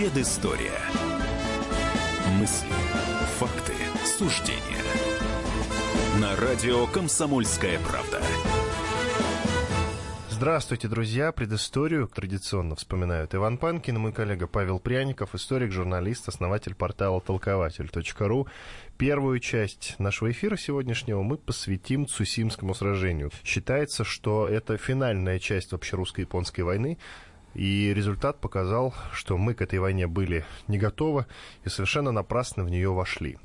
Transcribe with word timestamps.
Предыстория. 0.00 0.80
Мысли, 2.38 2.72
факты, 3.38 3.74
суждения. 4.02 4.82
На 6.18 6.34
радио 6.36 6.86
«Комсомольская 6.86 7.78
правда». 7.80 8.22
Здравствуйте, 10.30 10.88
друзья. 10.88 11.32
Предысторию 11.32 12.08
традиционно 12.08 12.74
вспоминают 12.76 13.34
Иван 13.34 13.58
Панкин 13.58 13.96
и 13.96 13.98
мой 13.98 14.14
коллега 14.14 14.46
Павел 14.46 14.78
Пряников, 14.78 15.34
историк, 15.34 15.70
журналист, 15.70 16.28
основатель 16.28 16.74
портала 16.74 17.20
толкователь.ру. 17.20 18.48
Первую 18.96 19.38
часть 19.38 19.96
нашего 19.98 20.30
эфира 20.30 20.56
сегодняшнего 20.56 21.20
мы 21.22 21.36
посвятим 21.36 22.06
Цусимскому 22.06 22.74
сражению. 22.74 23.30
Считается, 23.44 24.04
что 24.04 24.48
это 24.48 24.78
финальная 24.78 25.38
часть 25.38 25.72
вообще 25.72 25.96
русско-японской 25.96 26.62
войны, 26.62 26.96
и 27.54 27.92
результат 27.94 28.40
показал, 28.40 28.94
что 29.12 29.36
мы 29.36 29.54
к 29.54 29.62
этой 29.62 29.78
войне 29.78 30.06
были 30.06 30.44
не 30.68 30.78
готовы 30.78 31.26
и 31.64 31.68
совершенно 31.68 32.12
напрасно 32.12 32.64
в 32.64 32.70
нее 32.70 32.92
вошли. 32.92 33.38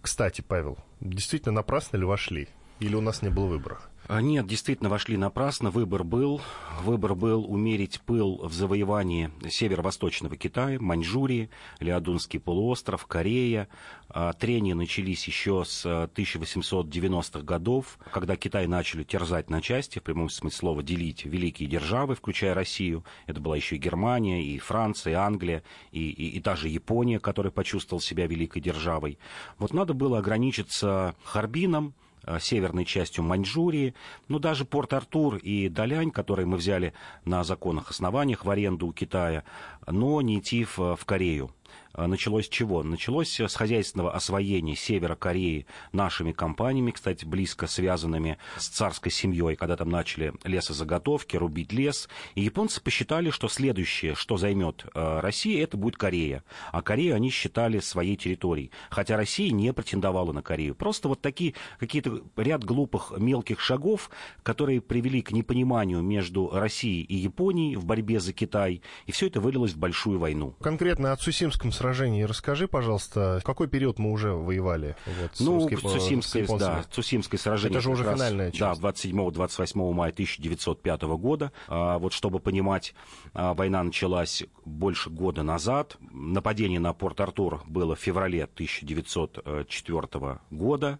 Кстати, 0.00 0.40
Павел, 0.40 0.78
действительно 1.00 1.52
напрасно 1.52 1.96
ли 1.96 2.04
вошли? 2.04 2.48
Или 2.80 2.94
у 2.94 3.00
нас 3.00 3.22
не 3.22 3.28
было 3.28 3.46
выбора? 3.46 3.80
А, 4.08 4.20
нет, 4.20 4.46
действительно 4.46 4.90
вошли 4.90 5.16
напрасно. 5.16 5.70
Выбор 5.70 6.02
был. 6.02 6.40
Выбор 6.82 7.14
был 7.14 7.44
умерить 7.44 8.00
пыл 8.00 8.40
в 8.42 8.52
завоевании 8.52 9.30
северо-восточного 9.48 10.36
Китая, 10.36 10.78
Маньчжурии, 10.80 11.50
Леодунский 11.78 12.40
полуостров, 12.40 13.06
Корея. 13.06 13.68
А, 14.08 14.32
трения 14.32 14.74
начались 14.74 15.26
еще 15.28 15.64
с 15.64 15.86
1890-х 15.86 17.38
а, 17.38 17.42
годов, 17.42 17.98
когда 18.10 18.36
Китай 18.36 18.66
начали 18.66 19.04
терзать 19.04 19.50
на 19.50 19.62
части, 19.62 20.00
в 20.00 20.02
прямом 20.02 20.28
смысле 20.28 20.58
слова 20.58 20.82
делить 20.82 21.24
великие 21.24 21.68
державы, 21.68 22.16
включая 22.16 22.54
Россию. 22.54 23.04
Это 23.26 23.40
была 23.40 23.56
еще 23.56 23.76
и 23.76 23.78
Германия, 23.78 24.44
и 24.44 24.58
Франция, 24.58 25.12
и 25.12 25.16
Англия, 25.16 25.62
и, 25.92 26.10
и, 26.10 26.28
и 26.36 26.40
даже 26.40 26.68
Япония, 26.68 27.20
которая 27.20 27.52
почувствовала 27.52 28.02
себя 28.02 28.26
великой 28.26 28.60
державой. 28.60 29.18
Вот 29.58 29.72
надо 29.72 29.94
было 29.94 30.18
ограничиться 30.18 31.14
Харбином, 31.22 31.94
северной 32.40 32.84
частью 32.84 33.24
Маньчжурии, 33.24 33.94
ну, 34.28 34.38
даже 34.38 34.64
Порт-Артур 34.64 35.36
и 35.36 35.68
Далянь, 35.68 36.10
которые 36.10 36.46
мы 36.46 36.56
взяли 36.56 36.92
на 37.24 37.44
законных 37.44 37.90
основаниях 37.90 38.44
в 38.44 38.50
аренду 38.50 38.86
у 38.86 38.92
Китая, 38.92 39.44
но 39.86 40.20
не 40.20 40.38
идти 40.38 40.64
в, 40.64 40.96
в 40.96 41.04
Корею. 41.04 41.50
А, 41.94 42.06
началось 42.06 42.48
чего? 42.48 42.82
Началось 42.82 43.38
с 43.40 43.54
хозяйственного 43.54 44.12
освоения 44.12 44.76
севера 44.76 45.14
Кореи 45.14 45.66
нашими 45.92 46.32
компаниями, 46.32 46.90
кстати, 46.90 47.24
близко 47.24 47.66
связанными 47.66 48.38
с 48.56 48.68
царской 48.68 49.12
семьей, 49.12 49.56
когда 49.56 49.76
там 49.76 49.90
начали 49.90 50.32
лесозаготовки, 50.44 51.36
рубить 51.36 51.72
лес. 51.72 52.08
И 52.34 52.42
японцы 52.42 52.80
посчитали, 52.80 53.30
что 53.30 53.48
следующее, 53.48 54.14
что 54.14 54.36
займет 54.36 54.86
а, 54.94 55.20
Россия, 55.20 55.62
это 55.62 55.76
будет 55.76 55.96
Корея. 55.96 56.44
А 56.72 56.82
Корею 56.82 57.14
они 57.14 57.30
считали 57.30 57.80
своей 57.80 58.16
территорией. 58.16 58.70
Хотя 58.90 59.16
Россия 59.16 59.50
не 59.52 59.72
претендовала 59.72 60.32
на 60.32 60.42
Корею. 60.42 60.74
Просто 60.74 61.08
вот 61.08 61.20
такие 61.20 61.54
какие-то 61.78 62.22
ряд 62.36 62.64
глупых 62.64 63.12
мелких 63.18 63.60
шагов, 63.60 64.10
которые 64.42 64.80
привели 64.80 65.22
к 65.22 65.32
непониманию 65.32 66.02
между 66.02 66.50
Россией 66.52 67.02
и 67.02 67.16
Японией 67.16 67.76
в 67.76 67.84
борьбе 67.84 68.20
за 68.20 68.32
Китай. 68.32 68.82
И 69.06 69.12
все 69.12 69.26
это 69.26 69.40
вылилось 69.40 69.72
в 69.72 69.78
большую 69.78 70.18
войну. 70.18 70.54
Конкретно 70.60 71.12
о 71.12 71.16
Цусимском 71.16 71.72
сражении 71.82 72.22
расскажи, 72.22 72.68
пожалуйста, 72.68 73.38
в 73.40 73.44
какой 73.44 73.68
период 73.68 73.98
мы 73.98 74.12
уже 74.12 74.32
воевали? 74.32 74.96
Вот, 75.20 75.30
ну, 75.40 75.68
с, 75.68 75.80
Цусимское, 75.80 76.46
да, 76.58 76.84
Цусимское 76.90 77.38
сражение. 77.38 77.78
Это 77.78 77.82
же 77.82 77.90
уже 77.90 78.04
раз, 78.04 78.14
финальная 78.14 78.50
часть. 78.50 78.80
Да, 78.80 78.90
27-28 78.90 79.92
мая 79.92 80.12
1905 80.12 81.02
года. 81.02 81.52
А, 81.68 81.98
вот 81.98 82.12
чтобы 82.12 82.38
понимать, 82.38 82.94
а, 83.34 83.54
война 83.54 83.82
началась 83.82 84.44
больше 84.64 85.10
года 85.10 85.42
назад. 85.42 85.96
Нападение 86.12 86.80
на 86.80 86.92
Порт-Артур 86.92 87.62
было 87.66 87.96
в 87.96 88.00
феврале 88.00 88.44
1904 88.44 90.40
года. 90.50 90.98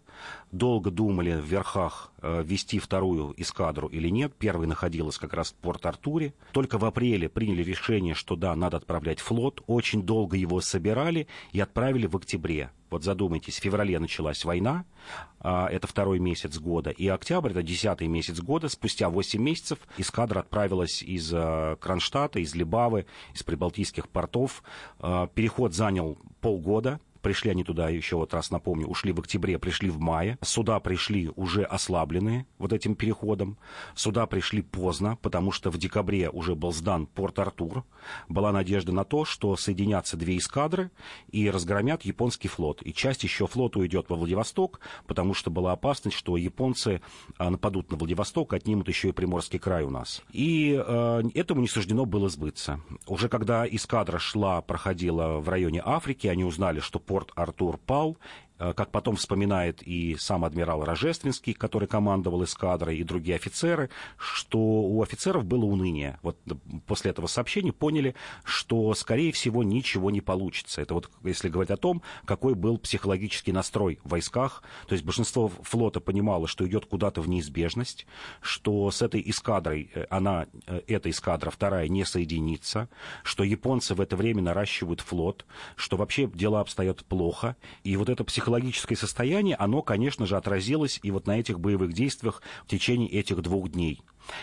Долго 0.52 0.90
думали 0.90 1.32
в 1.32 1.46
верхах, 1.46 2.12
а, 2.18 2.42
вести 2.42 2.78
вторую 2.78 3.32
эскадру 3.38 3.88
или 3.88 4.08
нет. 4.08 4.34
Первая 4.38 4.68
находилась 4.68 5.16
как 5.16 5.32
раз 5.32 5.52
в 5.52 5.54
Порт-Артуре. 5.54 6.34
Только 6.52 6.76
в 6.76 6.84
апреле 6.84 7.30
приняли 7.30 7.62
решение, 7.62 8.12
что 8.12 8.36
да, 8.36 8.54
надо 8.54 8.76
отправлять 8.76 9.18
флот. 9.20 9.62
Очень 9.66 10.02
долго 10.02 10.36
его 10.36 10.60
собирали 10.60 11.26
и 11.52 11.60
отправили 11.60 12.06
в 12.06 12.16
октябре. 12.16 12.70
Вот 12.90 13.02
задумайтесь, 13.02 13.58
в 13.58 13.62
феврале 13.62 13.98
началась 13.98 14.44
война, 14.44 14.84
а, 15.40 15.66
это 15.68 15.86
второй 15.86 16.18
месяц 16.18 16.58
года, 16.58 16.90
и 16.90 17.08
октябрь, 17.08 17.52
это 17.52 17.62
десятый 17.62 18.06
месяц 18.06 18.38
года, 18.38 18.68
спустя 18.68 19.08
8 19.08 19.42
месяцев 19.42 19.78
эскадра 19.96 20.40
отправилась 20.40 21.02
из 21.02 21.32
а, 21.32 21.76
Кронштадта, 21.76 22.40
из 22.40 22.54
Либавы, 22.54 23.06
из 23.32 23.42
прибалтийских 23.42 24.10
портов. 24.10 24.62
А, 24.98 25.28
переход 25.28 25.72
занял 25.72 26.18
полгода, 26.42 27.00
Пришли 27.22 27.50
они 27.50 27.64
туда, 27.64 27.88
еще 27.88 28.16
вот 28.16 28.34
раз 28.34 28.50
напомню, 28.50 28.86
ушли 28.88 29.12
в 29.12 29.20
октябре, 29.20 29.58
пришли 29.58 29.90
в 29.90 30.00
мае. 30.00 30.38
Сюда 30.42 30.80
пришли 30.80 31.30
уже 31.36 31.62
ослабленные 31.62 32.46
вот 32.58 32.72
этим 32.72 32.96
переходом. 32.96 33.56
Сюда 33.94 34.26
пришли 34.26 34.60
поздно, 34.60 35.16
потому 35.22 35.52
что 35.52 35.70
в 35.70 35.78
декабре 35.78 36.28
уже 36.28 36.54
был 36.54 36.72
сдан 36.72 37.06
Порт-Артур. 37.06 37.84
Была 38.28 38.50
надежда 38.50 38.92
на 38.92 39.04
то, 39.04 39.24
что 39.24 39.56
соединятся 39.56 40.16
две 40.16 40.36
эскадры 40.36 40.90
и 41.30 41.48
разгромят 41.48 42.02
японский 42.02 42.48
флот. 42.48 42.82
И 42.82 42.92
часть 42.92 43.22
еще 43.22 43.46
флота 43.46 43.78
уйдет 43.78 44.06
во 44.08 44.16
Владивосток, 44.16 44.80
потому 45.06 45.34
что 45.34 45.50
была 45.50 45.72
опасность, 45.72 46.16
что 46.16 46.36
японцы 46.36 47.00
а, 47.38 47.50
нападут 47.50 47.90
на 47.90 47.96
Владивосток, 47.96 48.52
отнимут 48.52 48.88
еще 48.88 49.10
и 49.10 49.12
Приморский 49.12 49.60
край 49.60 49.84
у 49.84 49.90
нас. 49.90 50.22
И 50.32 50.74
э, 50.84 51.22
этому 51.34 51.60
не 51.60 51.68
суждено 51.68 52.04
было 52.04 52.28
сбыться. 52.28 52.80
Уже 53.06 53.28
когда 53.28 53.66
эскадра 53.66 54.18
шла, 54.18 54.60
проходила 54.60 55.38
в 55.38 55.48
районе 55.48 55.82
Африки, 55.84 56.26
они 56.26 56.44
узнали, 56.44 56.80
что 56.80 56.98
порт 57.12 57.32
Артур 57.36 57.76
пал, 57.76 58.16
как 58.58 58.90
потом 58.90 59.16
вспоминает 59.16 59.82
и 59.82 60.16
сам 60.18 60.44
адмирал 60.44 60.84
Рожественский, 60.84 61.52
который 61.52 61.88
командовал 61.88 62.44
эскадрой, 62.44 62.98
и 62.98 63.04
другие 63.04 63.36
офицеры, 63.36 63.90
что 64.16 64.58
у 64.58 65.02
офицеров 65.02 65.44
было 65.44 65.64
уныние. 65.64 66.18
Вот 66.22 66.38
после 66.86 67.10
этого 67.10 67.26
сообщения 67.26 67.72
поняли, 67.72 68.14
что, 68.44 68.94
скорее 68.94 69.32
всего, 69.32 69.62
ничего 69.62 70.10
не 70.10 70.20
получится. 70.20 70.80
Это 70.80 70.94
вот 70.94 71.10
если 71.24 71.48
говорить 71.48 71.70
о 71.70 71.76
том, 71.76 72.02
какой 72.24 72.54
был 72.54 72.78
психологический 72.78 73.52
настрой 73.52 73.98
в 74.04 74.10
войсках. 74.10 74.62
То 74.86 74.94
есть 74.94 75.04
большинство 75.04 75.48
флота 75.48 76.00
понимало, 76.00 76.46
что 76.46 76.66
идет 76.66 76.86
куда-то 76.86 77.20
в 77.20 77.28
неизбежность, 77.28 78.06
что 78.40 78.90
с 78.90 79.02
этой 79.02 79.22
эскадрой, 79.24 79.90
э, 79.94 80.06
она, 80.10 80.46
э, 80.66 80.82
эта 80.86 81.10
эскадра, 81.10 81.50
вторая, 81.50 81.88
не 81.88 82.04
соединится, 82.04 82.88
что 83.22 83.44
японцы 83.44 83.94
в 83.94 84.00
это 84.00 84.16
время 84.16 84.42
наращивают 84.42 85.00
флот, 85.00 85.44
что 85.76 85.96
вообще 85.96 86.26
дела 86.26 86.60
обстоят 86.60 87.04
плохо. 87.04 87.56
И 87.84 87.96
вот 87.96 88.08
это 88.08 88.24
психологическое 88.24 88.41
психологическое 88.42 88.96
состояние, 88.96 89.54
оно, 89.54 89.82
конечно 89.82 90.26
же, 90.26 90.36
отразилось 90.36 90.98
и 91.04 91.12
вот 91.12 91.28
на 91.28 91.38
этих 91.38 91.60
боевых 91.60 91.92
действиях 91.92 92.42
в 92.64 92.68
течение 92.68 93.08
этих 93.08 93.40
двух 93.40 93.70
дней. 93.70 94.02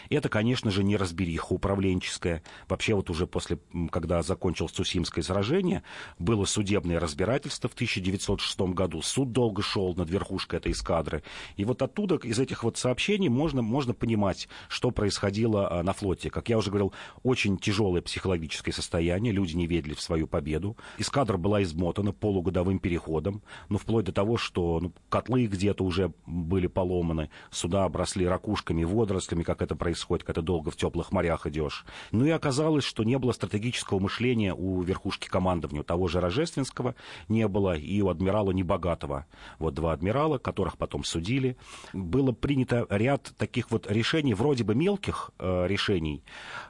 Это, 0.10 0.30
конечно 0.30 0.72
же, 0.72 0.84
не 0.84 0.98
разбериха 0.98 1.54
управленческая. 1.54 2.44
Вообще 2.68 2.94
вот 2.94 3.10
уже 3.10 3.28
после, 3.28 3.60
когда 3.92 4.22
закончилось 4.22 4.72
Цусимское 4.72 5.24
сражение, 5.24 5.84
было 6.18 6.46
судебное 6.46 7.00
разбирательство 7.00 7.70
в 7.70 7.74
1906 7.74 8.60
году. 8.74 9.02
Суд 9.02 9.32
долго 9.32 9.62
шел 9.62 9.94
над 9.96 10.10
верхушкой 10.10 10.60
этой 10.60 10.72
эскадры. 10.72 11.24
И 11.56 11.66
вот 11.66 11.82
оттуда, 11.82 12.16
из 12.16 12.40
этих 12.40 12.64
вот 12.64 12.78
сообщений, 12.78 13.30
можно, 13.30 13.62
можно 13.62 13.94
понимать, 13.94 14.48
что 14.68 14.92
происходило 14.92 15.80
а, 15.80 15.84
на 15.84 15.94
флоте. 15.94 16.30
Как 16.30 16.50
я 16.50 16.58
уже 16.58 16.70
говорил, 16.70 16.94
очень 17.24 17.58
тяжелое 17.58 18.02
психологическое 18.02 18.72
состояние. 18.72 19.34
Люди 19.34 19.56
не 19.56 19.68
верили 19.68 19.94
в 19.94 20.02
свою 20.02 20.28
победу. 20.28 20.78
Эскадра 20.98 21.38
была 21.38 21.64
измотана 21.64 22.12
полугодовым 22.12 22.80
переходом. 22.80 23.42
Ну, 23.70 23.78
вплоть 23.78 24.06
до 24.06 24.12
того, 24.12 24.38
что 24.38 24.80
ну, 24.80 24.94
котлы 25.10 25.48
где-то 25.48 25.84
уже 25.84 26.14
были 26.26 26.68
поломаны. 26.68 27.30
Суда 27.52 27.86
обросли 27.86 28.28
ракушками, 28.28 28.84
водорослями, 28.84 29.44
как 29.44 29.62
это 29.62 29.69
это 29.70 29.76
происходит, 29.76 30.26
когда 30.26 30.42
долго 30.42 30.72
в 30.72 30.76
теплых 30.76 31.12
морях 31.12 31.46
идешь. 31.46 31.86
Ну 32.12 32.26
и 32.26 32.32
оказалось, 32.32 32.84
что 32.84 33.04
не 33.04 33.20
было 33.20 33.32
стратегического 33.32 34.00
мышления 34.00 34.54
у 34.54 34.82
верхушки 34.82 35.28
командования. 35.28 35.82
У 35.82 35.84
того 35.84 36.08
же 36.08 36.20
Рожественского 36.20 36.96
не 37.28 37.48
было, 37.48 37.78
и 37.78 38.02
у 38.02 38.10
адмирала 38.10 38.52
Небогатого. 38.52 39.28
Вот 39.60 39.76
два 39.76 39.94
адмирала, 39.94 40.40
которых 40.40 40.78
потом 40.78 41.04
судили. 41.04 41.56
Было 41.94 42.32
принято 42.32 42.88
ряд 42.90 43.32
таких 43.38 43.70
вот 43.70 43.90
решений, 43.92 44.34
вроде 44.34 44.64
бы 44.64 44.74
мелких 44.74 45.30
э, 45.38 45.68
решений, 45.68 46.24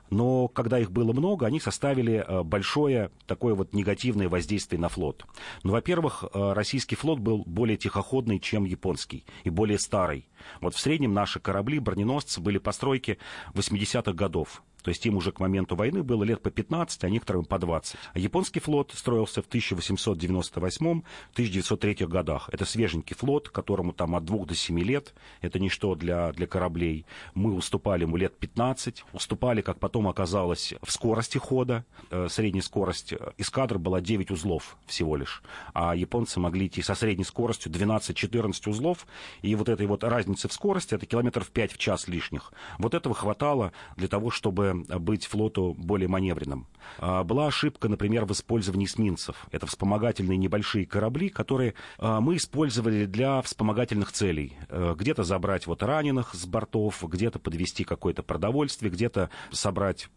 но 0.10 0.48
когда 0.48 0.80
их 0.80 0.92
было 0.92 1.14
много, 1.14 1.46
они 1.46 1.60
составили 1.60 2.24
э, 2.26 2.44
большое 2.44 3.12
такое 3.28 3.54
вот 3.54 3.74
негативное 3.74 4.30
воздействие 4.30 4.80
на 4.80 4.90
флот. 4.90 5.26
Ну, 5.64 5.72
во-первых, 5.72 6.24
э, 6.24 6.54
российский 6.54 6.96
флот 6.96 7.20
был 7.20 7.44
более 7.46 7.78
тихоходный, 7.78 8.40
чем 8.40 8.66
японский, 8.66 9.26
и 9.44 9.50
более 9.50 9.78
старый. 9.78 10.28
Вот 10.62 10.76
в 10.76 10.80
среднем 10.80 11.14
наши 11.14 11.40
корабли, 11.40 11.80
броненосцы 11.80 12.42
были 12.42 12.58
постройки 12.58 13.18
80-х 13.54 14.14
годов. 14.14 14.64
То 14.84 14.90
есть 14.90 15.06
им 15.06 15.16
уже 15.18 15.32
к 15.32 15.40
моменту 15.40 15.76
войны 15.76 16.02
было 16.04 16.24
лет 16.24 16.42
по 16.42 16.50
15, 16.52 17.04
а 17.04 17.10
некоторым 17.10 17.46
по 17.46 17.60
20. 17.60 17.96
А 18.14 18.20
японский 18.20 18.60
флот 18.60 18.92
строился 18.96 19.42
в 19.42 19.48
1898-1903 19.50 22.08
годах. 22.08 22.50
Это 22.52 22.66
свеженький 22.66 23.16
флот, 23.16 23.50
которому 23.50 23.94
там 23.94 24.16
от 24.16 24.26
2 24.26 24.46
до 24.46 24.56
7 24.56 24.80
лет. 24.80 25.14
Это 25.42 25.60
ничто 25.60 25.96
для, 25.96 26.32
для 26.32 26.48
кораблей. 26.48 27.06
Мы 27.34 27.54
уступали 27.54 28.04
ему 28.04 28.16
лет 28.18 28.38
15. 28.38 29.06
Уступали, 29.14 29.62
как 29.62 29.80
потом 29.80 30.08
оказалось, 30.08 30.74
в 30.82 30.92
скорости 30.92 31.38
хода. 31.38 31.86
Э, 32.10 32.28
средняя 32.30 32.64
скорость 32.64 33.14
эскадры 33.38 33.80
была 33.80 34.02
9 34.02 34.32
узлов 34.32 34.78
всего 34.86 35.16
лишь. 35.16 35.42
А 35.74 35.96
японцы 35.96 36.40
могли 36.40 36.68
идти 36.68 36.82
со 36.82 36.96
средней 36.96 37.26
скоростью 37.26 37.72
12-14 37.72 38.70
узлов. 38.70 39.08
И 39.42 39.56
вот 39.56 39.70
этой 39.70 39.88
вот 39.88 40.04
разницы 40.04 40.48
в 40.48 40.54
скорости, 40.54 40.96
это 40.96 41.06
километров 41.06 41.50
5 41.50 41.74
в 41.74 41.78
час 41.78 42.08
лишних. 42.08 42.54
Вот 42.78 42.94
этого 42.94 43.16
хватало 43.16 43.72
для 43.98 44.08
того, 44.08 44.32
чтобы 44.32 44.69
быть 44.74 45.26
флоту 45.26 45.76
более 45.78 46.08
маневренным. 46.08 46.68
А, 46.98 47.24
была 47.24 47.48
ошибка, 47.48 47.90
например, 47.90 48.26
в 48.26 48.32
использовании 48.32 48.86
эсминцев. 48.86 49.48
Это 49.52 49.68
вспомогательные 49.68 50.38
небольшие 50.38 50.86
корабли, 50.86 51.30
которые 51.30 51.76
а, 51.98 52.22
мы 52.22 52.38
использовали 52.38 53.06
для 53.06 53.42
вспомогательных 53.42 54.12
целей. 54.12 54.54
Э, 54.70 54.96
где-то 54.98 55.24
забрать 55.24 55.68
вот 55.68 55.84
раненых 55.84 56.34
с 56.34 56.46
бортов, 56.46 57.04
где-то 57.04 57.40
подвести 57.40 57.84
какое-то 57.84 58.24
продовольствие, 58.24 58.92
где-то 58.92 59.30
собрать 59.52 60.10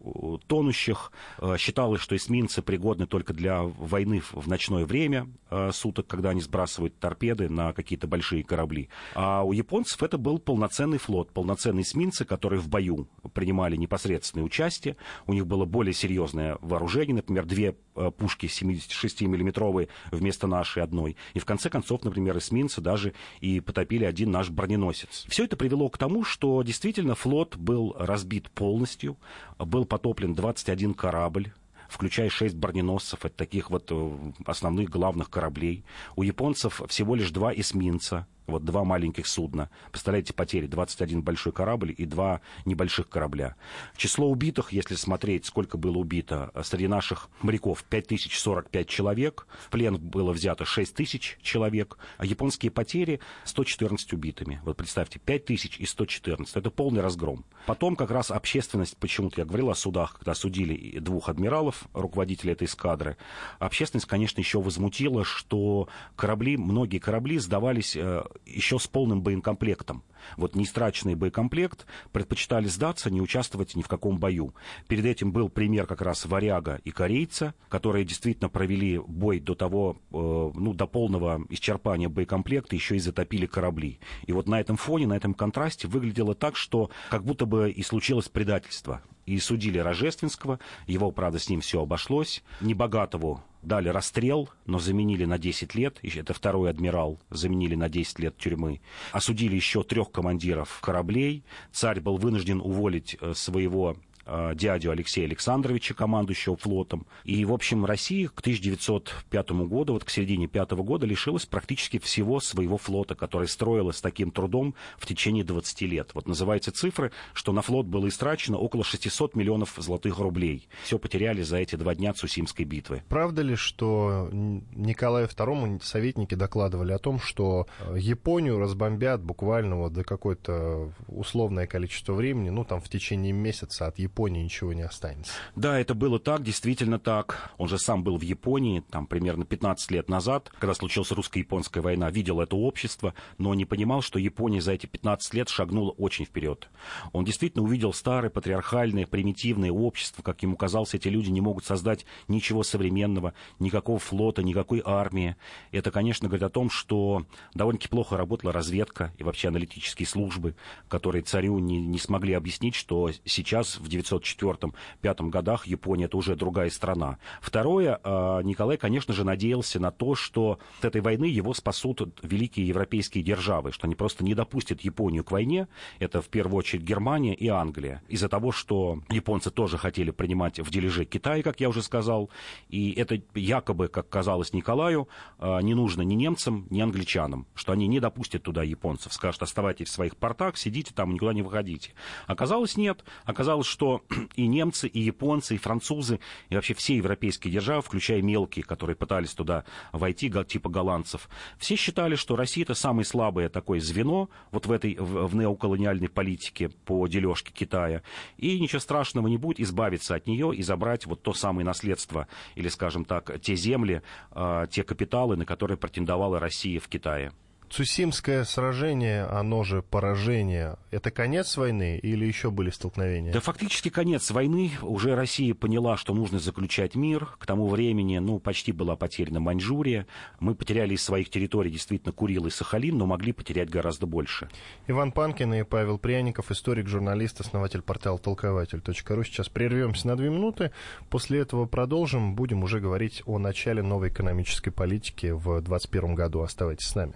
тонущих. 0.47 1.11
Э, 1.39 1.55
считалось, 1.57 2.01
что 2.01 2.15
эсминцы 2.15 2.61
пригодны 2.61 3.05
только 3.05 3.33
для 3.33 3.63
войны 3.63 4.21
в 4.31 4.47
ночное 4.47 4.85
время 4.85 5.27
э, 5.49 5.71
суток, 5.71 6.07
когда 6.07 6.29
они 6.29 6.41
сбрасывают 6.41 6.97
торпеды 6.99 7.49
на 7.49 7.73
какие-то 7.73 8.07
большие 8.07 8.43
корабли. 8.43 8.89
А 9.15 9.43
у 9.43 9.51
японцев 9.51 10.01
это 10.03 10.17
был 10.17 10.39
полноценный 10.39 10.97
флот, 10.97 11.31
полноценные 11.31 11.83
эсминцы, 11.83 12.25
которые 12.25 12.59
в 12.59 12.67
бою 12.67 13.07
принимали 13.33 13.75
непосредственное 13.75 14.42
участие. 14.43 14.97
У 15.27 15.33
них 15.33 15.47
было 15.47 15.65
более 15.65 15.93
серьезное 15.93 16.57
вооружение, 16.61 17.15
например, 17.15 17.45
две 17.45 17.75
э, 17.95 18.11
пушки 18.11 18.45
76-миллиметровые 18.45 19.89
вместо 20.11 20.47
нашей 20.47 20.83
одной. 20.83 21.15
И 21.33 21.39
в 21.39 21.45
конце 21.45 21.69
концов, 21.69 22.03
например, 22.03 22.37
эсминцы 22.37 22.81
даже 22.81 23.13
и 23.41 23.59
потопили 23.59 24.05
один 24.05 24.31
наш 24.31 24.49
броненосец. 24.49 25.25
Все 25.27 25.45
это 25.45 25.57
привело 25.57 25.89
к 25.89 25.97
тому, 25.97 26.23
что 26.23 26.61
действительно 26.63 27.15
флот 27.15 27.55
был 27.55 27.95
разбит 27.97 28.49
полностью, 28.51 29.17
был 29.57 29.85
потоплен 29.85 30.33
21 30.35 30.93
корабль, 30.93 31.51
включая 31.93 32.29
шесть 32.29 32.55
броненосцев, 32.55 33.25
это 33.25 33.35
таких 33.35 33.69
вот 33.69 33.87
э, 33.91 34.31
основных 34.45 34.89
главных 34.89 35.29
кораблей. 35.29 35.83
У 36.15 36.23
японцев 36.23 36.81
всего 36.87 37.15
лишь 37.15 37.31
два 37.31 37.53
эсминца, 37.53 38.27
вот 38.47 38.65
два 38.65 38.83
маленьких 38.83 39.27
судна. 39.27 39.69
Представляете, 39.91 40.33
потери. 40.33 40.67
21 40.67 41.21
большой 41.21 41.53
корабль 41.53 41.93
и 41.97 42.05
два 42.05 42.41
небольших 42.65 43.09
корабля. 43.09 43.55
Число 43.95 44.29
убитых, 44.29 44.71
если 44.71 44.95
смотреть, 44.95 45.45
сколько 45.45 45.77
было 45.77 45.97
убито 45.97 46.51
среди 46.63 46.87
наших 46.87 47.29
моряков, 47.41 47.83
5045 47.83 48.87
человек. 48.87 49.47
В 49.65 49.69
плен 49.69 49.97
было 49.97 50.31
взято 50.31 50.65
6000 50.65 51.39
человек. 51.41 51.97
А 52.17 52.25
японские 52.25 52.71
потери 52.71 53.19
114 53.45 54.13
убитыми. 54.13 54.61
Вот 54.63 54.77
представьте, 54.77 55.19
5000 55.19 55.79
и 55.79 55.85
114. 55.85 56.55
Это 56.55 56.69
полный 56.69 57.01
разгром. 57.01 57.45
Потом 57.65 57.95
как 57.95 58.11
раз 58.11 58.31
общественность, 58.31 58.97
почему-то 58.97 59.41
я 59.41 59.45
говорил 59.45 59.69
о 59.69 59.75
судах, 59.75 60.15
когда 60.19 60.33
судили 60.35 60.99
двух 60.99 61.29
адмиралов, 61.29 61.85
руководителей 61.93 62.53
этой 62.53 62.65
эскадры, 62.65 63.17
общественность, 63.59 64.07
конечно, 64.07 64.41
еще 64.41 64.61
возмутила, 64.61 65.23
что 65.23 65.87
корабли, 66.15 66.57
многие 66.57 66.99
корабли 66.99 67.39
сдавались 67.39 67.95
э, 67.95 68.23
еще 68.45 68.79
с 68.79 68.87
полным 68.87 69.21
боекомплектом. 69.21 70.03
Вот 70.37 70.55
неистраченный 70.55 71.15
боекомплект 71.15 71.85
предпочитали 72.11 72.67
сдаться, 72.67 73.09
не 73.09 73.21
участвовать 73.21 73.75
ни 73.75 73.81
в 73.81 73.87
каком 73.87 74.19
бою. 74.19 74.53
Перед 74.87 75.05
этим 75.05 75.31
был 75.31 75.49
пример 75.49 75.85
как 75.85 76.01
раз 76.01 76.25
варяга 76.25 76.79
и 76.83 76.91
корейца, 76.91 77.53
которые 77.69 78.05
действительно 78.05 78.49
провели 78.49 78.99
бой 78.99 79.39
до 79.39 79.55
того, 79.55 79.97
э, 80.11 80.51
ну, 80.55 80.73
до 80.73 80.87
полного 80.87 81.41
исчерпания 81.49 82.09
боекомплекта, 82.09 82.75
еще 82.75 82.95
и 82.95 82.99
затопили 82.99 83.45
корабли. 83.45 83.99
И 84.25 84.31
вот 84.31 84.47
на 84.47 84.59
этом 84.59 84.77
фоне, 84.77 85.07
на 85.07 85.17
этом 85.17 85.33
контрасте 85.33 85.87
выглядело 85.87 86.35
так, 86.35 86.55
что 86.55 86.89
как 87.09 87.23
будто 87.23 87.45
бы 87.45 87.71
и 87.71 87.83
случилось 87.83 88.29
предательство. 88.29 89.01
И 89.25 89.39
судили 89.39 89.77
Рожественского, 89.77 90.59
его, 90.85 91.11
правда, 91.11 91.39
с 91.39 91.49
ним 91.49 91.61
все 91.61 91.81
обошлось. 91.81 92.43
Небогатову 92.59 93.41
дали 93.63 93.89
расстрел, 93.89 94.49
но 94.65 94.79
заменили 94.79 95.25
на 95.25 95.37
10 95.37 95.75
лет, 95.75 95.99
это 96.19 96.33
второй 96.33 96.69
адмирал, 96.69 97.19
заменили 97.29 97.75
на 97.75 97.89
10 97.89 98.19
лет 98.19 98.37
тюрьмы. 98.37 98.81
Осудили 99.11 99.55
еще 99.55 99.83
трех 99.83 100.11
командиров 100.11 100.79
кораблей. 100.81 101.43
Царь 101.71 101.99
был 101.99 102.17
вынужден 102.17 102.61
уволить 102.61 103.17
э, 103.19 103.33
своего 103.33 103.95
дядю 104.25 104.91
Алексея 104.91 105.25
Александровича, 105.25 105.93
командующего 105.93 106.55
флотом. 106.55 107.05
И, 107.23 107.43
в 107.45 107.53
общем, 107.53 107.85
Россия 107.85 108.29
к 108.29 108.39
1905 108.39 109.51
году, 109.51 109.93
вот 109.93 110.03
к 110.03 110.09
середине 110.09 110.47
пятого 110.47 110.83
года, 110.83 111.05
лишилась 111.05 111.45
практически 111.45 111.99
всего 111.99 112.39
своего 112.39 112.77
флота, 112.77 113.15
который 113.15 113.47
строилась 113.47 114.01
таким 114.01 114.31
трудом 114.31 114.75
в 114.97 115.05
течение 115.05 115.43
20 115.43 115.81
лет. 115.81 116.11
Вот 116.13 116.27
называются 116.27 116.71
цифры, 116.71 117.11
что 117.33 117.51
на 117.51 117.61
флот 117.61 117.85
было 117.85 118.07
истрачено 118.07 118.57
около 118.57 118.83
600 118.83 119.35
миллионов 119.35 119.73
золотых 119.77 120.19
рублей. 120.19 120.67
Все 120.83 120.97
потеряли 120.97 121.41
за 121.41 121.57
эти 121.57 121.75
два 121.75 121.95
дня 121.95 122.13
Цусимской 122.13 122.65
битвы. 122.65 123.03
Правда 123.09 123.41
ли, 123.41 123.55
что 123.55 124.29
Николаю 124.31 125.27
II 125.27 125.83
советники 125.83 126.35
докладывали 126.35 126.93
о 126.93 126.99
том, 126.99 127.19
что 127.19 127.67
э, 127.79 127.95
Японию 127.99 128.59
разбомбят 128.59 129.21
буквально 129.21 129.77
вот 129.77 129.93
до 129.93 130.03
какое-то 130.03 130.91
условное 131.07 131.67
количество 131.67 132.13
времени, 132.13 132.49
ну, 132.49 132.63
там, 132.63 132.79
в 132.79 132.89
течение 132.89 133.33
месяца 133.33 133.87
от 133.87 133.99
Японии 133.99 134.12
Японии 134.13 134.43
ничего 134.43 134.73
не 134.73 134.83
останется. 134.83 135.33
Да, 135.55 135.79
это 135.79 135.95
было 135.95 136.19
так, 136.19 136.43
действительно 136.43 136.99
так. 136.99 137.51
Он 137.57 137.67
же 137.67 137.79
сам 137.79 138.03
был 138.03 138.17
в 138.17 138.21
Японии, 138.21 138.83
там, 138.91 139.07
примерно 139.07 139.43
15 139.43 139.89
лет 139.89 140.07
назад, 140.07 140.51
когда 140.59 140.75
случилась 140.75 141.11
русско-японская 141.11 141.81
война, 141.81 142.11
видел 142.11 142.39
это 142.39 142.55
общество, 142.55 143.15
но 143.39 143.55
не 143.55 143.65
понимал, 143.65 144.03
что 144.03 144.19
Япония 144.19 144.61
за 144.61 144.73
эти 144.73 144.85
15 144.85 145.33
лет 145.33 145.49
шагнула 145.49 145.89
очень 145.91 146.25
вперед. 146.25 146.69
Он 147.11 147.25
действительно 147.25 147.63
увидел 147.63 147.91
старое, 147.91 148.29
патриархальное, 148.29 149.07
примитивное 149.07 149.71
общество, 149.71 150.21
как 150.21 150.43
ему 150.43 150.57
казалось, 150.57 150.93
эти 150.93 151.07
люди 151.07 151.31
не 151.31 151.41
могут 151.41 151.65
создать 151.65 152.05
ничего 152.27 152.61
современного, 152.61 153.33
никакого 153.57 153.97
флота, 153.97 154.43
никакой 154.43 154.83
армии. 154.85 155.37
Это, 155.71 155.89
конечно, 155.89 156.27
говорит 156.27 156.43
о 156.43 156.49
том, 156.51 156.69
что 156.69 157.25
довольно-таки 157.55 157.89
плохо 157.89 158.15
работала 158.15 158.53
разведка 158.53 159.11
и 159.17 159.23
вообще 159.23 159.47
аналитические 159.47 160.05
службы, 160.05 160.55
которые 160.87 161.23
царю 161.23 161.57
не, 161.57 161.81
не 161.81 161.97
смогли 161.97 162.33
объяснить, 162.33 162.75
что 162.75 163.09
сейчас 163.25 163.79
в 163.79 163.87
1904-1905 164.03 165.29
годах 165.29 165.67
Япония 165.67 166.05
это 166.05 166.17
уже 166.17 166.35
другая 166.35 166.69
страна. 166.69 167.17
Второе, 167.41 167.99
а, 168.03 168.41
Николай, 168.41 168.77
конечно 168.77 169.13
же, 169.13 169.23
надеялся 169.23 169.79
на 169.79 169.91
то, 169.91 170.15
что 170.15 170.59
от 170.79 170.85
этой 170.85 171.01
войны 171.01 171.25
его 171.25 171.53
спасут 171.53 172.01
великие 172.21 172.67
европейские 172.67 173.23
державы, 173.23 173.71
что 173.71 173.87
они 173.87 173.95
просто 173.95 174.23
не 174.23 174.35
допустят 174.35 174.81
Японию 174.81 175.23
к 175.23 175.31
войне. 175.31 175.67
Это 175.99 176.21
в 176.21 176.29
первую 176.29 176.57
очередь 176.59 176.83
Германия 176.83 177.33
и 177.33 177.47
Англия. 177.47 178.01
Из-за 178.07 178.29
того, 178.29 178.51
что 178.51 178.99
японцы 179.09 179.49
тоже 179.51 179.77
хотели 179.77 180.11
принимать 180.11 180.59
в 180.59 180.69
дележе 180.69 181.05
Китай, 181.05 181.41
как 181.41 181.59
я 181.59 181.69
уже 181.69 181.81
сказал, 181.81 182.29
и 182.69 182.91
это 182.91 183.21
якобы, 183.33 183.87
как 183.87 184.09
казалось 184.09 184.53
Николаю, 184.53 185.07
а, 185.39 185.59
не 185.59 185.73
нужно 185.73 186.01
ни 186.01 186.15
немцам, 186.15 186.67
ни 186.69 186.81
англичанам, 186.81 187.47
что 187.55 187.71
они 187.71 187.87
не 187.87 187.99
допустят 187.99 188.43
туда 188.43 188.63
японцев, 188.63 189.13
скажут, 189.13 189.43
оставайтесь 189.43 189.87
в 189.87 189.91
своих 189.91 190.17
портах, 190.17 190.57
сидите 190.57 190.93
там, 190.93 191.13
никуда 191.13 191.33
не 191.33 191.41
выходите. 191.41 191.93
Оказалось, 192.27 192.77
нет. 192.77 193.03
Оказалось, 193.25 193.67
что 193.67 193.92
и 194.35 194.47
немцы, 194.47 194.87
и 194.87 194.99
японцы, 194.99 195.55
и 195.55 195.57
французы, 195.57 196.19
и 196.49 196.55
вообще 196.55 196.73
все 196.73 196.95
европейские 196.95 197.51
державы, 197.51 197.81
включая 197.81 198.21
мелкие, 198.21 198.63
которые 198.63 198.95
пытались 198.95 199.33
туда 199.33 199.65
войти, 199.91 200.31
типа 200.47 200.69
голландцев, 200.69 201.29
все 201.57 201.75
считали, 201.75 202.15
что 202.15 202.35
Россия 202.35 202.63
это 202.63 202.73
самое 202.73 203.05
слабое 203.05 203.49
такое 203.49 203.79
звено 203.79 204.29
вот 204.51 204.65
в 204.65 204.71
этой 204.71 204.95
в, 204.95 205.27
в 205.27 205.35
неоколониальной 205.35 206.09
политике 206.09 206.69
по 206.69 207.07
дележке 207.07 207.51
Китая. 207.53 208.01
И 208.37 208.59
ничего 208.59 208.79
страшного 208.79 209.27
не 209.27 209.37
будет 209.37 209.59
избавиться 209.59 210.15
от 210.15 210.27
нее 210.27 210.55
и 210.55 210.63
забрать 210.63 211.05
вот 211.05 211.21
то 211.21 211.33
самое 211.33 211.65
наследство, 211.65 212.27
или, 212.55 212.67
скажем 212.67 213.05
так, 213.05 213.39
те 213.41 213.55
земли, 213.55 214.01
э, 214.31 214.67
те 214.69 214.83
капиталы, 214.83 215.35
на 215.35 215.45
которые 215.45 215.77
претендовала 215.77 216.39
Россия 216.39 216.79
в 216.79 216.87
Китае. 216.87 217.31
Цусимское 217.73 218.43
сражение, 218.43 219.23
оно 219.23 219.63
же 219.63 219.81
поражение, 219.81 220.75
это 220.91 221.09
конец 221.09 221.57
войны 221.57 221.97
или 221.97 222.23
еще 222.23 222.51
были 222.51 222.69
столкновения? 222.69 223.33
Да 223.33 223.39
фактически 223.39 223.89
конец 223.89 224.29
войны. 224.29 224.69
Уже 224.83 225.15
Россия 225.15 225.55
поняла, 225.55 225.97
что 225.97 226.13
нужно 226.13 226.37
заключать 226.37 226.93
мир. 226.93 227.25
К 227.39 227.47
тому 227.47 227.67
времени, 227.67 228.19
ну, 228.19 228.37
почти 228.37 228.71
была 228.71 228.95
потеряна 228.95 229.39
Маньчжурия. 229.39 230.05
Мы 230.39 230.53
потеряли 230.53 230.93
из 230.93 231.01
своих 231.01 231.31
территорий 231.31 231.71
действительно 231.71 232.11
Курил 232.11 232.45
и 232.45 232.51
Сахалин, 232.51 232.95
но 232.95 233.07
могли 233.07 233.31
потерять 233.31 233.71
гораздо 233.71 234.05
больше. 234.05 234.49
Иван 234.85 235.11
Панкин 235.11 235.55
и 235.55 235.63
Павел 235.63 235.97
Пряников, 235.97 236.51
историк, 236.51 236.87
журналист, 236.87 237.41
основатель 237.41 237.81
портала 237.81 238.19
толкователь.ру. 238.19 239.23
Сейчас 239.23 239.49
прервемся 239.49 240.05
на 240.09 240.15
две 240.15 240.29
минуты. 240.29 240.69
После 241.09 241.39
этого 241.39 241.65
продолжим. 241.65 242.35
Будем 242.35 242.61
уже 242.61 242.79
говорить 242.79 243.23
о 243.25 243.39
начале 243.39 243.81
новой 243.81 244.09
экономической 244.09 244.69
политики 244.69 245.31
в 245.31 245.59
2021 245.59 246.13
году. 246.13 246.41
Оставайтесь 246.43 246.85
с 246.85 246.93
нами. 246.93 247.15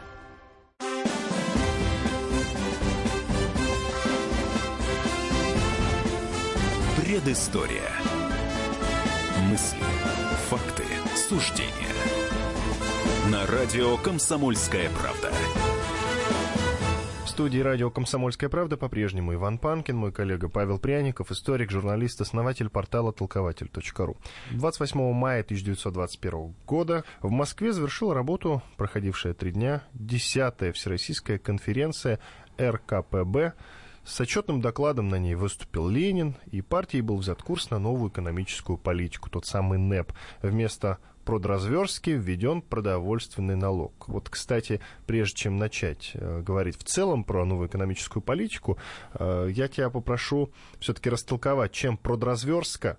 Предыстория. 7.23 7.91
Мысли, 9.51 9.77
факты, 10.49 10.83
суждения. 11.15 11.71
На 13.31 13.45
радио 13.45 13.95
«Комсомольская 13.97 14.89
правда». 14.89 15.31
В 17.23 17.29
студии 17.29 17.59
радио 17.59 17.91
«Комсомольская 17.91 18.49
правда» 18.49 18.75
по-прежнему 18.75 19.35
Иван 19.35 19.59
Панкин, 19.59 19.95
мой 19.97 20.11
коллега 20.11 20.49
Павел 20.49 20.79
Пряников, 20.79 21.31
историк, 21.31 21.69
журналист, 21.69 22.21
основатель 22.21 22.69
портала 22.69 23.13
толкователь.ру. 23.13 24.17
28 24.51 25.13
мая 25.13 25.41
1921 25.41 26.55
года 26.65 27.03
в 27.21 27.29
Москве 27.29 27.71
завершила 27.71 28.15
работу, 28.15 28.63
проходившая 28.77 29.35
три 29.35 29.51
дня, 29.51 29.83
10-я 29.93 30.73
Всероссийская 30.73 31.37
конференция 31.37 32.19
РКПБ 32.59 33.53
с 34.03 34.19
отчетным 34.19 34.61
докладом 34.61 35.09
на 35.09 35.15
ней 35.15 35.35
выступил 35.35 35.87
Ленин, 35.87 36.35
и 36.51 36.61
партией 36.61 37.01
был 37.01 37.17
взят 37.17 37.41
курс 37.43 37.69
на 37.69 37.79
новую 37.79 38.09
экономическую 38.09 38.77
политику, 38.77 39.29
тот 39.29 39.45
самый 39.45 39.77
НЭП. 39.77 40.13
Вместо 40.41 40.97
продразверстки 41.23 42.09
введен 42.09 42.61
продовольственный 42.61 43.55
налог. 43.55 44.07
Вот, 44.07 44.29
кстати, 44.29 44.81
прежде 45.05 45.37
чем 45.37 45.57
начать 45.57 46.11
э, 46.13 46.41
говорить 46.41 46.77
в 46.77 46.83
целом 46.83 47.23
про 47.23 47.45
новую 47.45 47.67
экономическую 47.67 48.23
политику, 48.23 48.77
э, 49.13 49.49
я 49.51 49.67
тебя 49.67 49.89
попрошу 49.89 50.51
все-таки 50.79 51.09
растолковать, 51.09 51.71
чем 51.71 51.97
продразверстка 51.97 52.97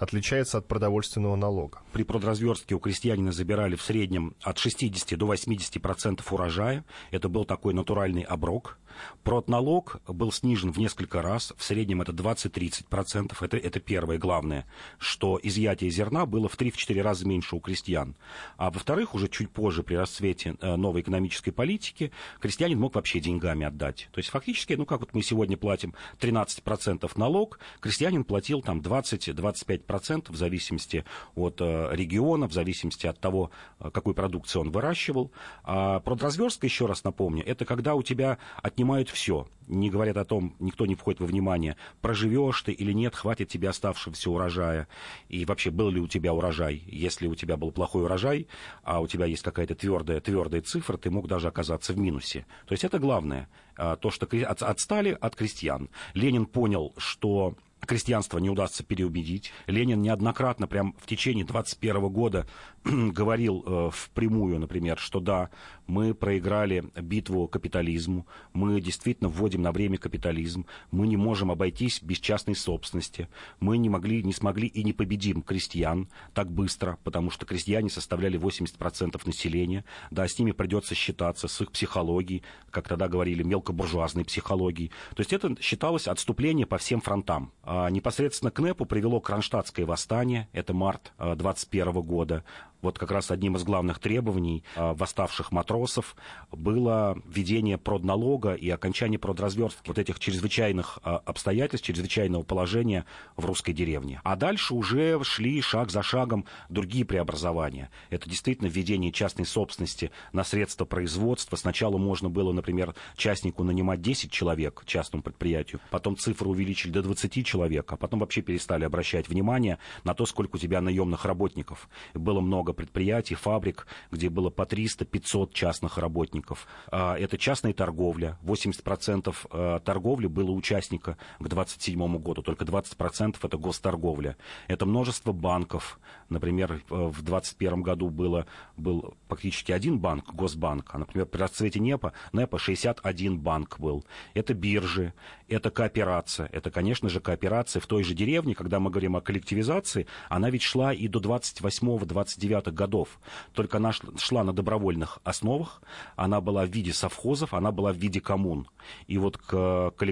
отличается 0.00 0.58
от 0.58 0.66
продовольственного 0.66 1.36
налога. 1.36 1.80
При 1.92 2.04
продразверстке 2.04 2.74
у 2.74 2.78
крестьянина 2.78 3.32
забирали 3.32 3.76
в 3.76 3.82
среднем 3.82 4.34
от 4.40 4.56
60 4.58 5.18
до 5.18 5.32
80% 5.32 6.22
урожая. 6.30 6.84
Это 7.10 7.28
был 7.28 7.44
такой 7.44 7.74
натуральный 7.74 8.22
оброк. 8.22 8.78
Продналог 9.22 10.00
был 10.08 10.32
снижен 10.32 10.72
в 10.72 10.78
несколько 10.78 11.22
раз, 11.22 11.52
в 11.56 11.62
среднем 11.62 12.02
это 12.02 12.12
20-30%, 12.12 13.34
это, 13.40 13.56
это 13.56 13.80
первое 13.80 14.18
главное, 14.18 14.66
что 14.98 15.38
изъятие 15.42 15.90
зерна 15.90 16.26
было 16.26 16.48
в 16.48 16.56
3-4 16.56 17.00
раза 17.02 17.26
меньше 17.26 17.56
у 17.56 17.60
крестьян. 17.60 18.16
А 18.56 18.70
во-вторых, 18.70 19.14
уже 19.14 19.28
чуть 19.28 19.50
позже, 19.50 19.82
при 19.82 19.94
расцвете 19.94 20.56
э, 20.60 20.76
новой 20.76 21.02
экономической 21.02 21.50
политики, 21.50 22.12
крестьянин 22.40 22.78
мог 22.78 22.94
вообще 22.94 23.20
деньгами 23.20 23.66
отдать. 23.66 24.08
То 24.12 24.18
есть 24.18 24.30
фактически, 24.30 24.74
ну 24.74 24.86
как 24.86 25.00
вот 25.00 25.14
мы 25.14 25.22
сегодня 25.22 25.56
платим 25.56 25.94
13% 26.18 27.10
налог, 27.16 27.58
крестьянин 27.80 28.24
платил 28.24 28.62
там 28.62 28.80
20-25% 28.80 30.32
в 30.32 30.36
зависимости 30.36 31.04
от 31.34 31.60
э, 31.60 31.88
региона, 31.92 32.48
в 32.48 32.52
зависимости 32.52 33.06
от 33.06 33.18
того, 33.20 33.50
э, 33.78 33.90
какую 33.90 34.14
продукцию 34.14 34.62
он 34.62 34.70
выращивал. 34.70 35.30
А 35.64 36.00
продразверстка, 36.00 36.66
еще 36.66 36.86
раз 36.86 37.04
напомню, 37.04 37.44
это 37.46 37.64
когда 37.64 37.94
у 37.94 38.02
тебя 38.02 38.38
отнимают 38.62 38.89
принимают 38.90 39.08
все. 39.08 39.46
Не 39.68 39.88
говорят 39.88 40.16
о 40.16 40.24
том, 40.24 40.56
никто 40.58 40.84
не 40.84 40.96
входит 40.96 41.20
во 41.20 41.26
внимание, 41.26 41.76
проживешь 42.00 42.60
ты 42.62 42.72
или 42.72 42.92
нет, 42.92 43.14
хватит 43.14 43.48
тебе 43.48 43.68
оставшегося 43.68 44.28
урожая. 44.28 44.88
И 45.28 45.44
вообще, 45.44 45.70
был 45.70 45.90
ли 45.90 46.00
у 46.00 46.08
тебя 46.08 46.34
урожай. 46.34 46.82
Если 46.88 47.28
у 47.28 47.36
тебя 47.36 47.56
был 47.56 47.70
плохой 47.70 48.02
урожай, 48.02 48.48
а 48.82 49.00
у 49.00 49.06
тебя 49.06 49.26
есть 49.26 49.44
какая-то 49.44 49.76
твердая, 49.76 50.20
твердая 50.20 50.60
цифра, 50.60 50.96
ты 50.96 51.10
мог 51.10 51.28
даже 51.28 51.46
оказаться 51.46 51.92
в 51.92 51.98
минусе. 51.98 52.46
То 52.66 52.72
есть 52.72 52.82
это 52.82 52.98
главное. 52.98 53.48
А, 53.76 53.94
то, 53.94 54.10
что 54.10 54.26
отстали 54.26 55.16
от 55.20 55.36
крестьян. 55.36 55.88
Ленин 56.14 56.46
понял, 56.46 56.92
что 56.98 57.54
крестьянство 57.86 58.38
не 58.38 58.50
удастся 58.50 58.84
переубедить. 58.84 59.52
Ленин 59.66 60.02
неоднократно, 60.02 60.66
прям 60.66 60.94
в 60.98 61.06
течение 61.06 61.44
21 61.44 62.08
года, 62.08 62.46
говорил 62.84 63.64
э, 63.66 63.90
впрямую, 63.92 64.58
например, 64.58 64.98
что 64.98 65.20
да, 65.20 65.50
мы 65.90 66.14
проиграли 66.14 66.84
битву 66.94 67.48
капитализму, 67.48 68.26
мы 68.52 68.80
действительно 68.80 69.28
вводим 69.28 69.62
на 69.62 69.72
время 69.72 69.98
капитализм, 69.98 70.64
мы 70.92 71.08
не 71.08 71.16
можем 71.16 71.50
обойтись 71.50 72.00
без 72.00 72.18
частной 72.18 72.54
собственности, 72.54 73.28
мы 73.58 73.76
не 73.76 73.88
могли, 73.88 74.22
не 74.22 74.32
смогли 74.32 74.68
и 74.68 74.84
не 74.84 74.92
победим 74.92 75.42
крестьян 75.42 76.08
так 76.32 76.50
быстро, 76.50 76.98
потому 77.02 77.30
что 77.30 77.44
крестьяне 77.44 77.90
составляли 77.90 78.38
80% 78.38 79.20
населения, 79.26 79.84
да, 80.12 80.28
с 80.28 80.38
ними 80.38 80.52
придется 80.52 80.94
считаться, 80.94 81.48
с 81.48 81.60
их 81.60 81.72
психологией, 81.72 82.44
как 82.70 82.86
тогда 82.86 83.08
говорили, 83.08 83.42
мелкобуржуазной 83.42 84.24
психологией. 84.24 84.92
То 85.16 85.20
есть 85.20 85.32
это 85.32 85.60
считалось 85.60 86.06
отступление 86.06 86.66
по 86.66 86.78
всем 86.78 87.00
фронтам. 87.00 87.52
А 87.64 87.90
непосредственно 87.90 88.52
к 88.52 88.60
НЭПу 88.60 88.84
привело 88.84 89.20
Кронштадтское 89.20 89.86
восстание, 89.86 90.48
это 90.52 90.72
март 90.72 91.12
21 91.18 91.92
года. 92.02 92.44
Вот 92.82 92.98
как 92.98 93.10
раз 93.10 93.30
одним 93.30 93.56
из 93.56 93.64
главных 93.64 93.98
требований 93.98 94.64
а, 94.74 94.94
восставших 94.94 95.52
матросов 95.52 96.16
было 96.50 97.16
введение 97.26 97.78
продналога 97.78 98.54
и 98.54 98.68
окончание 98.70 99.18
продразверстки 99.18 99.88
вот 99.88 99.98
этих 99.98 100.18
чрезвычайных 100.18 100.98
а, 101.02 101.18
обстоятельств, 101.18 101.86
чрезвычайного 101.86 102.42
положения 102.42 103.04
в 103.36 103.44
русской 103.44 103.72
деревне. 103.72 104.20
А 104.24 104.36
дальше 104.36 104.74
уже 104.74 105.22
шли 105.24 105.60
шаг 105.60 105.90
за 105.90 106.02
шагом 106.02 106.46
другие 106.68 107.04
преобразования. 107.04 107.90
Это 108.08 108.28
действительно 108.28 108.68
введение 108.68 109.12
частной 109.12 109.46
собственности 109.46 110.10
на 110.32 110.44
средства 110.44 110.84
производства. 110.84 111.56
Сначала 111.56 111.98
можно 111.98 112.30
было, 112.30 112.52
например, 112.52 112.94
частнику 113.16 113.62
нанимать 113.62 114.00
10 114.00 114.30
человек 114.30 114.82
частному 114.86 115.22
предприятию, 115.22 115.80
потом 115.90 116.16
цифру 116.16 116.50
увеличили 116.50 116.92
до 116.92 117.02
20 117.02 117.44
человек, 117.46 117.92
а 117.92 117.96
потом 117.96 118.20
вообще 118.20 118.42
перестали 118.42 118.84
обращать 118.84 119.28
внимание 119.28 119.78
на 120.04 120.14
то, 120.14 120.26
сколько 120.26 120.56
у 120.56 120.58
тебя 120.58 120.80
наемных 120.80 121.24
работников. 121.24 121.88
Было 122.14 122.40
много 122.40 122.69
много 122.70 122.72
предприятий, 122.72 123.34
фабрик, 123.34 123.86
где 124.10 124.28
было 124.28 124.50
по 124.50 124.62
300-500 124.62 125.52
частных 125.52 125.98
работников. 125.98 126.66
А, 126.90 127.16
это 127.16 127.38
частная 127.38 127.72
торговля. 127.72 128.38
80% 128.44 129.34
э, 129.52 129.80
торговли 129.84 130.26
было 130.26 130.50
участника 130.50 131.16
к 131.38 131.48
27 131.48 132.18
году, 132.18 132.42
только 132.42 132.64
20% 132.64 133.36
это 133.42 133.56
госторговля. 133.58 134.36
Это 134.68 134.86
множество 134.86 135.32
банков. 135.32 135.98
Например, 136.28 136.72
э, 136.72 136.78
в 136.88 137.22
2021 137.22 137.82
году 137.82 138.10
было, 138.10 138.46
был 138.76 139.14
практически 139.28 139.72
один 139.72 139.98
банк, 139.98 140.34
Госбанк, 140.34 140.90
а, 140.92 140.98
например, 140.98 141.26
при 141.26 141.40
расцвете 141.40 141.80
НЕПа, 141.80 142.12
НЕПа 142.32 142.58
61 142.58 143.38
банк 143.38 143.78
был. 143.78 144.04
Это 144.34 144.54
биржи, 144.54 145.12
это 145.48 145.70
кооперация. 145.70 146.48
Это, 146.52 146.70
конечно 146.70 147.08
же, 147.08 147.20
кооперация 147.20 147.80
в 147.80 147.86
той 147.86 148.04
же 148.04 148.14
деревне, 148.14 148.54
когда 148.54 148.78
мы 148.78 148.90
говорим 148.90 149.16
о 149.16 149.20
коллективизации, 149.20 150.06
она 150.28 150.50
ведь 150.50 150.62
шла 150.62 150.92
и 150.92 151.08
до 151.08 151.18
28-29 151.18 152.59
30-х 152.60 152.70
годов. 152.70 153.18
Только 153.52 153.78
она 153.78 153.92
шла 153.92 154.44
на 154.44 154.52
добровольных 154.52 155.18
основах, 155.24 155.82
она 156.16 156.40
была 156.40 156.64
в 156.64 156.70
виде 156.70 156.92
совхозов, 156.92 157.54
она 157.54 157.72
была 157.72 157.92
в 157.92 157.96
виде 157.96 158.20
коммун. 158.20 158.68
И 159.06 159.18
вот 159.18 159.36
к, 159.36 159.92
к 159.96 160.02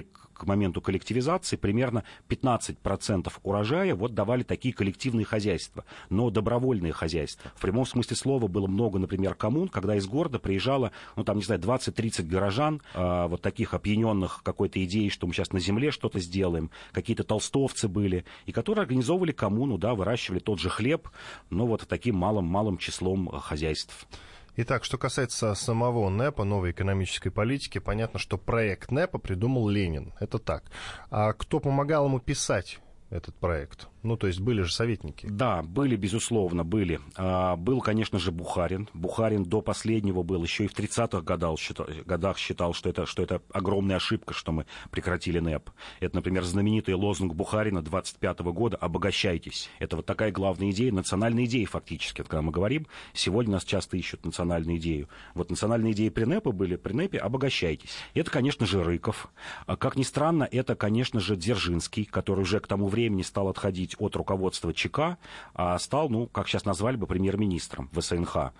моменту 0.45 0.81
коллективизации 0.81 1.55
примерно 1.55 2.03
15% 2.27 3.31
урожая 3.43 3.95
вот 3.95 4.13
давали 4.13 4.43
такие 4.43 4.73
коллективные 4.73 5.25
хозяйства, 5.25 5.85
но 6.09 6.29
добровольные 6.29 6.93
хозяйства. 6.93 7.51
В 7.55 7.61
прямом 7.61 7.85
смысле 7.85 8.15
слова 8.15 8.47
было 8.47 8.67
много, 8.67 8.99
например, 8.99 9.35
коммун, 9.35 9.67
когда 9.67 9.95
из 9.95 10.07
города 10.07 10.39
приезжало, 10.39 10.91
ну 11.15 11.23
там, 11.23 11.37
не 11.37 11.43
знаю, 11.43 11.61
20-30 11.61 12.23
горожан, 12.23 12.81
э, 12.93 13.27
вот 13.27 13.41
таких 13.41 13.73
опьяненных 13.73 14.41
какой-то 14.43 14.83
идеей, 14.85 15.09
что 15.09 15.27
мы 15.27 15.33
сейчас 15.33 15.51
на 15.51 15.59
земле 15.59 15.91
что-то 15.91 16.19
сделаем, 16.19 16.71
какие-то 16.91 17.23
толстовцы 17.23 17.87
были, 17.87 18.25
и 18.45 18.51
которые 18.51 18.83
организовывали 18.83 19.31
коммуну, 19.31 19.77
да, 19.77 19.95
выращивали 19.95 20.39
тот 20.39 20.59
же 20.59 20.69
хлеб, 20.69 21.09
но 21.49 21.65
вот 21.65 21.85
таким 21.87 22.15
малым-малым 22.15 22.77
числом 22.77 23.29
э, 23.29 23.39
хозяйств. 23.39 24.07
Итак, 24.55 24.83
что 24.83 24.97
касается 24.97 25.53
самого 25.55 26.09
НЭПа, 26.09 26.43
новой 26.43 26.71
экономической 26.71 27.29
политики, 27.29 27.77
понятно, 27.77 28.19
что 28.19 28.37
проект 28.37 28.91
НЭПа 28.91 29.17
придумал 29.17 29.69
Ленин. 29.69 30.13
Это 30.19 30.39
так. 30.39 30.63
А 31.09 31.33
кто 31.33 31.59
помогал 31.59 32.05
ему 32.07 32.19
писать 32.19 32.79
этот 33.09 33.35
проект? 33.35 33.87
Ну, 34.01 34.15
то 34.15 34.27
есть 34.27 34.39
были 34.39 34.61
же 34.61 34.71
советники. 34.71 35.27
Да, 35.29 35.61
были, 35.61 35.95
безусловно, 35.97 36.63
были. 36.63 37.01
А, 37.15 37.57
был, 37.57 37.81
конечно 37.81 38.17
же, 38.17 38.31
Бухарин. 38.31 38.87
Бухарин 38.93 39.43
до 39.43 39.61
последнего 39.61 40.23
был, 40.23 40.41
еще 40.43 40.65
и 40.65 40.67
в 40.67 40.73
30-х 40.73 41.21
годах 41.21 41.59
считал, 41.59 41.87
годах 42.05 42.37
считал, 42.37 42.73
что 42.73 42.89
это, 42.89 43.05
что 43.05 43.23
это 43.23 43.41
огромная 43.51 43.97
ошибка, 43.97 44.33
что 44.33 44.51
мы 44.51 44.65
прекратили 44.89 45.39
НЭП. 45.39 45.69
Это, 45.99 46.15
например, 46.15 46.43
знаменитый 46.43 46.93
лозунг 46.93 47.33
Бухарина 47.33 47.81
25 47.81 48.39
-го 48.39 48.53
года 48.53 48.77
«Обогащайтесь». 48.77 49.69
Это 49.79 49.97
вот 49.97 50.05
такая 50.05 50.31
главная 50.31 50.71
идея, 50.71 50.93
национальная 50.93 51.45
идея 51.45 51.67
фактически, 51.67 52.21
когда 52.21 52.41
мы 52.41 52.51
говорим. 52.51 52.87
Сегодня 53.13 53.53
нас 53.53 53.65
часто 53.65 53.97
ищут 53.97 54.25
национальную 54.25 54.77
идею. 54.77 55.09
Вот 55.33 55.49
национальные 55.49 55.91
идеи 55.91 56.09
при 56.09 56.23
НЭПе 56.23 56.51
были, 56.51 56.77
при 56.77 56.93
НЭПе 56.93 57.17
«Обогащайтесь». 57.17 57.89
Это, 58.13 58.31
конечно 58.31 58.65
же, 58.65 58.81
Рыков. 58.83 59.29
А, 59.65 59.75
как 59.75 59.97
ни 59.97 60.03
странно, 60.03 60.47
это, 60.49 60.75
конечно 60.75 61.19
же, 61.19 61.35
Дзержинский, 61.35 62.05
который 62.05 62.41
уже 62.41 62.59
к 62.59 62.67
тому 62.67 62.87
времени 62.87 63.23
стал 63.23 63.49
отходить 63.49 63.88
отходить 63.89 63.95
от 63.99 64.15
руководства 64.15 64.73
ЧК, 64.73 65.17
а 65.53 65.77
стал, 65.79 66.09
ну, 66.09 66.27
как 66.27 66.47
сейчас 66.47 66.65
назвали 66.65 66.95
бы, 66.95 67.07
премьер-министром 67.07 67.89
ВСНХ. 67.93 68.51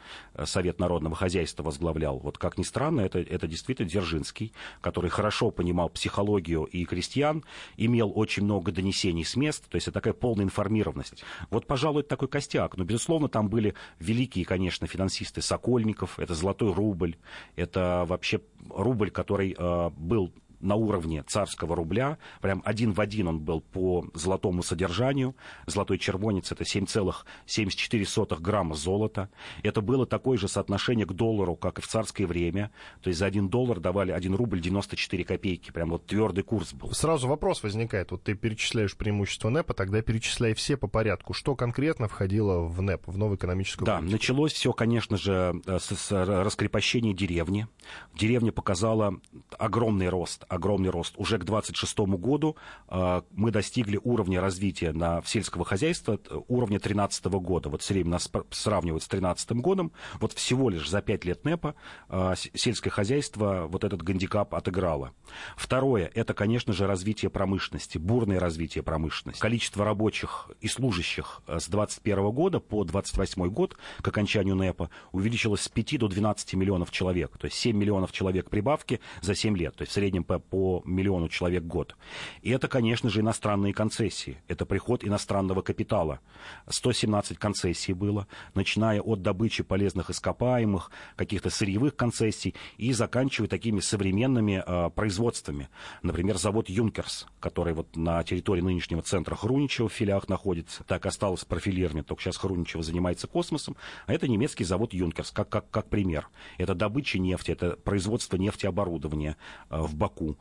Совет 0.45 0.79
народного 0.79 1.15
хозяйства 1.15 1.63
возглавлял. 1.63 2.19
Вот 2.19 2.37
как 2.37 2.57
ни 2.57 2.63
странно, 2.63 3.01
это, 3.01 3.19
это 3.19 3.47
действительно 3.47 3.89
Дзержинский, 3.89 4.53
который 4.81 5.09
хорошо 5.09 5.51
понимал 5.51 5.89
психологию 5.89 6.63
и 6.63 6.85
крестьян, 6.85 7.43
имел 7.77 8.11
очень 8.15 8.43
много 8.43 8.71
донесений 8.71 9.25
с 9.25 9.35
мест, 9.35 9.67
то 9.69 9.75
есть 9.75 9.87
это 9.87 9.99
такая 9.99 10.13
полная 10.13 10.45
информированность. 10.45 11.23
Вот, 11.49 11.65
пожалуй, 11.67 12.01
это 12.01 12.09
такой 12.09 12.27
костяк. 12.27 12.77
Но, 12.77 12.83
безусловно, 12.83 13.27
там 13.27 13.49
были 13.49 13.73
великие, 13.99 14.45
конечно, 14.45 14.87
финансисты 14.87 15.41
Сокольников, 15.41 16.19
это 16.19 16.33
золотой 16.33 16.73
рубль, 16.73 17.15
это 17.55 18.05
вообще 18.07 18.41
рубль, 18.69 19.11
который 19.11 19.55
э, 19.57 19.89
был 19.97 20.31
на 20.59 20.75
уровне 20.75 21.23
царского 21.23 21.75
рубля, 21.75 22.17
прям 22.41 22.61
один 22.65 22.93
в 22.93 23.01
один 23.01 23.27
он 23.27 23.39
был 23.39 23.61
по 23.61 24.05
золотому 24.13 24.63
содержанию. 24.63 25.35
Золотой 25.65 25.97
червонец 25.97 26.51
это 26.51 26.63
7,74 26.63 28.39
грамма 28.39 28.75
золота. 28.75 29.29
Это 29.63 29.81
было 29.81 30.05
такое 30.05 30.37
же 30.37 30.47
соотношение 30.47 31.05
к 31.05 31.13
доллару, 31.13 31.55
как 31.55 31.79
и 31.79 31.81
в 31.81 31.87
царское 31.87 32.25
время. 32.25 32.71
То 33.01 33.09
есть 33.09 33.19
за 33.19 33.25
один 33.25 33.49
доллар 33.49 33.79
давали 33.79 34.11
1 34.11 34.35
рубль 34.35 34.61
94 34.61 35.23
копейки. 35.23 35.71
Прям 35.71 35.89
вот 35.91 36.05
твердый 36.05 36.43
курс 36.43 36.73
был. 36.73 36.91
Сразу 36.91 37.27
вопрос 37.27 37.63
возникает. 37.63 38.11
Вот 38.11 38.23
ты 38.23 38.35
перечисляешь 38.35 38.95
преимущества 38.95 39.49
НЭПа, 39.49 39.73
тогда 39.73 40.01
перечисляй 40.01 40.53
все 40.53 40.77
по 40.77 40.87
порядку. 40.87 41.33
Что 41.33 41.55
конкретно 41.55 42.07
входило 42.07 42.61
в 42.61 42.81
НЭП, 42.81 43.07
в 43.07 43.17
новую 43.17 43.37
экономическую 43.37 43.85
да, 43.85 43.97
политику? 43.97 44.11
началось 44.13 44.53
все, 44.53 44.73
конечно 44.73 45.17
же, 45.17 45.61
с, 45.65 45.95
с 45.95 46.11
раскрепощения 46.11 47.13
деревни. 47.13 47.67
Деревня 48.15 48.51
показала 48.51 49.19
огромный 49.59 50.09
рост 50.09 50.45
огромный 50.49 50.89
рост. 50.89 51.13
Уже 51.17 51.37
к 51.37 51.45
2026 51.45 51.99
году 52.19 52.57
э, 52.89 53.21
мы 53.31 53.51
достигли 53.51 53.99
уровня 54.03 54.41
развития 54.41 54.91
на, 54.91 55.21
сельского 55.25 55.63
хозяйства 55.63 56.19
э, 56.29 56.39
уровня 56.47 56.79
2013 56.79 57.25
года. 57.25 57.69
Вот 57.69 57.81
все 57.81 57.93
время 57.93 58.11
нас 58.11 58.29
сравнивают 58.51 59.03
с 59.03 59.07
2013 59.07 59.51
годом. 59.61 59.91
Вот 60.19 60.33
всего 60.33 60.69
лишь 60.69 60.89
за 60.89 61.01
5 61.01 61.25
лет 61.25 61.45
НЭПа 61.45 61.75
э, 62.09 62.33
сельское 62.53 62.89
хозяйство 62.89 63.67
вот 63.69 63.83
этот 63.83 64.01
гандикап 64.01 64.55
отыграло. 64.55 65.13
Второе, 65.55 66.11
это, 66.13 66.33
конечно 66.33 66.73
же, 66.73 66.87
развитие 66.87 67.29
промышленности, 67.29 67.97
бурное 67.97 68.39
развитие 68.39 68.83
промышленности. 68.83 69.41
Количество 69.41 69.85
рабочих 69.85 70.49
и 70.61 70.67
служащих 70.67 71.41
с 71.47 71.67
2021 71.67 72.31
года 72.31 72.59
по 72.59 72.83
2028 72.83 73.47
год 73.49 73.77
к 74.01 74.07
окончанию 74.07 74.55
НЭПа 74.55 74.89
увеличилось 75.11 75.61
с 75.61 75.69
5 75.69 75.99
до 75.99 76.07
12 76.07 76.53
миллионов 76.55 76.91
человек. 76.91 77.37
То 77.37 77.45
есть 77.45 77.57
7 77.57 77.77
миллионов 77.77 78.11
человек 78.11 78.49
прибавки 78.49 78.99
за 79.21 79.35
7 79.35 79.48
лет. 79.55 79.75
То 79.75 79.83
есть 79.83 79.91
в 79.91 79.95
среднем 79.95 80.23
по 80.23 80.39
по 80.39 80.81
миллиону 80.85 81.29
человек 81.29 81.63
в 81.63 81.67
год. 81.67 81.95
И 82.41 82.49
это, 82.49 82.67
конечно 82.67 83.09
же, 83.09 83.21
иностранные 83.21 83.73
концессии. 83.73 84.37
Это 84.47 84.65
приход 84.65 85.03
иностранного 85.03 85.61
капитала. 85.61 86.19
117 86.67 87.37
концессий 87.37 87.93
было, 87.93 88.27
начиная 88.55 89.01
от 89.01 89.21
добычи 89.21 89.63
полезных 89.63 90.09
ископаемых, 90.09 90.91
каких-то 91.15 91.49
сырьевых 91.49 91.95
концессий 91.95 92.55
и 92.77 92.93
заканчивая 92.93 93.47
такими 93.47 93.79
современными 93.79 94.63
э, 94.65 94.89
производствами. 94.89 95.69
Например, 96.01 96.37
завод 96.37 96.69
«Юнкерс», 96.69 97.27
который 97.39 97.73
вот 97.73 97.95
на 97.95 98.23
территории 98.23 98.61
нынешнего 98.61 99.01
центра 99.01 99.35
Хруничева 99.35 99.89
в 99.89 99.93
филиах 99.93 100.29
находится. 100.29 100.83
Так 100.83 101.05
осталось 101.05 101.45
профилирование, 101.45 102.03
только 102.03 102.23
сейчас 102.23 102.37
Хруничева 102.37 102.83
занимается 102.83 103.27
космосом. 103.27 103.75
А 104.07 104.13
это 104.13 104.27
немецкий 104.27 104.63
завод 104.63 104.93
«Юнкерс», 104.93 105.31
как, 105.31 105.49
как, 105.49 105.69
как 105.69 105.89
пример. 105.89 106.29
Это 106.57 106.73
добыча 106.73 107.19
нефти, 107.19 107.51
это 107.51 107.75
производство 107.75 108.37
нефтеоборудования 108.37 109.37
в 109.69 109.95
Баку. 109.95 110.37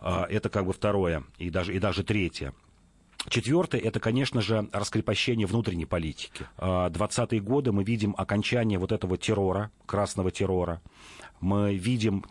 А, 0.00 0.26
это 0.28 0.48
как 0.48 0.66
бы 0.66 0.72
второе 0.72 1.24
и 1.38 1.50
даже, 1.50 1.74
и 1.74 1.78
даже 1.78 2.04
третье. 2.04 2.52
Четвертое– 3.28 3.80
это, 3.84 4.00
конечно 4.00 4.40
же, 4.40 4.68
раскрепощение 4.72 5.46
внутренней 5.46 5.86
политики. 5.86 6.46
20-е 6.58 7.40
а, 7.40 7.42
годы 7.42 7.72
мы 7.72 7.84
видим 7.84 8.14
окончание 8.16 8.78
вот 8.78 8.92
этого 8.92 9.18
террора, 9.18 9.70
красного 9.86 10.30
террора. 10.30 10.80
Мы 11.40 11.74
видим 11.74 12.24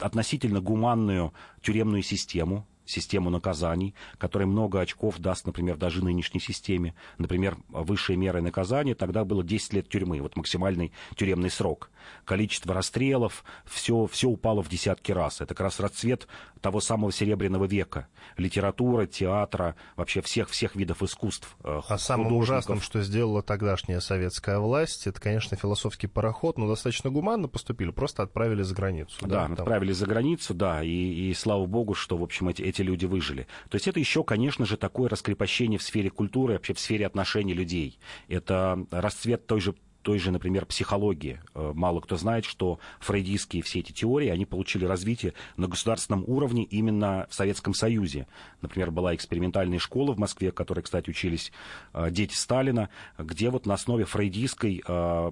относительно 0.00 0.60
гуманную 0.60 1.32
тюремную 1.62 2.02
систему, 2.02 2.66
систему 2.86 3.30
наказаний, 3.30 3.94
которая 4.18 4.48
много 4.48 4.80
очков 4.80 5.18
даст, 5.18 5.46
например, 5.46 5.76
даже 5.76 6.04
нынешней 6.04 6.40
системе. 6.40 6.94
Например, 7.18 7.56
высшие 7.68 8.16
меры 8.16 8.40
наказания 8.40 8.94
тогда 8.94 9.24
было 9.24 9.44
10 9.44 9.74
лет 9.74 9.88
тюрьмы, 9.88 10.20
вот 10.20 10.36
максимальный 10.36 10.92
тюремный 11.14 11.50
срок. 11.50 11.89
Количество 12.24 12.74
расстрелов, 12.74 13.44
все, 13.64 14.06
все 14.06 14.28
упало 14.28 14.62
в 14.62 14.68
десятки 14.68 15.12
раз. 15.12 15.40
Это 15.40 15.54
как 15.54 15.60
раз 15.60 15.80
расцвет 15.80 16.28
того 16.60 16.80
самого 16.80 17.12
Серебряного 17.12 17.64
века. 17.64 18.08
Литература, 18.36 19.06
театра, 19.06 19.76
вообще 19.96 20.20
всех-всех 20.20 20.76
видов 20.76 21.02
искусств. 21.02 21.56
Э, 21.64 21.80
а 21.88 21.98
самым 21.98 22.32
ужасным, 22.34 22.80
что 22.80 23.02
сделала 23.02 23.42
тогдашняя 23.42 24.00
советская 24.00 24.58
власть, 24.58 25.06
это, 25.06 25.20
конечно, 25.20 25.56
философский 25.56 26.06
пароход, 26.06 26.58
но 26.58 26.68
достаточно 26.68 27.10
гуманно 27.10 27.48
поступили, 27.48 27.90
просто 27.90 28.22
отправили 28.22 28.62
за 28.62 28.74
границу. 28.74 29.16
Да, 29.22 29.48
да 29.48 29.54
отправили 29.54 29.92
за 29.92 30.06
границу, 30.06 30.54
да, 30.54 30.82
и, 30.82 31.30
и 31.30 31.34
слава 31.34 31.66
богу, 31.66 31.94
что, 31.94 32.16
в 32.16 32.22
общем, 32.22 32.48
эти, 32.48 32.62
эти 32.62 32.82
люди 32.82 33.06
выжили. 33.06 33.46
То 33.68 33.76
есть 33.76 33.88
это 33.88 33.98
еще, 33.98 34.24
конечно 34.24 34.66
же, 34.66 34.76
такое 34.76 35.08
раскрепощение 35.08 35.78
в 35.78 35.82
сфере 35.82 36.10
культуры, 36.10 36.54
вообще 36.54 36.74
в 36.74 36.80
сфере 36.80 37.06
отношений 37.06 37.54
людей. 37.54 37.98
Это 38.28 38.86
расцвет 38.90 39.46
той 39.46 39.60
же 39.60 39.74
той 40.02 40.18
же, 40.18 40.30
например, 40.30 40.66
психологии. 40.66 41.40
Э, 41.54 41.72
мало 41.74 42.00
кто 42.00 42.16
знает, 42.16 42.44
что 42.44 42.78
фрейдистские 43.00 43.62
все 43.62 43.80
эти 43.80 43.92
теории, 43.92 44.28
они 44.28 44.46
получили 44.46 44.84
развитие 44.84 45.34
на 45.56 45.68
государственном 45.68 46.24
уровне 46.26 46.64
именно 46.64 47.26
в 47.28 47.34
Советском 47.34 47.74
Союзе. 47.74 48.26
Например, 48.62 48.90
была 48.90 49.14
экспериментальная 49.14 49.78
школа 49.78 50.12
в 50.12 50.18
Москве, 50.18 50.50
в 50.50 50.54
которой, 50.54 50.80
кстати, 50.80 51.10
учились 51.10 51.52
э, 51.92 52.10
дети 52.10 52.34
Сталина, 52.34 52.88
где 53.18 53.50
вот 53.50 53.66
на 53.66 53.74
основе 53.74 54.04
фрейдистской 54.04 54.82
э, 54.86 55.30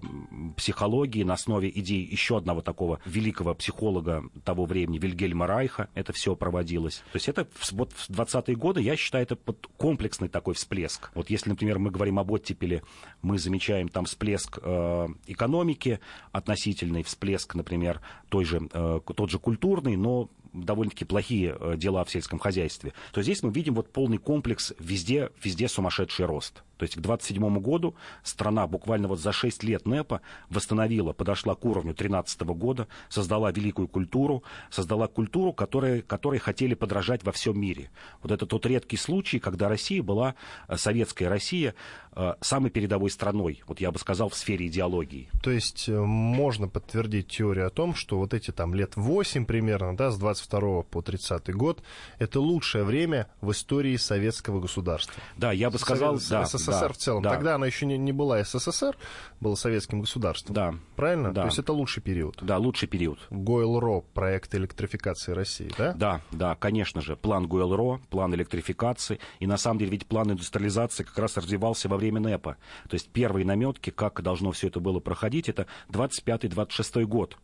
психологии, 0.56 1.22
на 1.22 1.34
основе 1.34 1.70
идей 1.74 2.04
еще 2.04 2.36
одного 2.36 2.60
такого 2.60 3.00
великого 3.04 3.54
психолога 3.54 4.24
того 4.44 4.66
времени, 4.66 4.98
Вильгельма 4.98 5.46
Райха, 5.46 5.88
это 5.94 6.12
все 6.12 6.36
проводилось. 6.36 7.02
То 7.12 7.16
есть 7.16 7.28
это 7.28 7.46
вот 7.72 7.92
в 7.92 8.10
20-е 8.10 8.56
годы, 8.56 8.80
я 8.80 8.96
считаю, 8.96 9.24
это 9.24 9.36
комплексный 9.76 10.28
такой 10.28 10.54
всплеск. 10.54 11.10
Вот 11.14 11.30
если, 11.30 11.50
например, 11.50 11.78
мы 11.78 11.90
говорим 11.90 12.18
об 12.18 12.30
оттепели, 12.30 12.82
мы 13.22 13.38
замечаем 13.38 13.88
там 13.88 14.04
всплеск 14.04 14.57
э, 14.62 15.08
экономики, 15.26 16.00
относительный 16.32 17.02
всплеск, 17.02 17.54
например, 17.54 18.00
той 18.28 18.44
же, 18.44 18.68
э, 18.72 19.00
тот 19.14 19.30
же 19.30 19.38
культурный, 19.38 19.96
но 19.96 20.28
довольно-таки 20.64 21.04
плохие 21.04 21.56
э, 21.58 21.74
дела 21.76 22.04
в 22.04 22.10
сельском 22.10 22.38
хозяйстве, 22.38 22.92
то 23.12 23.22
здесь 23.22 23.42
мы 23.42 23.50
видим 23.50 23.74
вот 23.74 23.92
полный 23.92 24.18
комплекс, 24.18 24.72
везде, 24.78 25.30
везде 25.42 25.68
сумасшедший 25.68 26.26
рост. 26.26 26.62
То 26.78 26.84
есть 26.84 26.94
к 26.94 27.00
27 27.00 27.58
году 27.58 27.94
страна 28.22 28.66
буквально 28.66 29.08
вот 29.08 29.20
за 29.20 29.32
6 29.32 29.62
лет 29.64 29.84
НЭПа 29.84 30.20
восстановила, 30.48 31.12
подошла 31.12 31.54
к 31.54 31.64
уровню 31.64 31.92
13 31.92 32.40
года, 32.42 32.86
создала 33.08 33.50
великую 33.50 33.88
культуру, 33.88 34.44
создала 34.70 35.08
культуру, 35.08 35.52
которой, 35.52 36.02
которой 36.02 36.38
хотели 36.38 36.74
подражать 36.74 37.24
во 37.24 37.32
всем 37.32 37.60
мире. 37.60 37.90
Вот 38.22 38.32
это 38.32 38.46
тот 38.46 38.64
редкий 38.64 38.96
случай, 38.96 39.40
когда 39.40 39.68
Россия 39.68 40.02
была, 40.02 40.36
э, 40.68 40.76
советская 40.76 41.28
Россия, 41.28 41.74
э, 42.12 42.34
самой 42.40 42.70
передовой 42.70 43.10
страной, 43.10 43.62
вот 43.66 43.80
я 43.80 43.90
бы 43.90 43.98
сказал, 43.98 44.28
в 44.28 44.36
сфере 44.36 44.68
идеологии. 44.68 45.28
То 45.42 45.50
есть 45.50 45.88
можно 45.88 46.68
подтвердить 46.68 47.28
теорию 47.28 47.66
о 47.66 47.70
том, 47.70 47.94
что 47.94 48.18
вот 48.18 48.34
эти 48.34 48.52
там 48.52 48.74
лет 48.74 48.92
8 48.94 49.46
примерно, 49.46 49.96
да, 49.96 50.12
с 50.12 50.18
22 50.48 50.82
по 50.84 51.02
30 51.02 51.54
год, 51.54 51.82
это 52.18 52.40
лучшее 52.40 52.84
время 52.84 53.28
в 53.40 53.50
истории 53.52 53.96
советского 53.96 54.60
государства. 54.60 55.14
Да, 55.36 55.52
я 55.52 55.70
бы 55.70 55.78
сказал, 55.78 56.18
Совет, 56.18 56.50
да, 56.50 56.58
СССР 56.58 56.88
да, 56.88 56.92
в 56.92 56.96
целом. 56.96 57.22
Да. 57.22 57.30
Тогда 57.30 57.54
она 57.54 57.66
еще 57.66 57.86
не, 57.86 57.98
не 57.98 58.12
была 58.12 58.42
СССР, 58.42 58.96
была 59.40 59.56
советским 59.56 60.00
государством. 60.00 60.54
Да. 60.54 60.74
Правильно? 60.96 61.32
Да. 61.32 61.42
То 61.42 61.48
есть 61.48 61.58
это 61.58 61.72
лучший 61.72 62.02
период. 62.02 62.38
Да, 62.42 62.58
лучший 62.58 62.88
период. 62.88 63.18
Гойл-Ро, 63.30 64.04
проект 64.14 64.54
электрификации 64.54 65.32
России, 65.32 65.70
да? 65.76 65.92
Да, 65.92 66.20
да, 66.32 66.54
конечно 66.54 67.00
же. 67.00 67.16
План 67.16 67.46
Гойл-Ро, 67.46 68.00
план 68.10 68.34
электрификации. 68.34 69.20
И 69.40 69.46
на 69.46 69.56
самом 69.56 69.78
деле 69.78 69.92
ведь 69.92 70.06
план 70.06 70.32
индустриализации 70.32 71.04
как 71.04 71.18
раз 71.18 71.36
развивался 71.36 71.88
во 71.88 71.96
время 71.96 72.20
НЭПа. 72.20 72.56
То 72.88 72.94
есть 72.94 73.10
первые 73.10 73.44
наметки, 73.44 73.90
как 73.90 74.22
должно 74.22 74.52
все 74.52 74.68
это 74.68 74.80
было 74.80 75.00
проходить, 75.00 75.48
это 75.48 75.66
25-26 75.90 77.04
год. 77.04 77.36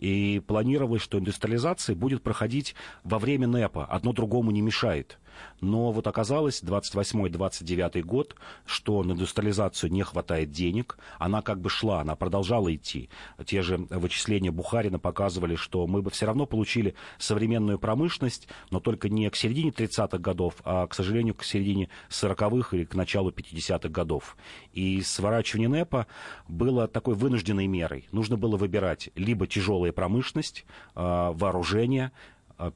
И 0.00 0.40
планировалось, 0.46 1.02
что 1.02 1.18
индустриализация 1.18 1.94
будет 1.94 2.22
проходить 2.22 2.74
во 3.04 3.18
время 3.18 3.46
НЭПа. 3.46 3.84
Одно 3.84 4.14
другому 4.14 4.50
не 4.50 4.62
мешает. 4.62 5.18
Но 5.60 5.92
вот 5.92 6.06
оказалось 6.06 6.62
28-29 6.62 8.02
год, 8.02 8.36
что 8.64 9.02
на 9.02 9.12
индустриализацию 9.12 9.90
не 9.90 10.02
хватает 10.02 10.50
денег. 10.50 10.98
Она 11.18 11.42
как 11.42 11.60
бы 11.60 11.68
шла, 11.68 12.00
она 12.00 12.16
продолжала 12.16 12.74
идти. 12.74 13.10
Те 13.44 13.62
же 13.62 13.76
вычисления 13.90 14.50
Бухарина 14.50 14.98
показывали, 14.98 15.56
что 15.56 15.86
мы 15.86 16.02
бы 16.02 16.10
все 16.10 16.26
равно 16.26 16.46
получили 16.46 16.94
современную 17.18 17.78
промышленность, 17.78 18.48
но 18.70 18.80
только 18.80 19.08
не 19.08 19.28
к 19.30 19.36
середине 19.36 19.70
30-х 19.70 20.18
годов, 20.18 20.56
а, 20.64 20.86
к 20.86 20.94
сожалению, 20.94 21.34
к 21.34 21.44
середине 21.44 21.88
40-х 22.08 22.76
или 22.76 22.84
к 22.84 22.94
началу 22.94 23.30
50-х 23.30 23.88
годов. 23.88 24.36
И 24.72 25.02
сворачивание 25.02 25.68
НЭПа 25.68 26.06
было 26.48 26.88
такой 26.88 27.14
вынужденной 27.14 27.66
мерой. 27.66 28.08
Нужно 28.12 28.36
было 28.36 28.56
выбирать 28.56 29.10
либо 29.14 29.46
тяжелая 29.46 29.92
промышленность, 29.92 30.64
а, 30.94 31.32
вооружение, 31.32 32.12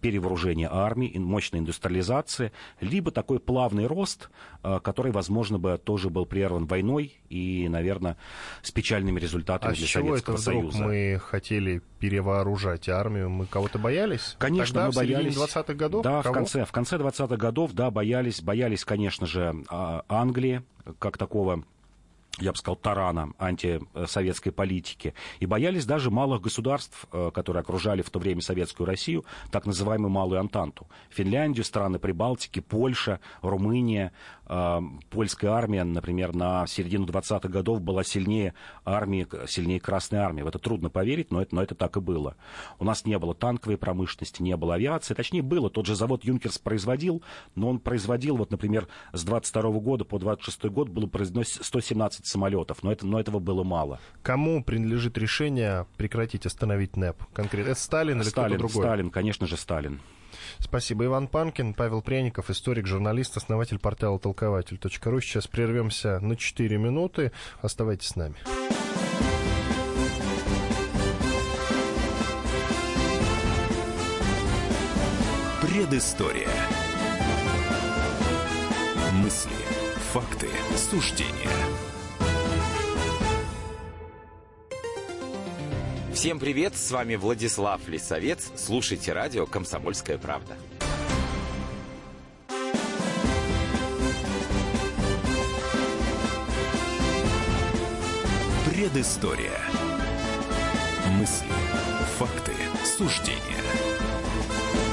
перевооружение 0.01 0.69
армии, 0.71 1.13
мощная 1.19 1.61
индустриализация, 1.61 2.53
либо 2.81 3.11
такой 3.11 3.41
плавный 3.41 3.87
рост, 3.87 4.31
а, 4.63 4.81
который, 4.81 5.13
возможно, 5.13 5.59
бы 5.59 5.79
тоже 5.83 6.09
был 6.11 6.25
прерван 6.27 6.67
войной 6.67 7.15
и, 7.29 7.69
наверное, 7.69 8.17
с 8.63 8.71
печальными 8.71 9.21
результатами 9.21 9.73
а 9.73 9.77
для 9.77 9.87
Советского 9.87 10.35
это 10.37 10.43
вдруг 10.43 10.73
Союза. 10.73 10.85
мы 10.85 11.21
хотели 11.23 11.83
перевооружать 11.99 12.89
армию? 12.89 13.29
Мы 13.29 13.47
кого-то 13.47 13.79
боялись? 13.79 14.37
Конечно, 14.39 14.75
Тогда, 14.75 14.87
мы 14.87 14.93
в 14.93 14.97
боялись. 14.97 15.37
20-х 15.37 15.75
годов? 15.75 16.03
Да, 16.05 16.23
Кого? 16.23 16.33
в 16.33 16.39
конце, 16.39 16.65
в 16.65 16.73
конце 16.73 16.97
20-х 16.97 17.37
годов, 17.37 17.73
да, 17.73 17.91
боялись, 17.91 18.41
боялись, 18.41 18.85
конечно 18.85 19.27
же, 19.27 19.55
а, 19.69 20.05
Англии, 20.09 20.63
как 20.99 21.19
такого 21.19 21.65
я 22.39 22.53
бы 22.53 22.59
сказал, 22.59 22.77
тарана 22.77 23.33
антисоветской 23.39 24.53
политики. 24.53 25.15
И 25.41 25.47
боялись 25.47 25.87
даже 25.87 26.11
малых 26.11 26.43
государств, 26.43 27.07
э, 27.13 27.31
которые 27.33 27.61
окружали 27.61 28.03
в 28.03 28.11
то 28.11 28.19
время 28.19 28.41
советскую 28.41 28.87
Россию, 28.87 29.25
так 29.51 29.67
называемую 29.67 30.11
Малую 30.11 30.41
Антанту. 30.41 30.87
Финляндию, 31.11 31.65
страны 31.65 31.99
Прибалтики, 31.99 32.61
Польша, 32.61 33.21
Румыния. 33.43 34.13
Э, 34.47 34.81
Польская 35.11 35.49
армия, 35.49 35.85
например, 35.85 36.35
на 36.35 36.67
середину 36.67 37.07
20-х 37.07 37.49
годов 37.49 37.81
была 37.81 38.03
сильнее 38.03 38.55
армии, 38.85 39.27
сильнее 39.47 39.81
Красной 39.81 40.19
армии. 40.19 40.43
В 40.43 40.49
это 40.49 40.59
трудно 40.59 40.91
поверить, 40.91 41.31
но 41.31 41.41
это, 41.41 41.55
но 41.55 41.63
это 41.63 41.75
так 41.75 41.97
и 41.97 42.01
было. 42.01 42.37
У 42.79 42.85
нас 42.85 43.05
не 43.05 43.19
было 43.19 43.35
танковой 43.35 43.77
промышленности, 43.77 44.43
не 44.43 44.57
было 44.57 44.75
авиации. 44.75 45.15
Точнее, 45.15 45.43
было. 45.43 45.71
Тот 45.71 45.87
же 45.87 45.95
завод 45.95 46.25
Юнкерс 46.25 46.59
производил, 46.59 47.23
но 47.55 47.69
он 47.69 47.79
производил, 47.79 48.37
вот, 48.37 48.51
например, 48.51 48.89
с 49.13 49.23
22 49.23 49.63
года 49.81 50.05
по 50.05 50.19
26 50.19 50.65
год 50.67 50.89
было 50.89 51.07
произведено 51.07 51.45
117 51.45 52.24
самолетов, 52.27 52.83
но, 52.83 52.93
это, 52.93 53.07
но 53.07 53.21
этого 53.21 53.39
было 53.39 53.65
мало. 53.65 54.01
Кому 54.23 54.63
принадлежит 54.63 55.19
решение 55.19 55.87
прекратить, 55.97 56.47
остановить 56.47 56.97
НЭП? 56.97 57.23
Конкретно. 57.33 57.71
Это 57.71 57.81
Сталин 57.81 58.21
или 58.21 58.29
Сталин, 58.29 58.57
кто-то 58.57 58.69
другой? 58.69 58.85
Сталин, 58.85 59.11
конечно 59.11 59.47
же, 59.47 59.57
Сталин. 59.57 60.01
Спасибо. 60.59 61.05
Иван 61.05 61.29
Панкин, 61.29 61.75
Павел 61.75 62.03
Пряников, 62.03 62.51
историк, 62.51 62.87
журналист, 62.87 63.37
основатель 63.37 63.79
портала 63.79 64.19
толкователь.ру. 64.19 65.21
Сейчас 65.21 65.47
прервемся 65.47 66.21
на 66.21 66.37
4 66.37 66.77
минуты. 66.79 67.33
Оставайтесь 67.61 68.09
с 68.09 68.17
нами. 68.17 68.37
Предыстория. 75.61 76.49
Мысли, 79.13 79.51
факты, 80.13 80.49
суждения. 80.77 81.74
Всем 86.15 86.39
привет, 86.39 86.77
с 86.77 86.93
вами 86.93 87.17
Владислав 87.17 87.89
Лисовец. 87.89 88.53
Слушайте 88.55 89.13
радио 89.13 89.47
«Комсомольская 89.47 90.17
правда». 90.17 90.57
Предыстория. 98.65 99.59
Мысли, 101.19 101.49
факты, 102.17 102.53
суждения. 102.85 103.41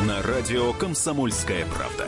На 0.08 0.24
радио 0.24 0.74
«Комсомольская 0.74 1.68
правда». 1.68 2.08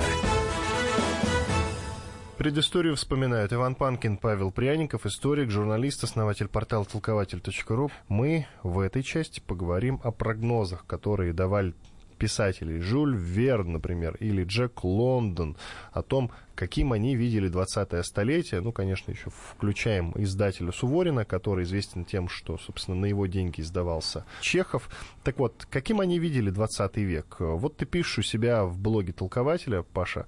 Предысторию 2.43 2.97
вспоминают 2.97 3.53
Иван 3.53 3.73
Панкин, 3.73 4.17
Павел 4.17 4.51
Пряников, 4.51 5.05
историк, 5.05 5.49
журналист, 5.49 6.03
основатель 6.03 6.49
портала 6.49 6.83
толкователь.ру. 6.83 7.89
Мы 8.09 8.47
в 8.63 8.79
этой 8.79 9.01
части 9.01 9.39
поговорим 9.39 10.01
о 10.03 10.11
прогнозах, 10.11 10.85
которые 10.85 11.31
давали 11.31 11.73
писателей 12.17 12.81
Жюль 12.81 13.15
Верн, 13.15 13.71
например, 13.71 14.17
или 14.19 14.43
Джек 14.43 14.83
Лондон, 14.83 15.55
о 15.93 16.01
том, 16.01 16.31
каким 16.53 16.91
они 16.91 17.15
видели 17.15 17.49
20-е 17.49 18.03
столетие. 18.03 18.59
Ну, 18.59 18.73
конечно, 18.73 19.11
еще 19.11 19.29
включаем 19.29 20.11
издателя 20.17 20.73
Суворина, 20.73 21.23
который 21.23 21.63
известен 21.63 22.03
тем, 22.03 22.27
что, 22.27 22.57
собственно, 22.57 22.97
на 22.97 23.05
его 23.05 23.25
деньги 23.25 23.61
издавался 23.61 24.25
Чехов. 24.41 24.89
Так 25.23 25.39
вот, 25.39 25.65
каким 25.71 26.01
они 26.01 26.19
видели 26.19 26.49
20 26.49 26.97
век? 26.97 27.37
Вот 27.39 27.77
ты 27.77 27.85
пишешь 27.85 28.19
у 28.19 28.21
себя 28.21 28.65
в 28.65 28.77
блоге 28.77 29.13
толкователя, 29.13 29.83
Паша, 29.83 30.25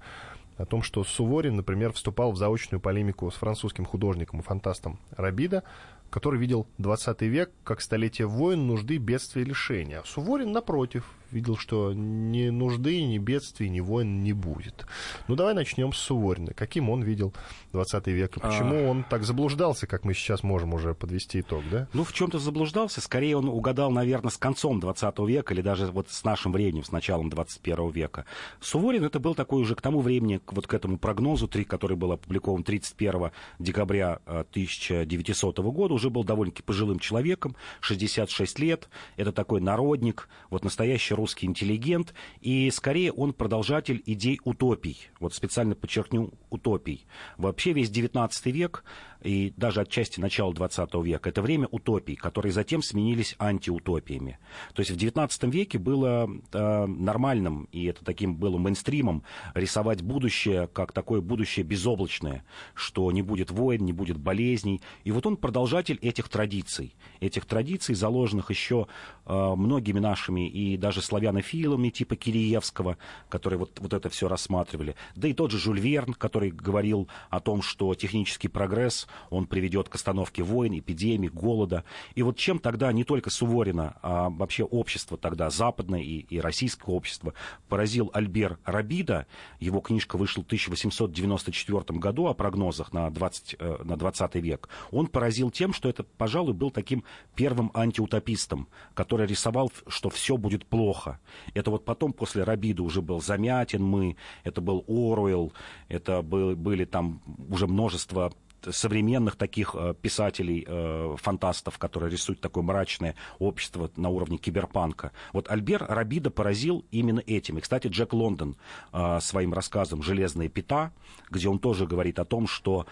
о 0.56 0.64
том, 0.64 0.82
что 0.82 1.04
Суворин, 1.04 1.56
например, 1.56 1.92
вступал 1.92 2.32
в 2.32 2.36
заочную 2.36 2.80
полемику 2.80 3.30
с 3.30 3.34
французским 3.34 3.84
художником 3.84 4.40
и 4.40 4.42
фантастом 4.42 4.98
Рабида, 5.16 5.64
который 6.10 6.40
видел 6.40 6.66
20 6.78 7.22
век 7.22 7.50
как 7.64 7.80
столетие 7.80 8.26
войн, 8.26 8.66
нужды, 8.66 8.96
бедствия 8.98 9.42
и 9.42 9.46
лишения. 9.46 10.02
Суворин, 10.04 10.52
напротив, 10.52 11.10
видел, 11.30 11.56
что 11.56 11.92
ни 11.94 12.48
нужды, 12.48 13.02
ни 13.04 13.18
бедствий, 13.18 13.68
ни 13.68 13.80
войн 13.80 14.22
не 14.22 14.32
будет. 14.32 14.86
Ну, 15.28 15.34
давай 15.34 15.54
начнем 15.54 15.92
с 15.92 15.98
Суворина. 15.98 16.52
Каким 16.54 16.90
он 16.90 17.02
видел 17.02 17.34
20 17.72 18.06
век? 18.08 18.36
И 18.36 18.40
почему 18.40 18.86
а... 18.86 18.90
он 18.90 19.04
так 19.04 19.24
заблуждался, 19.24 19.86
как 19.86 20.04
мы 20.04 20.14
сейчас 20.14 20.42
можем 20.42 20.74
уже 20.74 20.94
подвести 20.94 21.40
итог, 21.40 21.62
да? 21.70 21.88
Ну, 21.92 22.04
в 22.04 22.12
чем-то 22.12 22.38
заблуждался. 22.38 23.00
Скорее, 23.00 23.36
он 23.36 23.48
угадал, 23.48 23.90
наверное, 23.90 24.30
с 24.30 24.36
концом 24.36 24.80
20 24.80 25.18
века 25.20 25.54
или 25.54 25.62
даже 25.62 25.86
вот 25.86 26.10
с 26.10 26.24
нашим 26.24 26.52
временем, 26.52 26.84
с 26.84 26.92
началом 26.92 27.28
21 27.30 27.90
века. 27.90 28.24
Суворин 28.60 29.04
это 29.04 29.18
был 29.18 29.34
такой 29.34 29.62
уже 29.62 29.74
к 29.74 29.82
тому 29.82 30.00
времени, 30.00 30.40
вот 30.46 30.66
к 30.66 30.74
этому 30.74 30.98
прогнозу, 30.98 31.48
который 31.66 31.96
был 31.96 32.12
опубликован 32.12 32.62
31 32.62 33.30
декабря 33.58 34.20
1900 34.26 35.58
года, 35.58 35.94
уже 35.94 36.10
был 36.10 36.24
довольно-таки 36.24 36.62
пожилым 36.62 36.98
человеком, 36.98 37.56
66 37.80 38.58
лет. 38.58 38.88
Это 39.16 39.32
такой 39.32 39.60
народник, 39.60 40.28
вот 40.50 40.64
настоящий 40.64 41.14
русский 41.16 41.46
интеллигент, 41.46 42.14
и 42.40 42.70
скорее 42.70 43.12
он 43.12 43.32
продолжатель 43.32 44.02
идей 44.06 44.40
утопий. 44.44 45.08
Вот 45.18 45.34
специально 45.34 45.74
подчеркну 45.74 46.32
утопий. 46.50 47.06
Вообще 47.36 47.72
весь 47.72 47.90
19 47.90 48.46
век 48.46 48.84
и 49.26 49.52
даже 49.56 49.80
отчасти 49.80 50.20
начала 50.20 50.54
20 50.54 50.94
века, 51.02 51.28
это 51.28 51.42
время 51.42 51.66
утопий, 51.70 52.14
которые 52.14 52.52
затем 52.52 52.82
сменились 52.82 53.34
антиутопиями. 53.38 54.38
То 54.72 54.80
есть 54.80 54.92
в 54.92 54.96
19 54.96 55.44
веке 55.44 55.78
было 55.78 56.30
э, 56.52 56.86
нормальным, 56.86 57.68
и 57.72 57.84
это 57.86 58.04
таким 58.04 58.36
было 58.36 58.56
мейнстримом, 58.56 59.24
рисовать 59.54 60.02
будущее 60.02 60.68
как 60.68 60.92
такое 60.92 61.20
будущее 61.20 61.64
безоблачное, 61.64 62.44
что 62.74 63.10
не 63.10 63.22
будет 63.22 63.50
войн, 63.50 63.84
не 63.84 63.92
будет 63.92 64.16
болезней. 64.16 64.80
И 65.02 65.10
вот 65.10 65.26
он 65.26 65.36
продолжатель 65.36 65.98
этих 66.02 66.28
традиций, 66.28 66.94
этих 67.20 67.46
традиций, 67.46 67.94
заложенных 67.94 68.50
еще 68.50 68.86
э, 69.24 69.54
многими 69.56 69.98
нашими 69.98 70.48
и 70.48 70.76
даже 70.76 71.02
славянофилами 71.02 71.88
типа 71.88 72.14
Киреевского, 72.14 72.96
которые 73.28 73.58
вот, 73.58 73.80
вот 73.80 73.92
это 73.92 74.08
все 74.08 74.28
рассматривали. 74.28 74.94
Да 75.16 75.26
и 75.26 75.32
тот 75.32 75.50
же 75.50 75.58
Жюль 75.58 75.80
Верн, 75.80 76.14
который 76.14 76.50
говорил 76.50 77.08
о 77.28 77.40
том, 77.40 77.62
что 77.62 77.92
технический 77.94 78.48
прогресс 78.48 79.08
он 79.30 79.46
приведет 79.46 79.88
к 79.88 79.94
остановке 79.94 80.42
войн, 80.42 80.78
эпидемий, 80.78 81.28
голода. 81.28 81.84
И 82.14 82.22
вот 82.22 82.36
чем 82.36 82.58
тогда 82.58 82.92
не 82.92 83.04
только 83.04 83.30
Суворина, 83.30 83.96
а 84.02 84.30
вообще 84.30 84.64
общество 84.64 85.16
тогда, 85.16 85.50
западное 85.50 86.00
и, 86.00 86.20
и 86.20 86.40
российское 86.40 86.90
общество, 86.90 87.34
поразил 87.68 88.10
Альбер 88.12 88.58
Рабида, 88.64 89.26
его 89.60 89.80
книжка 89.80 90.16
вышла 90.16 90.42
в 90.42 90.46
1894 90.46 91.98
году 91.98 92.26
о 92.26 92.34
прогнозах 92.34 92.92
на 92.92 93.10
20, 93.10 93.56
э, 93.58 93.76
на 93.84 93.96
20 93.96 94.34
век, 94.36 94.68
он 94.90 95.06
поразил 95.06 95.50
тем, 95.50 95.72
что 95.72 95.88
это, 95.88 96.02
пожалуй, 96.04 96.52
был 96.52 96.70
таким 96.70 97.04
первым 97.34 97.70
антиутопистом, 97.74 98.68
который 98.94 99.26
рисовал, 99.26 99.72
что 99.86 100.10
все 100.10 100.36
будет 100.36 100.66
плохо. 100.66 101.20
Это 101.54 101.70
вот 101.70 101.84
потом, 101.84 102.12
после 102.12 102.44
Рабида, 102.44 102.82
уже 102.82 103.02
был 103.02 103.20
Замятин 103.20 103.82
мы, 103.82 104.16
это 104.44 104.60
был 104.60 104.84
Оруэлл, 104.88 105.52
это 105.88 106.22
был, 106.22 106.56
были 106.56 106.84
там 106.84 107.22
уже 107.48 107.66
множество 107.66 108.32
современных 108.70 109.36
таких 109.36 109.74
э, 109.74 109.94
писателей, 110.00 110.64
э, 110.66 111.16
фантастов, 111.18 111.78
которые 111.78 112.10
рисуют 112.10 112.40
такое 112.40 112.62
мрачное 112.62 113.14
общество 113.38 113.90
на 113.96 114.08
уровне 114.08 114.38
киберпанка. 114.38 115.12
Вот 115.32 115.50
Альбер 115.50 115.84
Рабида 115.88 116.30
поразил 116.30 116.84
именно 116.90 117.20
этим. 117.26 117.58
И, 117.58 117.60
кстати, 117.60 117.88
Джек 117.88 118.12
Лондон 118.12 118.56
э, 118.92 119.18
своим 119.20 119.52
рассказом 119.52 120.02
«Железная 120.02 120.48
пята», 120.48 120.92
где 121.30 121.48
он 121.48 121.58
тоже 121.58 121.86
говорит 121.86 122.18
о 122.18 122.24
том, 122.24 122.46
что 122.46 122.86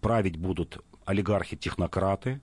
править 0.00 0.36
будут 0.36 0.82
олигархи-технократы, 1.04 2.40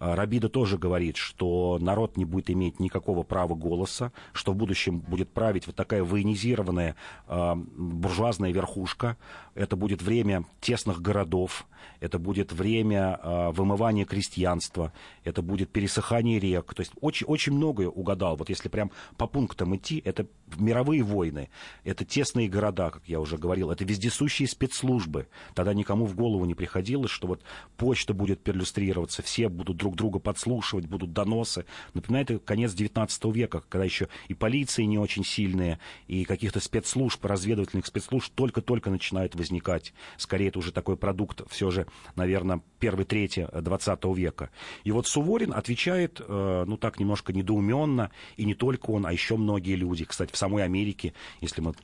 Рабида 0.00 0.48
тоже 0.48 0.78
говорит, 0.78 1.18
что 1.18 1.78
народ 1.78 2.16
не 2.16 2.24
будет 2.24 2.50
иметь 2.50 2.80
никакого 2.80 3.22
права 3.22 3.54
голоса, 3.54 4.12
что 4.32 4.52
в 4.52 4.56
будущем 4.56 5.00
будет 5.00 5.30
править 5.30 5.66
вот 5.66 5.76
такая 5.76 6.02
военизированная 6.02 6.96
э, 7.28 7.54
буржуазная 7.54 8.50
верхушка. 8.50 9.18
Это 9.54 9.76
будет 9.76 10.00
время 10.00 10.46
тесных 10.62 11.02
городов, 11.02 11.66
это 12.00 12.18
будет 12.18 12.50
время 12.50 13.20
э, 13.22 13.50
вымывания 13.50 14.06
крестьянства, 14.06 14.94
это 15.22 15.42
будет 15.42 15.70
пересыхание 15.70 16.38
рек. 16.38 16.72
То 16.72 16.80
есть 16.80 16.92
очень, 17.02 17.26
очень 17.26 17.52
многое 17.52 17.88
угадал. 17.88 18.36
Вот 18.36 18.48
если 18.48 18.70
прям 18.70 18.90
по 19.18 19.26
пунктам 19.26 19.76
идти, 19.76 20.00
это 20.02 20.26
мировые 20.56 21.02
войны, 21.02 21.50
это 21.84 22.06
тесные 22.06 22.48
города, 22.48 22.90
как 22.90 23.02
я 23.06 23.20
уже 23.20 23.36
говорил, 23.36 23.70
это 23.70 23.84
вездесущие 23.84 24.48
спецслужбы. 24.48 25.28
Тогда 25.54 25.74
никому 25.74 26.06
в 26.06 26.14
голову 26.14 26.46
не 26.46 26.54
приходилось, 26.54 27.10
что 27.10 27.26
вот 27.26 27.42
почта 27.76 28.14
будет 28.14 28.42
перлюстрироваться, 28.42 29.20
все 29.22 29.49
будут 29.50 29.76
друг 29.76 29.96
друга 29.96 30.18
подслушивать, 30.18 30.86
будут 30.86 31.12
доносы. 31.12 31.64
Напоминает 31.94 32.30
это 32.30 32.40
конец 32.40 32.72
19 32.72 33.24
века, 33.26 33.62
когда 33.68 33.84
еще 33.84 34.08
и 34.28 34.34
полиции 34.34 34.84
не 34.84 34.98
очень 34.98 35.24
сильные, 35.24 35.78
и 36.06 36.24
каких-то 36.24 36.60
спецслужб, 36.60 37.24
разведывательных 37.24 37.86
спецслужб 37.86 38.32
только-только 38.34 38.90
начинают 38.90 39.34
возникать. 39.34 39.92
Скорее, 40.16 40.48
это 40.48 40.58
уже 40.58 40.72
такой 40.72 40.96
продукт 40.96 41.42
все 41.50 41.70
же, 41.70 41.86
наверное, 42.16 42.62
первой 42.78 43.04
трети 43.04 43.48
20 43.52 44.04
века. 44.16 44.50
И 44.84 44.92
вот 44.92 45.06
Суворин 45.06 45.52
отвечает, 45.52 46.20
э, 46.20 46.64
ну 46.66 46.76
так, 46.76 46.98
немножко 46.98 47.32
недоуменно, 47.32 48.10
и 48.36 48.44
не 48.44 48.54
только 48.54 48.90
он, 48.90 49.06
а 49.06 49.12
еще 49.12 49.36
многие 49.36 49.74
люди. 49.74 50.04
Кстати, 50.04 50.32
в 50.32 50.36
самой 50.36 50.64
Америке, 50.64 51.12
если 51.40 51.60
мы 51.60 51.74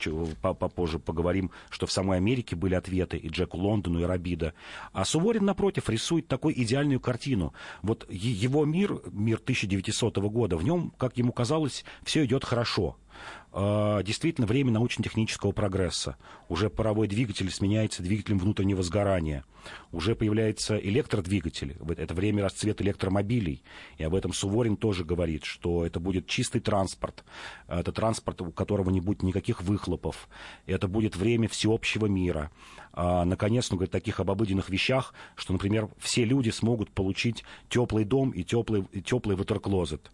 попозже 0.41 0.99
поговорим, 0.99 1.51
что 1.69 1.85
в 1.85 1.91
самой 1.91 2.17
Америке 2.17 2.55
были 2.55 2.75
ответы 2.75 3.17
и 3.17 3.29
Джеку 3.29 3.57
Лондону, 3.57 4.01
и 4.01 4.03
Рабида. 4.03 4.53
А 4.93 5.05
Суворин, 5.05 5.45
напротив, 5.45 5.89
рисует 5.89 6.27
такую 6.27 6.59
идеальную 6.61 6.99
картину. 6.99 7.53
Вот 7.81 8.05
его 8.09 8.65
мир, 8.65 9.01
мир 9.11 9.37
1900 9.37 10.17
года, 10.17 10.57
в 10.57 10.63
нем, 10.63 10.93
как 10.97 11.17
ему 11.17 11.31
казалось, 11.31 11.85
все 12.03 12.25
идет 12.25 12.43
хорошо. 12.43 12.97
А, 13.59 14.03
действительно 14.03 14.45
время 14.45 14.71
научно-технического 14.71 15.51
прогресса. 15.51 16.17
Уже 16.47 16.69
паровой 16.69 17.07
двигатель 17.07 17.49
сменяется 17.49 18.03
двигателем 18.03 18.37
внутреннего 18.37 18.83
сгорания. 18.83 19.45
Уже 19.91 20.15
появляется 20.15 20.77
электродвигатель. 20.77 21.75
Это 21.97 22.13
время 22.13 22.43
расцвета 22.43 22.83
электромобилей. 22.83 23.63
И 23.97 24.03
об 24.03 24.13
этом 24.13 24.31
Суворин 24.31 24.77
тоже 24.77 25.03
говорит, 25.03 25.43
что 25.43 25.85
это 25.85 25.99
будет 25.99 26.27
чистый 26.27 26.61
транспорт. 26.61 27.23
Это 27.67 27.91
транспорт, 27.91 28.41
у 28.41 28.51
которого 28.51 28.91
не 28.91 29.01
будет 29.01 29.23
никаких 29.23 29.63
выхлопов. 29.63 30.29
Это 30.67 30.87
будет 30.87 31.15
время 31.15 31.47
всеобщего 31.47 32.05
мира. 32.05 32.51
А, 32.93 33.25
наконец, 33.25 33.71
он 33.71 33.77
говорит 33.77 33.91
таких 33.91 34.19
об 34.19 34.29
вещах, 34.69 35.13
что, 35.35 35.53
например, 35.53 35.89
все 35.97 36.25
люди 36.25 36.49
смогут 36.49 36.91
получить 36.91 37.43
теплый 37.69 38.05
дом 38.05 38.31
и 38.31 38.43
теплый, 38.43 38.83
теплый 39.03 39.35
ватерклозет. 39.35 40.11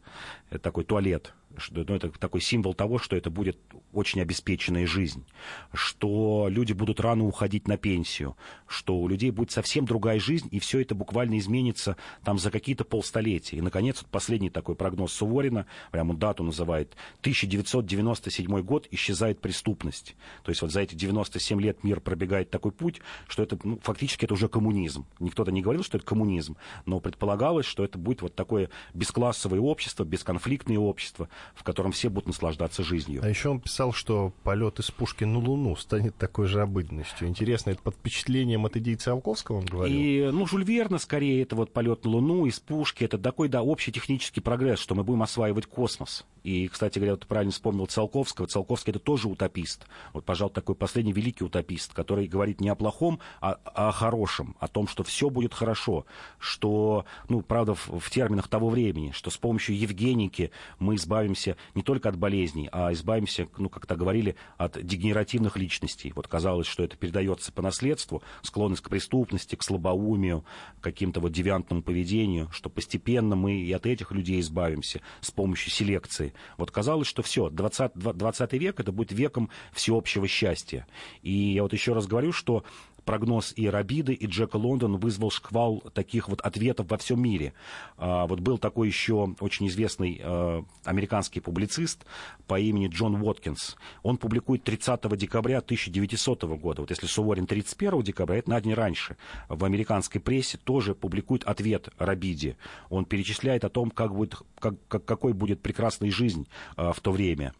Это 0.50 0.60
такой 0.60 0.84
туалет 0.84 1.34
что 1.58 1.84
ну, 1.88 1.96
это 1.96 2.10
такой 2.10 2.42
символ 2.42 2.74
того, 2.74 2.98
что 2.98 3.16
это 3.16 3.30
будет 3.30 3.58
очень 3.92 4.22
обеспеченная 4.22 4.88
жизнь, 4.88 5.26
что 5.74 6.48
люди 6.50 6.74
будут 6.74 7.00
рано 7.00 7.26
уходить 7.26 7.68
на 7.68 7.78
пенсию, 7.78 8.36
что 8.68 8.98
у 8.98 9.08
людей 9.08 9.32
будет 9.32 9.52
совсем 9.52 9.86
другая 9.86 10.20
жизнь, 10.20 10.48
и 10.52 10.60
все 10.60 10.80
это 10.80 10.96
буквально 10.96 11.38
изменится 11.38 11.98
там 12.24 12.40
за 12.40 12.52
какие-то 12.52 12.84
полстолетия. 12.86 13.58
И, 13.58 13.62
наконец, 13.62 14.02
вот 14.02 14.10
последний 14.10 14.50
такой 14.50 14.76
прогноз 14.76 15.14
Суворина, 15.14 15.68
прямо 15.92 16.16
дату 16.16 16.44
называет, 16.44 16.96
1997 17.20 18.62
год 18.62 18.88
исчезает 18.92 19.40
преступность. 19.40 20.16
То 20.44 20.50
есть 20.50 20.62
вот 20.62 20.72
за 20.72 20.82
эти 20.82 20.96
97 20.96 21.62
лет 21.62 21.84
мир 21.84 22.00
пробегает 22.00 22.50
такой 22.50 22.72
путь, 22.72 23.02
что 23.28 23.44
это 23.44 23.58
ну, 23.64 23.80
фактически 23.82 24.26
это 24.26 24.34
уже 24.34 24.48
коммунизм. 24.48 25.06
Никто-то 25.20 25.52
не 25.52 25.62
говорил, 25.62 25.84
что 25.84 25.98
это 25.98 26.06
коммунизм, 26.06 26.58
но 26.86 27.00
предполагалось, 27.00 27.66
что 27.66 27.84
это 27.84 27.98
будет 27.98 28.22
вот 28.22 28.36
такое 28.36 28.70
бесклассовое 28.94 29.60
общество, 29.60 30.04
бесконфликтное 30.04 30.78
общество, 30.78 31.30
в 31.56 31.64
котором 31.64 31.92
все 31.92 32.10
будут 32.10 32.28
наслаждаться 32.28 32.84
жизнью. 32.84 33.22
А 33.24 33.30
еще 33.30 33.50
он 33.50 33.60
писал, 33.60 33.94
что 33.94 34.34
полет 34.44 34.80
из 34.80 34.92
пушки 34.92 35.24
на 35.24 35.40
Луну 35.40 35.76
станет 35.76 36.16
такой 36.18 36.48
же 36.48 36.62
обыденностью. 36.62 37.28
Интересно, 37.28 37.72
это 37.72 37.82
под 37.82 37.96
впечатлением 37.96 38.66
от 38.66 38.78
идеи 38.78 38.96
Циолковского 38.96 39.58
он 39.58 39.66
говорил? 39.66 39.98
И, 39.98 40.30
ну, 40.32 40.46
Жюль 40.46 40.64
Верна, 40.64 41.00
скорее, 41.00 41.42
это 41.42 41.56
вот 41.56 41.72
полет 41.72 42.06
на 42.06 42.12
Луну 42.12 42.46
из 42.46 42.60
пушки, 42.60 43.04
это 43.04 43.18
такой, 43.18 43.50
да, 43.50 43.62
общий 43.62 43.92
технический 43.92 44.42
прогресс, 44.42 44.80
что 44.80 44.96
мы 44.96 45.04
будем 45.04 45.24
осваивать 45.24 45.66
космос. 45.66 46.26
И, 46.44 46.68
кстати 46.68 47.00
говоря, 47.00 47.14
вот 47.14 47.26
правильно 47.26 47.54
вспомнил 47.54 47.86
Циолковского. 47.86 48.48
Циолковский 48.48 48.92
это 48.92 49.00
тоже 49.00 49.30
утопист. 49.30 49.88
Вот, 50.12 50.26
пожалуй, 50.26 50.54
такой 50.54 50.76
последний 50.76 51.14
великий 51.14 51.46
утопист, 51.46 51.94
который 51.94 52.28
говорит 52.28 52.60
не 52.60 52.70
о 52.70 52.76
плохом, 52.76 53.20
а, 53.40 53.58
а 53.64 53.90
о 53.90 53.92
хорошем, 53.92 54.56
о 54.60 54.68
том, 54.68 54.88
что 54.88 55.04
все 55.04 55.30
будет 55.30 55.54
хорошо, 55.54 56.06
что, 56.40 57.06
ну, 57.30 57.42
правда, 57.42 57.76
в, 57.76 58.00
в 58.00 58.10
терминах 58.10 58.50
того 58.50 58.70
времени, 58.70 59.12
что 59.12 59.30
с 59.30 59.38
помощью 59.38 59.78
Евгеники 59.78 60.52
мы 60.80 60.96
избавимся 61.34 61.58
не 61.76 61.82
только 61.82 62.10
от 62.10 62.18
болезней, 62.18 62.70
а 62.72 62.94
избавимся, 62.94 63.48
ну, 63.58 63.70
как 63.70 63.86
то 63.86 63.96
говорили, 63.96 64.36
от 64.58 64.84
дегенеративных 64.84 65.58
личностей. 65.58 66.14
Вот 66.16 66.28
казалось, 66.28 66.68
что 66.68 66.84
это 66.84 66.96
передается 66.96 67.52
по 67.52 67.62
наследству, 67.62 68.22
склонность 68.42 68.82
к 68.82 68.90
преступности, 68.90 69.56
к 69.56 69.64
слабоумию, 69.64 70.46
к 70.80 70.84
каким-то 70.84 71.20
вот 71.20 71.32
девиантному 71.32 71.82
поведению, 71.82 72.50
что 72.52 72.70
постепенно 72.70 73.36
мы 73.36 73.60
и 73.60 73.72
от 73.72 73.86
этих 73.86 74.12
людей 74.12 74.40
избавимся 74.40 75.02
с 75.22 75.32
помощью 75.32 75.72
селекции. 75.72 76.34
Вот 76.58 76.72
казалось, 76.72 77.08
что 77.08 77.22
все, 77.24 77.50
20, 77.50 77.94
20 77.96 78.54
век 78.54 78.80
это 78.80 78.92
будет 78.92 79.12
веком 79.12 79.50
всеобщего 79.74 80.28
счастья. 80.28 80.88
И 81.22 81.32
я 81.32 81.64
вот 81.64 81.74
еще 81.74 81.94
раз 81.94 82.08
говорю, 82.08 82.32
что 82.32 82.64
прогноз 83.06 83.54
и 83.56 83.68
Рабиды, 83.68 84.14
и 84.14 84.26
Джека 84.26 84.58
Лондон 84.58 84.98
вызвал 84.98 85.32
шквал 85.32 85.84
таких 85.94 86.30
вот 86.30 86.42
ответов 86.42 86.90
во 86.90 86.98
всем 86.98 87.22
мире. 87.22 87.54
А, 87.98 88.26
вот 88.28 88.40
был 88.40 88.58
такой 88.58 88.88
еще 88.88 89.36
очень 89.40 89.68
известный 89.68 90.20
а, 90.24 90.64
американский 90.84 91.40
публицист 91.40 92.06
по 92.48 92.60
имени 92.60 92.88
Джон 92.88 93.22
Уоткинс. 93.22 93.76
Он 94.04 94.18
публикует 94.18 94.64
30 94.64 95.18
декабря 95.18 95.60
1900 95.60 96.44
года. 96.44 96.82
Вот 96.82 96.90
если 96.90 97.08
Суворин 97.08 97.46
31 97.46 98.02
декабря, 98.02 98.38
это 98.38 98.50
на 98.50 98.62
день 98.62 98.74
раньше. 98.74 99.18
В 99.50 99.66
американской 99.66 100.22
прессе 100.22 100.58
тоже 100.58 100.96
публикует 100.96 101.44
ответ 101.44 101.90
Рабиде. 101.98 102.58
Он 102.90 103.06
перечисляет 103.06 103.64
о 103.64 103.70
том, 103.70 103.92
как 103.92 104.14
будет, 104.14 104.36
как, 104.60 104.76
как, 104.88 105.06
какой 105.06 105.34
будет 105.34 105.62
прекрасная 105.62 106.12
жизнь 106.12 106.48
а, 106.76 106.94
в 106.94 107.00
то 107.00 107.12
время. 107.12 107.54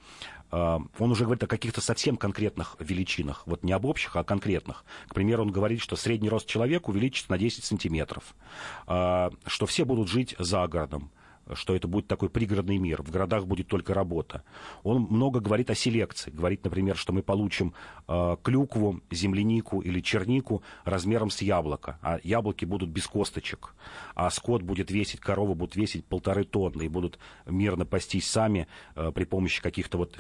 А, 0.56 0.80
он 1.00 1.12
уже 1.12 1.24
говорит 1.24 1.42
о 1.44 1.48
каких-то 1.48 1.82
совсем 1.82 2.16
конкретных 2.16 2.76
величинах, 2.80 3.42
вот 3.48 3.64
не 3.64 3.72
об 3.72 3.86
общих, 3.86 4.16
а 4.16 4.20
о 4.20 4.24
конкретных. 4.24 4.86
К 5.08 5.16
примеру, 5.16 5.42
он 5.42 5.52
говорит, 5.52 5.82
что 5.82 5.96
средний 5.96 6.30
рост 6.30 6.46
человека 6.46 6.92
увеличится 6.92 7.32
на 7.32 7.40
10 7.40 7.64
сантиметров, 7.64 8.36
а, 8.86 9.32
что 9.48 9.66
все 9.66 9.84
будут 9.84 10.10
жить 10.10 10.36
за 10.38 10.68
городом, 10.68 11.10
что 11.54 11.76
это 11.76 11.88
будет 11.88 12.08
такой 12.08 12.30
пригородный 12.30 12.78
мир, 12.78 13.02
в 13.04 13.12
городах 13.12 13.46
будет 13.46 13.68
только 13.68 13.94
работа. 13.94 14.44
Он 14.84 15.02
много 15.02 15.40
говорит 15.40 15.70
о 15.70 15.76
селекции. 15.76 16.32
Говорит, 16.32 16.64
например, 16.64 16.96
что 16.96 17.14
мы 17.14 17.22
получим 17.22 17.74
э, 18.08 18.38
клюкву, 18.42 19.02
землянику 19.12 19.82
или 19.82 20.00
чернику 20.00 20.64
размером 20.86 21.30
с 21.30 21.42
яблоко, 21.42 22.00
а 22.02 22.20
яблоки 22.24 22.66
будут 22.66 22.90
без 22.90 23.08
косточек, 23.08 23.76
а 24.16 24.30
скот 24.30 24.62
будет 24.62 24.92
весить, 24.92 25.20
коровы 25.20 25.56
будут 25.56 25.76
весить 25.76 26.06
полторы 26.06 26.44
тонны 26.46 26.84
и 26.84 26.88
будут 26.88 27.20
мирно 27.46 27.86
пастись 27.86 28.30
сами 28.30 28.68
э, 28.96 29.12
при 29.14 29.26
помощи 29.26 29.62
каких-то 29.62 29.98
вот 29.98 30.18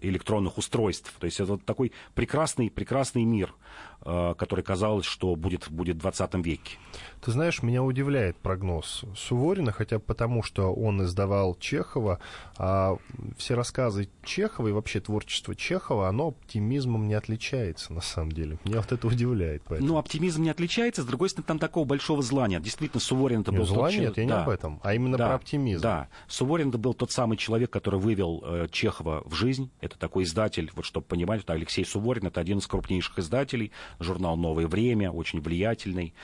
электронных 0.00 0.58
устройств. 0.58 1.12
То 1.18 1.24
есть 1.24 1.40
это 1.40 1.52
вот 1.52 1.64
такой 1.64 1.92
прекрасный, 2.14 2.70
прекрасный 2.70 3.24
мир, 3.24 3.54
э, 4.02 4.34
который 4.36 4.64
казалось, 4.64 5.06
что 5.06 5.34
будет, 5.34 5.70
будет 5.70 5.96
в 5.96 6.00
20 6.00 6.34
веке. 6.44 6.78
Ты 7.20 7.32
знаешь, 7.32 7.62
меня 7.62 7.82
удивляет 7.82 8.36
прогноз 8.36 9.04
Суворина, 9.16 9.72
хотя 9.72 9.98
потому, 9.98 10.42
что 10.42 10.57
он 10.62 11.02
издавал 11.02 11.54
Чехова, 11.54 12.18
а 12.56 12.96
все 13.36 13.54
рассказы 13.54 14.08
Чехова 14.24 14.68
и 14.68 14.72
вообще 14.72 15.00
творчество 15.00 15.54
Чехова, 15.54 16.08
оно 16.08 16.28
оптимизмом 16.28 17.06
не 17.06 17.14
отличается, 17.14 17.92
на 17.92 18.00
самом 18.00 18.32
деле. 18.32 18.58
Меня 18.64 18.80
вот 18.80 18.92
это 18.92 19.06
удивляет. 19.06 19.62
Поэтому. 19.66 19.92
Ну, 19.92 19.98
оптимизм 19.98 20.42
не 20.42 20.50
отличается, 20.50 21.02
с 21.02 21.06
другой 21.06 21.30
стороны, 21.30 21.46
там 21.46 21.58
такого 21.58 21.84
большого 21.84 22.22
зла 22.22 22.48
нет. 22.48 22.62
Действительно, 22.62 23.00
Суворин 23.00 23.40
это 23.42 23.52
был 23.52 23.64
зла 23.64 23.84
тот 23.86 23.92
человек... 23.92 24.16
нет, 24.16 24.24
я 24.24 24.28
да. 24.28 24.36
не 24.36 24.42
об 24.42 24.48
этом, 24.48 24.80
а 24.82 24.94
именно 24.94 25.16
да, 25.16 25.28
про 25.28 25.34
оптимизм. 25.36 25.82
Да, 25.82 26.08
Суворин 26.26 26.70
это 26.70 26.78
был 26.78 26.94
тот 26.94 27.12
самый 27.12 27.36
человек, 27.36 27.70
который 27.70 28.00
вывел 28.00 28.42
э, 28.44 28.68
Чехова 28.70 29.22
в 29.24 29.34
жизнь. 29.34 29.70
Это 29.80 29.98
такой 29.98 30.24
издатель, 30.24 30.70
вот 30.74 30.84
чтобы 30.84 31.06
понимать, 31.06 31.42
это 31.42 31.52
Алексей 31.52 31.84
Суворин, 31.84 32.26
это 32.26 32.40
один 32.40 32.58
из 32.58 32.66
крупнейших 32.66 33.18
издателей, 33.18 33.72
журнал 34.00 34.36
«Новое 34.36 34.66
время», 34.66 35.10
очень 35.10 35.40
влиятельный. 35.40 36.14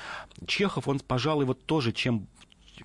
Чехов, 0.46 0.88
он, 0.88 1.00
пожалуй, 1.00 1.44
вот 1.44 1.64
тоже, 1.64 1.92
чем 1.92 2.26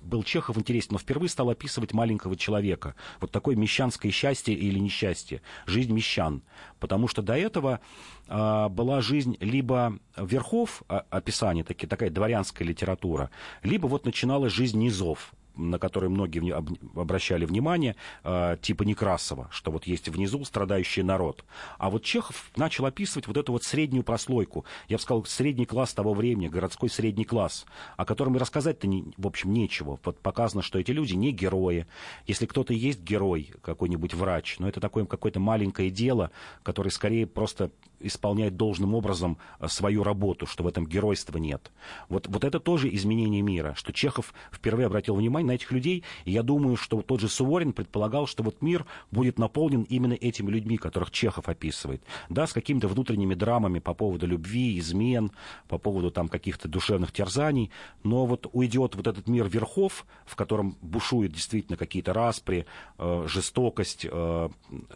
был 0.02 0.22
Чехов 0.22 0.58
интересен, 0.58 0.88
но 0.92 0.98
впервые 0.98 1.28
стал 1.28 1.50
описывать 1.50 1.92
маленького 1.92 2.36
человека. 2.36 2.94
Вот 3.20 3.30
такое 3.30 3.56
мещанское 3.56 4.12
счастье 4.12 4.54
или 4.54 4.78
несчастье, 4.78 5.42
жизнь 5.66 5.92
мещан. 5.92 6.42
Потому 6.78 7.08
что 7.08 7.22
до 7.22 7.36
этого 7.36 7.80
э, 8.28 8.68
была 8.68 9.00
жизнь 9.00 9.36
либо 9.40 9.98
верхов, 10.16 10.82
а, 10.88 11.04
описание, 11.10 11.64
таки, 11.64 11.86
такая 11.86 12.10
дворянская 12.10 12.66
литература, 12.66 13.30
либо 13.62 13.86
вот 13.86 14.04
начиналась 14.04 14.52
жизнь 14.52 14.78
низов 14.78 15.32
на 15.56 15.78
который 15.78 16.08
многие 16.08 16.54
обращали 16.98 17.44
внимание, 17.44 17.96
э, 18.24 18.56
типа 18.60 18.82
Некрасова, 18.82 19.48
что 19.50 19.70
вот 19.70 19.86
есть 19.86 20.08
внизу 20.08 20.44
страдающий 20.44 21.02
народ. 21.02 21.44
А 21.78 21.90
вот 21.90 22.04
Чехов 22.04 22.50
начал 22.56 22.86
описывать 22.86 23.26
вот 23.26 23.36
эту 23.36 23.52
вот 23.52 23.64
среднюю 23.64 24.04
прослойку. 24.04 24.64
Я 24.88 24.96
бы 24.96 25.02
сказал, 25.02 25.24
средний 25.24 25.66
класс 25.66 25.94
того 25.94 26.14
времени, 26.14 26.48
городской 26.48 26.88
средний 26.88 27.24
класс, 27.24 27.66
о 27.96 28.04
котором 28.04 28.36
рассказать-то, 28.36 28.86
не, 28.86 29.12
в 29.16 29.26
общем, 29.26 29.52
нечего. 29.52 29.98
Вот 30.04 30.18
показано, 30.18 30.62
что 30.62 30.78
эти 30.78 30.90
люди 30.90 31.14
не 31.14 31.32
герои. 31.32 31.86
Если 32.26 32.46
кто-то 32.46 32.72
есть 32.72 33.00
герой, 33.00 33.52
какой-нибудь 33.62 34.14
врач, 34.14 34.58
но 34.58 34.68
это 34.68 34.80
такое 34.80 35.04
какое-то 35.04 35.40
маленькое 35.40 35.90
дело, 35.90 36.30
которое 36.62 36.90
скорее 36.90 37.26
просто 37.26 37.70
исполняет 38.00 38.56
должным 38.56 38.94
образом 38.94 39.38
э, 39.58 39.68
свою 39.68 40.02
работу, 40.02 40.46
что 40.46 40.64
в 40.64 40.66
этом 40.66 40.86
геройства 40.86 41.38
нет. 41.38 41.70
Вот, 42.08 42.26
вот 42.28 42.44
это 42.44 42.60
тоже 42.60 42.92
изменение 42.94 43.42
мира, 43.42 43.74
что 43.76 43.92
Чехов 43.92 44.34
впервые 44.52 44.86
обратил 44.86 45.14
внимание 45.14 45.48
на 45.48 45.54
этих 45.54 45.72
людей, 45.72 46.04
и 46.24 46.32
я 46.32 46.42
думаю, 46.42 46.76
что 46.76 47.02
тот 47.02 47.20
же 47.20 47.28
Суворин 47.28 47.72
предполагал, 47.72 48.26
что 48.26 48.42
вот 48.42 48.62
мир 48.62 48.86
будет 49.10 49.38
наполнен 49.38 49.82
именно 49.82 50.14
этими 50.14 50.50
людьми, 50.50 50.76
которых 50.76 51.10
Чехов 51.10 51.48
описывает, 51.48 52.02
да, 52.28 52.46
с 52.46 52.52
какими-то 52.52 52.88
внутренними 52.88 53.34
драмами 53.34 53.78
по 53.78 53.94
поводу 53.94 54.26
любви, 54.26 54.78
измен, 54.78 55.30
по 55.68 55.78
поводу 55.78 56.10
там 56.10 56.28
каких-то 56.28 56.68
душевных 56.68 57.12
терзаний, 57.12 57.70
но 58.02 58.26
вот 58.26 58.48
уйдет 58.52 58.94
вот 58.94 59.06
этот 59.06 59.28
мир 59.28 59.48
верхов, 59.48 60.06
в 60.24 60.36
котором 60.36 60.76
бушуют 60.80 61.32
действительно 61.32 61.76
какие-то 61.76 62.12
распри, 62.12 62.66
э, 62.98 63.24
жестокость, 63.28 64.06
э, 64.10 64.48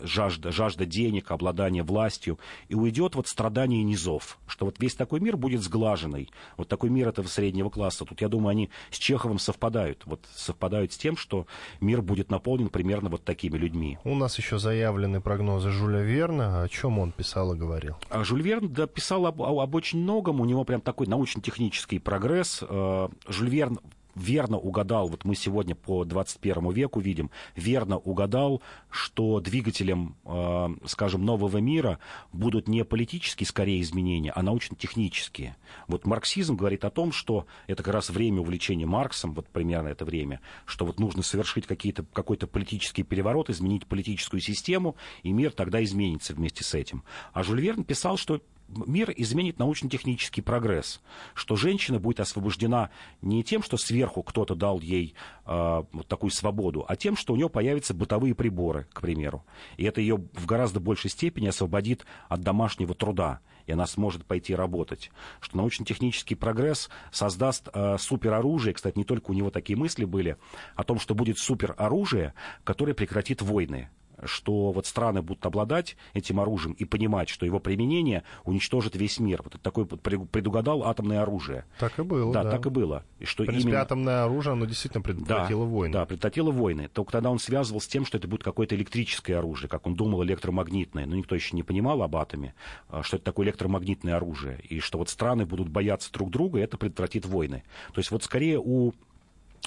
жажда, 0.03 0.53
жажда 0.53 0.87
денег, 0.87 1.31
обладание 1.31 1.83
властью, 1.83 2.39
и 2.69 2.75
уйдет 2.75 2.94
идет 2.95 3.17
вот 3.17 3.27
страдание 3.27 3.83
низов, 3.83 4.39
что 4.47 4.67
вот 4.67 4.77
весь 4.79 4.95
такой 4.95 5.19
мир 5.19 5.37
будет 5.37 5.63
сглаженный. 5.63 6.31
Вот 6.57 6.69
такой 6.69 6.91
мир 6.91 7.09
этого 7.09 7.27
среднего 7.27 7.69
класса. 7.69 8.05
Тут, 8.05 8.21
я 8.21 8.29
думаю, 8.29 8.51
они 8.51 8.71
с 8.91 8.99
Чеховым 8.99 9.41
совпадают. 9.41 10.03
Вот 10.07 10.25
совпадают 10.35 10.93
с 10.93 10.97
тем, 10.97 11.17
что 11.17 11.47
мир 11.81 12.03
будет 12.03 12.31
наполнен 12.31 12.69
примерно 12.69 13.11
вот 13.11 13.25
такими 13.25 13.59
людьми. 13.59 13.99
У 14.05 14.15
нас 14.15 14.39
еще 14.39 14.59
заявлены 14.59 15.21
прогнозы 15.21 15.71
Жюля 15.71 16.03
Верна. 16.03 16.63
О 16.63 16.69
чем 16.69 17.01
он 17.01 17.11
писал 17.11 17.55
и 17.55 17.59
говорил? 17.59 17.97
А 18.11 18.23
Жюль 18.23 18.43
Верн 18.43 18.73
да, 18.73 18.87
писал 18.87 19.27
об, 19.27 19.43
об 19.43 19.75
очень 19.75 20.01
многом. 20.01 20.41
У 20.41 20.45
него 20.45 20.65
прям 20.65 20.81
такой 20.81 21.09
научно-технический 21.09 21.99
прогресс. 21.99 22.63
Э, 22.63 23.09
Жюль 23.27 23.51
Верн 23.51 23.81
верно 24.15 24.59
угадал, 24.59 25.09
вот 25.09 25.25
мы 25.25 25.35
сегодня 25.35 25.75
по 25.75 26.05
21 26.05 26.71
веку 26.71 27.01
видим, 27.01 27.31
верно 27.57 27.99
угадал, 27.99 28.63
что 28.91 29.41
двигателем, 29.41 30.17
э, 30.25 30.69
скажем, 30.87 31.25
нового 31.25 31.59
мира 31.59 31.99
будут 32.33 32.69
не 32.69 32.85
политические, 32.85 33.47
скорее, 33.47 33.81
изменения, 33.81 34.33
а 34.33 34.43
научно-технические. 34.43 35.57
Вот 35.89 36.07
марксизм 36.07 36.57
говорит 36.57 36.85
о 36.85 36.91
том, 36.91 37.13
что 37.13 37.47
это 37.67 37.83
как 37.83 37.95
раз 37.95 38.11
время 38.11 38.41
увлечения 38.41 38.87
Марксом, 38.87 39.35
вот 39.35 39.49
примерно 39.49 39.89
это 39.89 40.05
время, 40.05 40.41
что 40.65 40.85
вот 40.87 41.01
нужно 41.01 41.23
совершить 41.23 41.67
какие-то, 41.67 42.05
какой-то 42.13 42.47
политический 42.47 43.03
переворот, 43.03 43.51
изменить 43.51 43.87
политическую 43.87 44.41
систему, 44.41 44.97
и 45.23 45.33
мир 45.33 45.53
тогда 45.53 45.83
изменится 45.83 46.35
вместе 46.35 46.65
с 46.65 46.75
этим. 46.75 47.05
А 47.33 47.43
Жюль 47.43 47.61
Верн 47.61 47.85
писал, 47.85 48.17
что 48.17 48.41
мир 48.69 49.13
изменит 49.17 49.59
научно-технический 49.59 50.41
прогресс, 50.43 51.01
что 51.35 51.57
женщина 51.57 51.99
будет 51.99 52.21
освобождена 52.21 52.91
не 53.23 53.43
тем, 53.43 53.63
что 53.63 53.77
сверху 53.77 54.23
кто-то 54.23 54.55
дал 54.55 54.81
ей 54.81 55.15
э, 55.47 55.83
вот 55.93 56.09
такую 56.09 56.31
свободу, 56.31 56.85
а 56.89 56.97
тем, 56.97 57.17
что 57.17 57.33
у 57.33 57.37
нее 57.37 57.49
появятся 57.49 57.95
бытовые 57.95 58.35
приборы, 58.35 58.87
к 58.93 59.01
примеру. 59.01 59.45
И 59.77 59.85
это 59.85 60.01
ее 60.01 60.17
в 60.33 60.47
гораздо 60.47 60.81
большей 60.81 61.11
степени 61.11 61.49
освободит 61.49 62.05
от 62.29 62.41
домашнего 62.41 62.95
труда 62.95 63.41
и 63.67 63.73
она 63.73 63.87
сможет 63.87 64.25
пойти 64.25 64.55
работать. 64.55 65.11
Что 65.41 65.57
научно-технический 65.57 66.35
прогресс 66.35 66.91
создаст 67.11 67.69
э, 67.73 67.97
супероружие, 67.99 68.75
кстати, 68.75 68.99
не 68.99 69.05
только 69.05 69.31
у 69.31 69.35
него 69.35 69.51
такие 69.51 69.79
мысли 69.79 70.05
были, 70.05 70.37
о 70.75 70.85
том, 70.85 70.99
что 70.99 71.15
будет 71.15 71.39
супероружие, 71.39 72.35
которое 72.65 72.95
прекратит 72.95 73.43
войны 73.43 73.89
что 74.27 74.73
вот 74.73 74.87
страны 74.87 75.23
будут 75.23 75.45
обладать 75.47 75.97
этим 76.13 76.41
оружием 76.41 76.75
и 76.75 76.85
понимать, 76.85 77.29
что 77.29 77.47
его 77.47 77.61
применение 77.61 78.25
уничтожит 78.45 78.97
весь 78.97 79.19
мир. 79.19 79.43
Вот 79.43 79.61
такой 79.61 79.85
вот 79.85 80.01
предугадал 80.03 80.85
атомное 80.85 81.23
оружие. 81.23 81.65
Так 81.79 81.99
и 81.99 82.03
было. 82.03 82.33
Да, 82.33 82.45
да. 82.45 82.51
так 82.51 82.67
и 82.67 82.71
было. 82.71 83.05
И 83.19 83.25
что 83.25 83.45
В 83.45 83.47
принципе, 83.47 83.71
именно... 83.71 83.83
атомное 83.83 84.25
оружие, 84.25 84.53
оно 84.53 84.67
действительно 84.67 85.03
предотвратило 85.03 85.65
да, 85.65 85.71
войны. 85.71 85.93
Да, 85.93 86.07
предотвратило 86.07 86.51
войны. 86.51 86.89
Только 86.93 87.13
тогда 87.13 87.31
он 87.31 87.39
связывал 87.39 87.81
с 87.81 87.87
тем, 87.87 88.05
что 88.05 88.19
это 88.19 88.29
будет 88.29 88.43
какое-то 88.43 88.75
электрическое 88.75 89.39
оружие, 89.39 89.69
как 89.69 89.87
он 89.87 89.95
думал, 89.95 90.23
электромагнитное. 90.25 91.07
Но 91.07 91.17
никто 91.17 91.35
еще 91.35 91.57
не 91.57 91.63
понимал 91.63 92.03
об 92.03 92.17
атоме, 92.17 92.55
а, 92.89 93.03
что 93.03 93.17
это 93.17 93.25
такое 93.25 93.47
электромагнитное 93.47 94.17
оружие. 94.17 94.61
И 94.69 94.81
что 94.81 94.99
вот 94.99 95.09
страны 95.09 95.47
будут 95.47 95.69
бояться 95.69 96.13
друг 96.13 96.31
друга, 96.31 96.59
и 96.59 96.63
это 96.63 96.77
предотвратит 96.77 97.27
войны. 97.27 97.63
То 97.93 98.01
есть 98.01 98.11
вот 98.11 98.23
скорее 98.25 98.61
у 98.61 98.93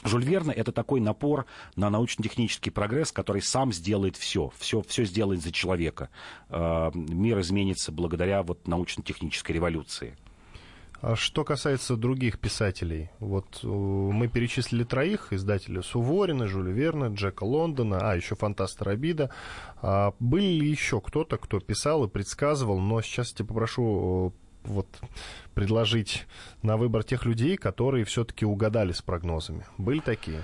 Жюль 0.03 0.23
Верна 0.23 0.53
это 0.53 0.71
такой 0.71 0.99
напор 0.99 1.45
на 1.75 1.89
научно-технический 1.89 2.69
прогресс, 2.69 3.11
который 3.11 3.41
сам 3.41 3.73
сделает 3.73 4.15
все, 4.15 4.51
все, 4.57 4.81
все 4.81 5.05
сделает 5.05 5.41
за 5.41 5.51
человека. 5.51 6.09
Э, 6.49 6.91
мир 6.93 7.39
изменится 7.39 7.91
благодаря 7.91 8.43
вот 8.43 8.67
научно-технической 8.67 9.55
революции. 9.55 10.15
А 10.99 11.15
что 11.15 11.43
касается 11.43 11.95
других 11.95 12.39
писателей, 12.39 13.11
вот 13.19 13.59
э, 13.63 13.67
мы 13.67 14.27
перечислили 14.27 14.83
троих, 14.83 15.31
издателя 15.31 15.83
Суворина, 15.83 16.47
Жюля 16.47 16.71
Верна, 16.71 17.07
Джека 17.07 17.43
Лондона, 17.43 17.99
а 18.01 18.15
еще 18.15 18.35
фантаста 18.35 18.85
Рабида. 18.85 19.31
А 19.81 20.13
были 20.19 20.59
ли 20.59 20.69
еще 20.69 20.99
кто-то, 20.99 21.37
кто 21.37 21.59
писал 21.59 22.05
и 22.05 22.09
предсказывал, 22.09 22.79
но 22.79 23.01
сейчас 23.01 23.31
я 23.31 23.37
тебя 23.37 23.47
попрошу 23.47 24.33
э, 24.35 24.46
вот 24.67 24.87
предложить 25.53 26.25
на 26.61 26.77
выбор 26.77 27.03
тех 27.03 27.25
людей, 27.25 27.57
которые 27.57 28.05
все-таки 28.05 28.45
угадали 28.45 28.91
с 28.91 29.01
прогнозами. 29.01 29.65
Были 29.77 29.99
такие? 29.99 30.41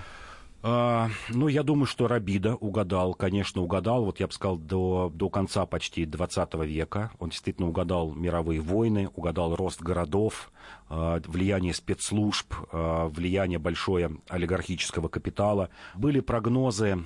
А, 0.66 1.10
ну, 1.28 1.50
я 1.50 1.62
думаю, 1.62 1.86
что 1.86 2.08
Рабида 2.08 2.56
угадал, 2.56 3.16
конечно, 3.16 3.62
угадал, 3.62 4.06
вот 4.06 4.22
я 4.22 4.28
бы 4.28 4.34
сказал, 4.34 4.58
до, 4.58 5.12
до 5.14 5.30
конца 5.30 5.66
почти 5.66 6.06
20 6.06 6.54
века. 6.64 7.12
Он 7.20 7.30
действительно 7.30 7.68
угадал 7.68 8.14
мировые 8.14 8.62
войны, 8.62 9.10
угадал 9.14 9.58
рост 9.58 9.82
городов, 9.82 10.54
а, 10.88 11.20
влияние 11.28 11.74
спецслужб, 11.74 12.54
а, 12.72 13.10
влияние 13.10 13.60
большое 13.60 14.16
олигархического 14.30 15.10
капитала. 15.10 15.70
Были 15.96 16.22
прогнозы 16.22 17.04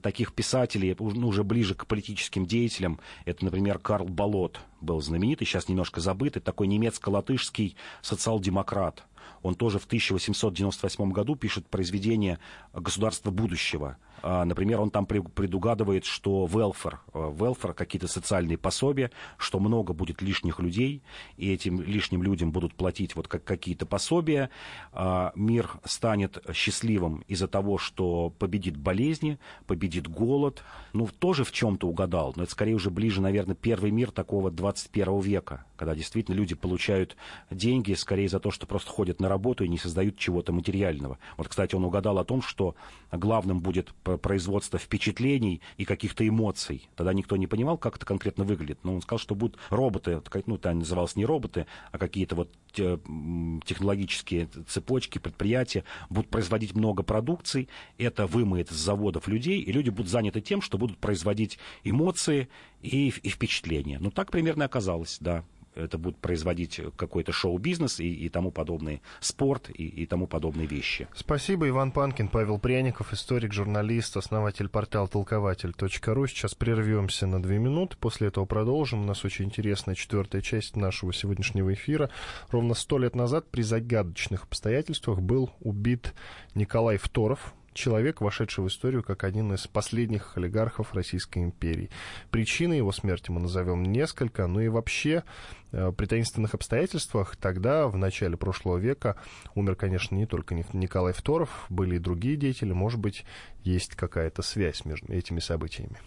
таких 0.00 0.32
писателей, 0.32 0.96
ну, 0.98 1.28
уже 1.28 1.44
ближе 1.44 1.74
к 1.74 1.86
политическим 1.86 2.46
деятелям. 2.46 3.00
Это, 3.26 3.44
например, 3.44 3.80
Карл 3.80 4.06
Болот 4.06 4.60
был 4.80 5.02
знаменитый, 5.02 5.46
сейчас 5.46 5.68
немножко 5.68 6.00
забытый, 6.00 6.40
такой 6.40 6.68
немецко-латышский 6.68 7.76
социал-демократ– 8.00 9.04
он 9.44 9.54
тоже 9.54 9.78
в 9.78 9.84
1898 9.84 11.12
году 11.12 11.36
пишет 11.36 11.66
произведение 11.68 12.38
«Государство 12.72 13.30
будущего», 13.30 13.98
например, 14.24 14.80
он 14.80 14.90
там 14.90 15.06
предугадывает, 15.06 16.04
что 16.04 16.46
welfare, 16.46 16.98
welfare 17.12 17.70
а, 17.70 17.74
какие-то 17.74 18.08
социальные 18.08 18.56
пособия, 18.56 19.10
что 19.36 19.60
много 19.60 19.92
будет 19.92 20.22
лишних 20.22 20.60
людей, 20.60 21.02
и 21.36 21.52
этим 21.52 21.80
лишним 21.80 22.22
людям 22.22 22.50
будут 22.50 22.74
платить 22.74 23.16
вот 23.16 23.28
как 23.28 23.44
какие-то 23.44 23.84
пособия. 23.84 24.50
А, 24.92 25.32
мир 25.34 25.70
станет 25.84 26.38
счастливым 26.54 27.24
из-за 27.28 27.48
того, 27.48 27.76
что 27.76 28.30
победит 28.38 28.76
болезни, 28.76 29.38
победит 29.66 30.08
голод. 30.08 30.62
Ну, 30.92 31.06
тоже 31.18 31.44
в 31.44 31.52
чем-то 31.52 31.86
угадал, 31.86 32.32
но 32.36 32.44
это 32.44 32.52
скорее 32.52 32.74
уже 32.74 32.90
ближе, 32.90 33.20
наверное, 33.20 33.54
первый 33.54 33.90
мир 33.90 34.10
такого 34.10 34.50
21 34.50 35.20
века, 35.20 35.64
когда 35.76 35.94
действительно 35.94 36.34
люди 36.34 36.54
получают 36.54 37.16
деньги 37.50 37.92
скорее 37.94 38.28
за 38.28 38.40
то, 38.40 38.50
что 38.50 38.66
просто 38.66 38.90
ходят 38.90 39.20
на 39.20 39.28
работу 39.28 39.64
и 39.64 39.68
не 39.68 39.78
создают 39.78 40.16
чего-то 40.16 40.52
материального. 40.52 41.18
Вот, 41.36 41.48
кстати, 41.48 41.74
он 41.74 41.84
угадал 41.84 42.18
о 42.18 42.24
том, 42.24 42.40
что 42.40 42.74
главным 43.12 43.60
будет 43.60 43.92
производства 44.16 44.78
впечатлений 44.78 45.60
и 45.76 45.84
каких-то 45.84 46.26
эмоций. 46.26 46.88
Тогда 46.96 47.12
никто 47.12 47.36
не 47.36 47.46
понимал, 47.46 47.78
как 47.78 47.96
это 47.96 48.06
конкретно 48.06 48.44
выглядит. 48.44 48.78
Но 48.82 48.94
он 48.94 49.02
сказал, 49.02 49.18
что 49.18 49.34
будут 49.34 49.58
роботы, 49.70 50.20
ну, 50.46 50.56
это 50.56 50.72
называлось 50.72 51.16
не 51.16 51.24
роботы, 51.24 51.66
а 51.92 51.98
какие-то 51.98 52.34
вот 52.36 52.50
технологические 52.72 54.48
цепочки, 54.66 55.18
предприятия 55.18 55.84
будут 56.10 56.30
производить 56.30 56.74
много 56.74 57.02
продукций, 57.02 57.68
это 57.98 58.26
вымоет 58.26 58.70
с 58.70 58.74
заводов 58.74 59.28
людей, 59.28 59.60
и 59.60 59.72
люди 59.72 59.90
будут 59.90 60.10
заняты 60.10 60.40
тем, 60.40 60.60
что 60.60 60.76
будут 60.76 60.98
производить 60.98 61.58
эмоции 61.84 62.48
и, 62.82 63.08
и 63.08 63.28
впечатления. 63.28 63.98
Ну, 64.00 64.10
так 64.10 64.30
примерно 64.30 64.64
оказалось, 64.64 65.18
да 65.20 65.44
это 65.74 65.98
будет 65.98 66.16
производить 66.18 66.80
какой-то 66.96 67.32
шоу-бизнес 67.32 68.00
и, 68.00 68.12
и 68.12 68.28
тому 68.28 68.50
подобные, 68.50 69.00
спорт 69.20 69.70
и, 69.70 69.86
и 69.86 70.06
тому 70.06 70.26
подобные 70.26 70.66
вещи. 70.66 71.08
Спасибо, 71.14 71.68
Иван 71.68 71.92
Панкин, 71.92 72.28
Павел 72.28 72.58
Пряников, 72.58 73.12
историк, 73.12 73.52
журналист, 73.52 74.16
основатель 74.16 74.68
портала 74.68 75.08
толкователь.ру. 75.08 76.26
Сейчас 76.26 76.54
прервемся 76.54 77.26
на 77.26 77.42
две 77.42 77.58
минуты, 77.58 77.96
после 77.98 78.28
этого 78.28 78.44
продолжим. 78.44 79.02
У 79.02 79.06
нас 79.06 79.24
очень 79.24 79.46
интересная 79.46 79.94
четвертая 79.94 80.42
часть 80.42 80.76
нашего 80.76 81.12
сегодняшнего 81.12 81.72
эфира. 81.72 82.10
Ровно 82.50 82.74
сто 82.74 82.98
лет 82.98 83.14
назад 83.14 83.50
при 83.50 83.62
загадочных 83.62 84.44
обстоятельствах 84.44 85.20
был 85.20 85.50
убит 85.60 86.14
Николай 86.54 86.96
Второв, 86.96 87.54
человек, 87.74 88.20
вошедший 88.20 88.64
в 88.64 88.68
историю 88.68 89.02
как 89.02 89.24
один 89.24 89.52
из 89.52 89.66
последних 89.66 90.36
олигархов 90.36 90.94
Российской 90.94 91.40
империи. 91.40 91.90
Причины 92.30 92.74
его 92.74 92.92
смерти 92.92 93.30
мы 93.30 93.40
назовем 93.40 93.82
несколько, 93.82 94.46
ну 94.46 94.60
и 94.60 94.68
вообще 94.68 95.24
э, 95.72 95.92
при 95.96 96.06
таинственных 96.06 96.54
обстоятельствах 96.54 97.36
тогда, 97.36 97.88
в 97.88 97.96
начале 97.96 98.36
прошлого 98.36 98.78
века, 98.78 99.16
умер, 99.54 99.76
конечно, 99.76 100.14
не 100.14 100.26
только 100.26 100.54
Николай 100.54 101.12
Второв, 101.12 101.66
были 101.68 101.96
и 101.96 101.98
другие 101.98 102.36
деятели, 102.36 102.72
может 102.72 103.00
быть, 103.00 103.24
есть 103.62 103.94
какая-то 103.96 104.42
связь 104.42 104.84
между 104.84 105.12
этими 105.12 105.40
событиями. 105.40 105.98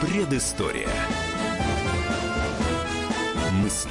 Предыстория. 0.00 0.88
Мысли, 3.62 3.90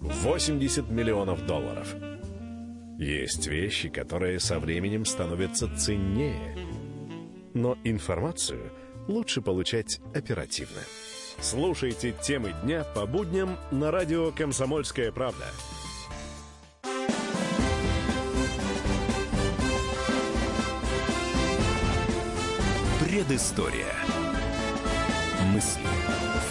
80 0.00 0.90
миллионов 0.90 1.46
долларов. 1.46 1.94
Есть 2.98 3.46
вещи, 3.46 3.88
которые 3.88 4.40
со 4.40 4.58
временем 4.58 5.04
становятся 5.04 5.74
ценнее. 5.76 6.56
Но 7.54 7.76
информацию 7.84 8.72
лучше 9.08 9.42
получать 9.42 10.00
оперативно. 10.14 10.80
Слушайте 11.40 12.14
темы 12.22 12.52
дня 12.62 12.84
по 12.94 13.06
будням 13.06 13.56
на 13.70 13.90
радио 13.90 14.30
«Комсомольская 14.32 15.12
правда». 15.12 15.46
Предыстория. 23.00 23.92
Мысли, 25.52 25.82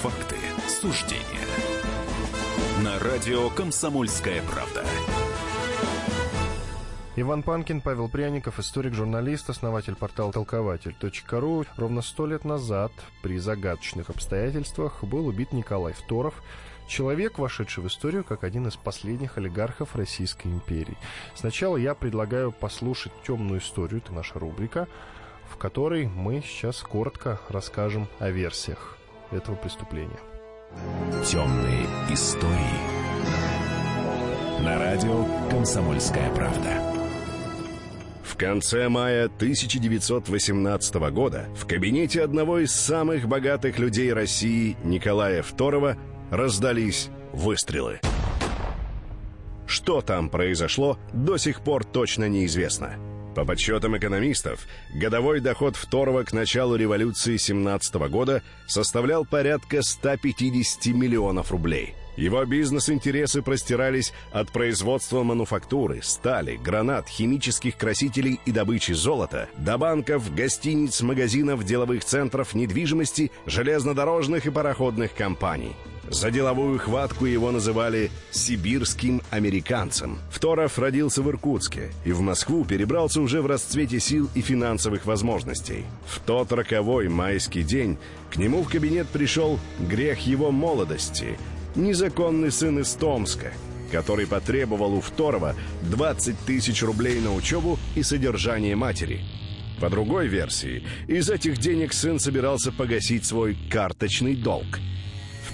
факты, 0.02 0.36
суждения. 0.68 1.39
На 2.84 2.98
радио 2.98 3.50
«Комсомольская 3.50 4.42
правда». 4.44 4.86
Иван 7.18 7.44
Панкин, 7.44 7.82
Павел 7.82 8.08
Пряников, 8.08 8.58
историк-журналист, 8.58 9.50
основатель 9.50 9.96
портала 9.96 10.32
толкователь.ру. 10.32 11.66
Ровно 11.76 12.02
сто 12.02 12.26
лет 12.26 12.46
назад 12.46 12.94
при 13.22 13.38
загадочных 13.38 14.10
обстоятельствах 14.10 15.04
был 15.04 15.28
убит 15.28 15.52
Николай 15.52 15.92
Второв, 15.92 16.36
человек, 16.88 17.38
вошедший 17.38 17.84
в 17.84 17.88
историю 17.88 18.24
как 18.24 18.46
один 18.46 18.66
из 18.68 18.78
последних 18.78 19.38
олигархов 19.38 19.98
Российской 19.98 20.48
империи. 20.48 20.98
Сначала 21.36 21.76
я 21.76 21.96
предлагаю 21.96 22.54
послушать 22.54 23.12
темную 23.28 23.60
историю, 23.60 24.02
это 24.02 24.14
наша 24.14 24.40
рубрика, 24.40 24.88
в 25.52 25.58
которой 25.58 26.08
мы 26.08 26.42
сейчас 26.42 26.80
коротко 26.82 27.42
расскажем 27.50 28.08
о 28.20 28.30
версиях 28.30 28.98
этого 29.32 29.56
преступления. 29.56 30.20
Темные 31.26 31.86
истории. 32.12 32.54
На 34.64 34.78
радио 34.78 35.26
«Комсомольская 35.50 36.30
правда». 36.36 36.82
В 38.24 38.38
конце 38.38 38.88
мая 38.88 39.26
1918 39.26 40.96
года 41.12 41.48
в 41.56 41.66
кабинете 41.66 42.24
одного 42.24 42.60
из 42.60 42.72
самых 42.72 43.28
богатых 43.28 43.80
людей 43.80 44.14
России 44.14 44.78
Николая 44.84 45.42
II 45.42 45.98
раздались 46.30 47.10
выстрелы. 47.34 48.00
Что 49.66 50.02
там 50.02 50.30
произошло, 50.30 51.00
до 51.14 51.38
сих 51.38 51.62
пор 51.62 51.84
точно 51.84 52.30
неизвестно– 52.30 52.96
по 53.40 53.46
подсчетам 53.46 53.98
экономистов, 53.98 54.68
годовой 54.94 55.40
доход 55.40 55.78
второго 55.78 56.24
к 56.24 56.34
началу 56.34 56.76
революции 56.76 57.38
17 57.38 57.96
года 58.10 58.44
составлял 58.68 59.24
порядка 59.24 59.82
150 59.82 60.88
миллионов 60.88 61.50
рублей. 61.50 61.96
Его 62.18 62.44
бизнес-интересы 62.44 63.42
простирались 63.42 64.12
от 64.34 64.52
производства 64.52 65.24
мануфактуры, 65.24 66.02
стали, 66.04 66.58
гранат, 66.58 67.08
химических 67.08 67.78
красителей 67.78 68.42
и 68.46 68.52
добычи 68.52 68.92
золота 68.92 69.48
до 69.56 69.78
банков, 69.78 70.36
гостиниц, 70.36 71.00
магазинов, 71.00 71.64
деловых 71.64 72.04
центров, 72.04 72.54
недвижимости, 72.54 73.32
железнодорожных 73.46 74.48
и 74.48 74.52
пароходных 74.52 75.14
компаний– 75.14 75.78
за 76.12 76.32
деловую 76.32 76.80
хватку 76.80 77.26
его 77.26 77.52
называли 77.52 78.10
«сибирским 78.32 79.22
американцем». 79.30 80.18
Второв 80.32 80.80
родился 80.80 81.22
в 81.22 81.30
Иркутске 81.30 81.92
и 82.04 82.12
в 82.12 82.22
Москву 82.22 82.66
перебрался 82.66 83.22
уже 83.22 83.42
в 83.42 83.46
расцвете 83.46 84.00
сил 84.00 84.28
и 84.34 84.42
финансовых 84.42 85.06
возможностей. 85.06 85.86
В 86.08 86.20
тот 86.20 86.52
роковой 86.52 87.10
майский 87.10 87.64
день 87.64 87.98
к 88.32 88.38
нему 88.38 88.64
в 88.64 88.70
кабинет 88.70 89.08
пришел 89.10 89.60
грех 89.80 90.20
его 90.26 90.52
молодости– 90.52 91.38
незаконный 91.76 92.52
сын 92.52 92.80
из 92.80 92.92
Томска, 92.94 93.54
который 93.92 94.26
потребовал 94.26 94.96
у 94.96 95.02
Второго 95.02 95.56
20 95.84 96.40
тысяч 96.40 96.82
рублей 96.82 97.22
на 97.22 97.36
учебу 97.36 97.78
и 97.96 98.04
содержание 98.04 98.76
матери– 98.76 99.22
по 99.80 99.90
другой 99.90 100.28
версии, 100.28 100.84
из 101.08 101.30
этих 101.30 101.58
денег 101.58 101.94
сын 101.94 102.20
собирался 102.20 102.74
погасить 102.74 103.24
свой 103.24 103.58
карточный 103.70 104.36
долг– 104.36 104.66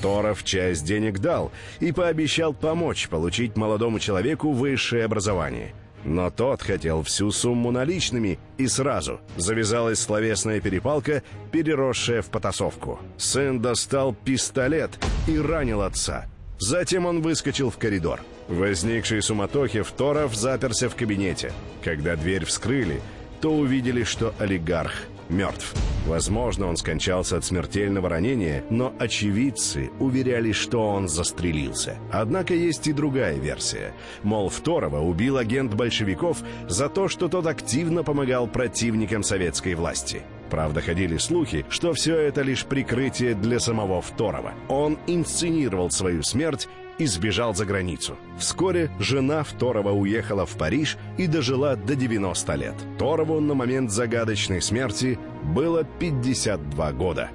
Торов 0.01 0.43
часть 0.43 0.85
денег 0.85 1.19
дал 1.19 1.51
и 1.79 1.91
пообещал 1.91 2.53
помочь 2.53 3.07
получить 3.07 3.55
молодому 3.55 3.99
человеку 3.99 4.51
высшее 4.51 5.05
образование. 5.05 5.73
Но 6.05 6.29
тот 6.29 6.61
хотел 6.61 7.01
всю 7.01 7.31
сумму 7.31 7.71
наличными 7.71 8.37
и 8.59 8.67
сразу. 8.67 9.19
Завязалась 9.37 9.99
словесная 9.99 10.61
перепалка, 10.61 11.23
переросшая 11.51 12.21
в 12.21 12.27
потасовку. 12.27 12.99
Сын 13.17 13.59
достал 13.59 14.13
пистолет 14.13 14.91
и 15.27 15.39
ранил 15.39 15.81
отца. 15.81 16.27
Затем 16.59 17.05
он 17.07 17.21
выскочил 17.21 17.71
в 17.71 17.77
коридор. 17.77 18.21
В 18.47 18.57
возникшей 18.57 19.21
суматохе 19.21 19.83
Второв 19.83 20.35
заперся 20.35 20.89
в 20.89 20.95
кабинете. 20.95 21.51
Когда 21.83 22.15
дверь 22.15 22.45
вскрыли, 22.45 23.01
то 23.41 23.51
увидели, 23.51 24.03
что 24.03 24.33
олигарх 24.39 24.93
мертв. 25.27 25.73
Возможно, 26.06 26.68
он 26.68 26.78
скончался 26.78 27.38
от 27.38 27.45
смертельного 27.45 28.10
ранения, 28.10 28.64
но 28.70 28.93
очевидцы 28.99 29.89
уверяли, 29.99 30.51
что 30.51 30.88
он 30.88 31.08
застрелился. 31.08 31.97
Однако 32.12 32.53
есть 32.53 32.88
и 32.88 32.93
другая 32.93 33.38
версия. 33.38 33.93
Мол, 34.22 34.49
Второго 34.49 34.99
убил 34.99 35.38
агент 35.38 35.74
большевиков 35.74 36.38
за 36.68 36.89
то, 36.89 37.08
что 37.08 37.28
тот 37.28 37.47
активно 37.47 38.03
помогал 38.03 38.47
противникам 38.47 39.24
советской 39.24 39.74
власти. 39.74 40.22
Правда, 40.51 40.80
ходили 40.80 41.18
слухи, 41.18 41.66
что 41.70 41.93
все 41.93 42.16
это 42.18 42.43
лишь 42.43 42.66
прикрытие 42.66 43.34
для 43.34 43.60
самого 43.60 44.01
Второго. 44.01 44.53
Он 44.70 44.99
инсценировал 45.08 45.89
свою 45.89 46.22
смерть 46.22 46.70
и 46.97 47.05
сбежал 47.05 47.53
за 47.53 47.65
границу. 47.65 48.15
Вскоре 48.37 48.89
жена 48.99 49.43
Второго 49.43 49.91
уехала 49.91 50.45
в 50.45 50.57
Париж 50.57 50.97
и 51.17 51.27
дожила 51.27 51.75
до 51.75 51.95
90 51.95 52.55
лет. 52.55 52.75
Торову 52.97 53.39
на 53.39 53.53
момент 53.53 53.91
загадочной 53.91 54.61
смерти 54.61 55.19
было 55.43 55.83
52 55.83 56.91
года. 56.93 57.29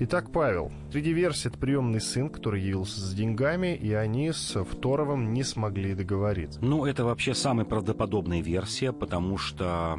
Итак, 0.00 0.30
Павел, 0.30 0.70
среди 0.90 1.12
версий 1.12 1.50
приемный 1.50 2.00
сын, 2.00 2.28
который 2.28 2.62
явился 2.62 3.00
с 3.00 3.14
деньгами, 3.14 3.74
и 3.74 3.92
они 3.92 4.32
с 4.32 4.62
Второвым 4.62 5.32
не 5.32 5.42
смогли 5.42 5.94
договориться. 5.94 6.60
Ну, 6.62 6.84
это 6.84 7.04
вообще 7.04 7.34
самая 7.34 7.64
правдоподобная 7.64 8.42
версия, 8.42 8.92
потому 8.92 9.38
что 9.38 9.98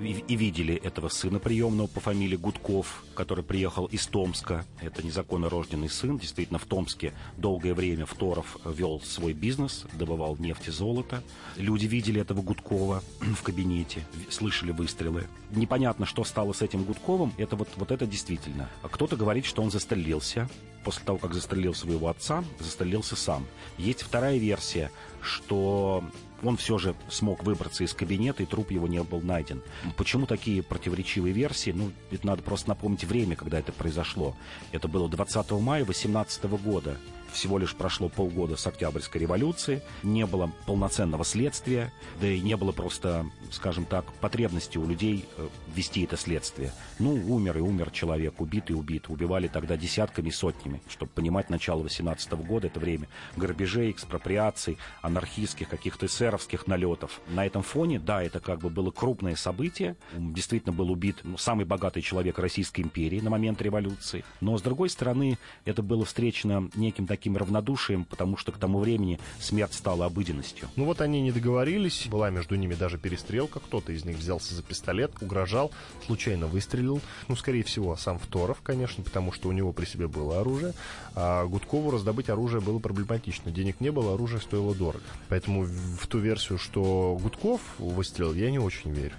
и, 0.00 0.24
и 0.28 0.36
видели 0.36 0.74
этого 0.74 1.08
сына 1.08 1.38
приемного 1.38 1.86
по 1.86 2.00
фамилии 2.00 2.36
Гудков, 2.36 3.04
который 3.14 3.44
приехал 3.44 3.86
из 3.86 4.06
Томска. 4.06 4.64
Это 4.80 5.04
незаконно 5.04 5.48
рожденный 5.48 5.88
сын. 5.88 6.18
Действительно, 6.18 6.58
в 6.58 6.66
Томске 6.66 7.12
долгое 7.36 7.74
время 7.74 8.06
Второв 8.06 8.58
вел 8.64 9.00
свой 9.00 9.32
бизнес, 9.32 9.86
добывал 9.94 10.36
нефть 10.38 10.68
и 10.68 10.70
золото. 10.70 11.22
Люди 11.56 11.86
видели 11.86 12.20
этого 12.20 12.42
Гудкова 12.42 13.02
в 13.20 13.42
кабинете, 13.42 14.02
слышали 14.28 14.70
выстрелы. 14.70 15.26
Непонятно, 15.50 16.06
что 16.06 16.24
стало 16.24 16.52
с 16.52 16.62
этим 16.62 16.84
Гудковым. 16.84 17.32
Это 17.38 17.56
вот, 17.56 17.68
вот 17.76 17.90
это 17.90 18.06
действительно. 18.06 18.68
Кто-то 18.82 19.16
говорит, 19.16 19.40
говорит, 19.40 19.46
что 19.46 19.62
он 19.62 19.70
застрелился. 19.70 20.29
После 20.84 21.04
того, 21.04 21.18
как 21.18 21.34
застрелил 21.34 21.74
своего 21.74 22.08
отца, 22.08 22.42
застрелился 22.58 23.14
сам. 23.14 23.46
Есть 23.76 24.02
вторая 24.02 24.38
версия, 24.38 24.90
что 25.20 26.02
он 26.42 26.56
все 26.56 26.78
же 26.78 26.94
смог 27.10 27.44
выбраться 27.44 27.84
из 27.84 27.92
кабинета, 27.92 28.42
и 28.42 28.46
труп 28.46 28.70
его 28.70 28.88
не 28.88 29.02
был 29.02 29.20
найден. 29.20 29.62
Почему 29.96 30.26
такие 30.26 30.62
противоречивые 30.62 31.34
версии? 31.34 31.70
Ну, 31.70 31.92
ведь 32.10 32.24
надо 32.24 32.42
просто 32.42 32.70
напомнить 32.70 33.04
время, 33.04 33.36
когда 33.36 33.58
это 33.58 33.72
произошло. 33.72 34.34
Это 34.72 34.88
было 34.88 35.08
20 35.08 35.50
мая 35.52 35.84
18 35.84 36.44
года 36.44 36.96
всего 37.32 37.58
лишь 37.58 37.74
прошло 37.74 38.08
полгода 38.08 38.56
с 38.56 38.66
Октябрьской 38.66 39.20
революции, 39.20 39.82
не 40.02 40.26
было 40.26 40.50
полноценного 40.66 41.24
следствия, 41.24 41.92
да 42.20 42.26
и 42.26 42.40
не 42.40 42.56
было 42.56 42.72
просто, 42.72 43.26
скажем 43.50 43.84
так, 43.84 44.04
потребности 44.14 44.78
у 44.78 44.86
людей 44.86 45.26
э, 45.36 45.48
вести 45.74 46.04
это 46.04 46.16
следствие. 46.16 46.72
Ну, 46.98 47.12
умер 47.12 47.58
и 47.58 47.60
умер 47.60 47.90
человек, 47.90 48.40
убит 48.40 48.70
и 48.70 48.74
убит. 48.74 49.08
Убивали 49.08 49.48
тогда 49.48 49.76
десятками, 49.76 50.30
сотнями. 50.30 50.82
Чтобы 50.88 51.12
понимать, 51.12 51.50
начало 51.50 51.82
18 51.82 52.32
года, 52.32 52.66
это 52.66 52.80
время 52.80 53.08
грабежей, 53.36 53.90
экспроприаций, 53.90 54.78
анархистских, 55.02 55.68
каких-то 55.68 56.06
эсеровских 56.06 56.66
налетов. 56.66 57.20
На 57.28 57.46
этом 57.46 57.62
фоне, 57.62 57.98
да, 57.98 58.22
это 58.22 58.40
как 58.40 58.60
бы 58.60 58.70
было 58.70 58.90
крупное 58.90 59.36
событие. 59.36 59.96
Действительно 60.16 60.72
был 60.72 60.90
убит 60.90 61.18
ну, 61.22 61.36
самый 61.36 61.64
богатый 61.64 62.02
человек 62.02 62.38
Российской 62.38 62.80
империи 62.80 63.20
на 63.20 63.30
момент 63.30 63.62
революции. 63.62 64.24
Но, 64.40 64.56
с 64.58 64.62
другой 64.62 64.90
стороны, 64.90 65.38
это 65.64 65.82
было 65.82 66.04
встречено 66.04 66.68
неким 66.74 67.06
таким 67.06 67.19
таким 67.20 67.36
равнодушием, 67.36 68.06
потому 68.06 68.38
что 68.38 68.50
к 68.50 68.56
тому 68.56 68.80
времени 68.80 69.20
смерть 69.38 69.74
стала 69.74 70.06
обыденностью. 70.06 70.68
Ну 70.76 70.86
вот 70.86 71.02
они 71.02 71.20
не 71.20 71.32
договорились, 71.32 72.06
была 72.06 72.30
между 72.30 72.54
ними 72.54 72.74
даже 72.74 72.96
перестрелка, 72.96 73.60
кто-то 73.60 73.92
из 73.92 74.06
них 74.06 74.16
взялся 74.16 74.54
за 74.54 74.62
пистолет, 74.62 75.12
угрожал, 75.20 75.70
случайно 76.06 76.46
выстрелил, 76.46 77.02
ну, 77.28 77.36
скорее 77.36 77.62
всего, 77.62 77.94
сам 77.96 78.18
Второв, 78.18 78.62
конечно, 78.62 79.04
потому 79.04 79.32
что 79.32 79.50
у 79.50 79.52
него 79.52 79.74
при 79.74 79.84
себе 79.84 80.08
было 80.08 80.40
оружие, 80.40 80.72
а 81.14 81.44
Гудкову 81.44 81.90
раздобыть 81.90 82.30
оружие 82.30 82.62
было 82.62 82.78
проблематично, 82.78 83.50
денег 83.50 83.80
не 83.80 83.92
было, 83.92 84.14
оружие 84.14 84.40
стоило 84.40 84.74
дорого. 84.74 85.04
Поэтому 85.28 85.64
в 85.64 86.06
ту 86.06 86.20
версию, 86.20 86.58
что 86.58 87.18
Гудков 87.20 87.60
выстрелил, 87.78 88.32
я 88.32 88.50
не 88.50 88.58
очень 88.58 88.92
верю. 88.92 89.14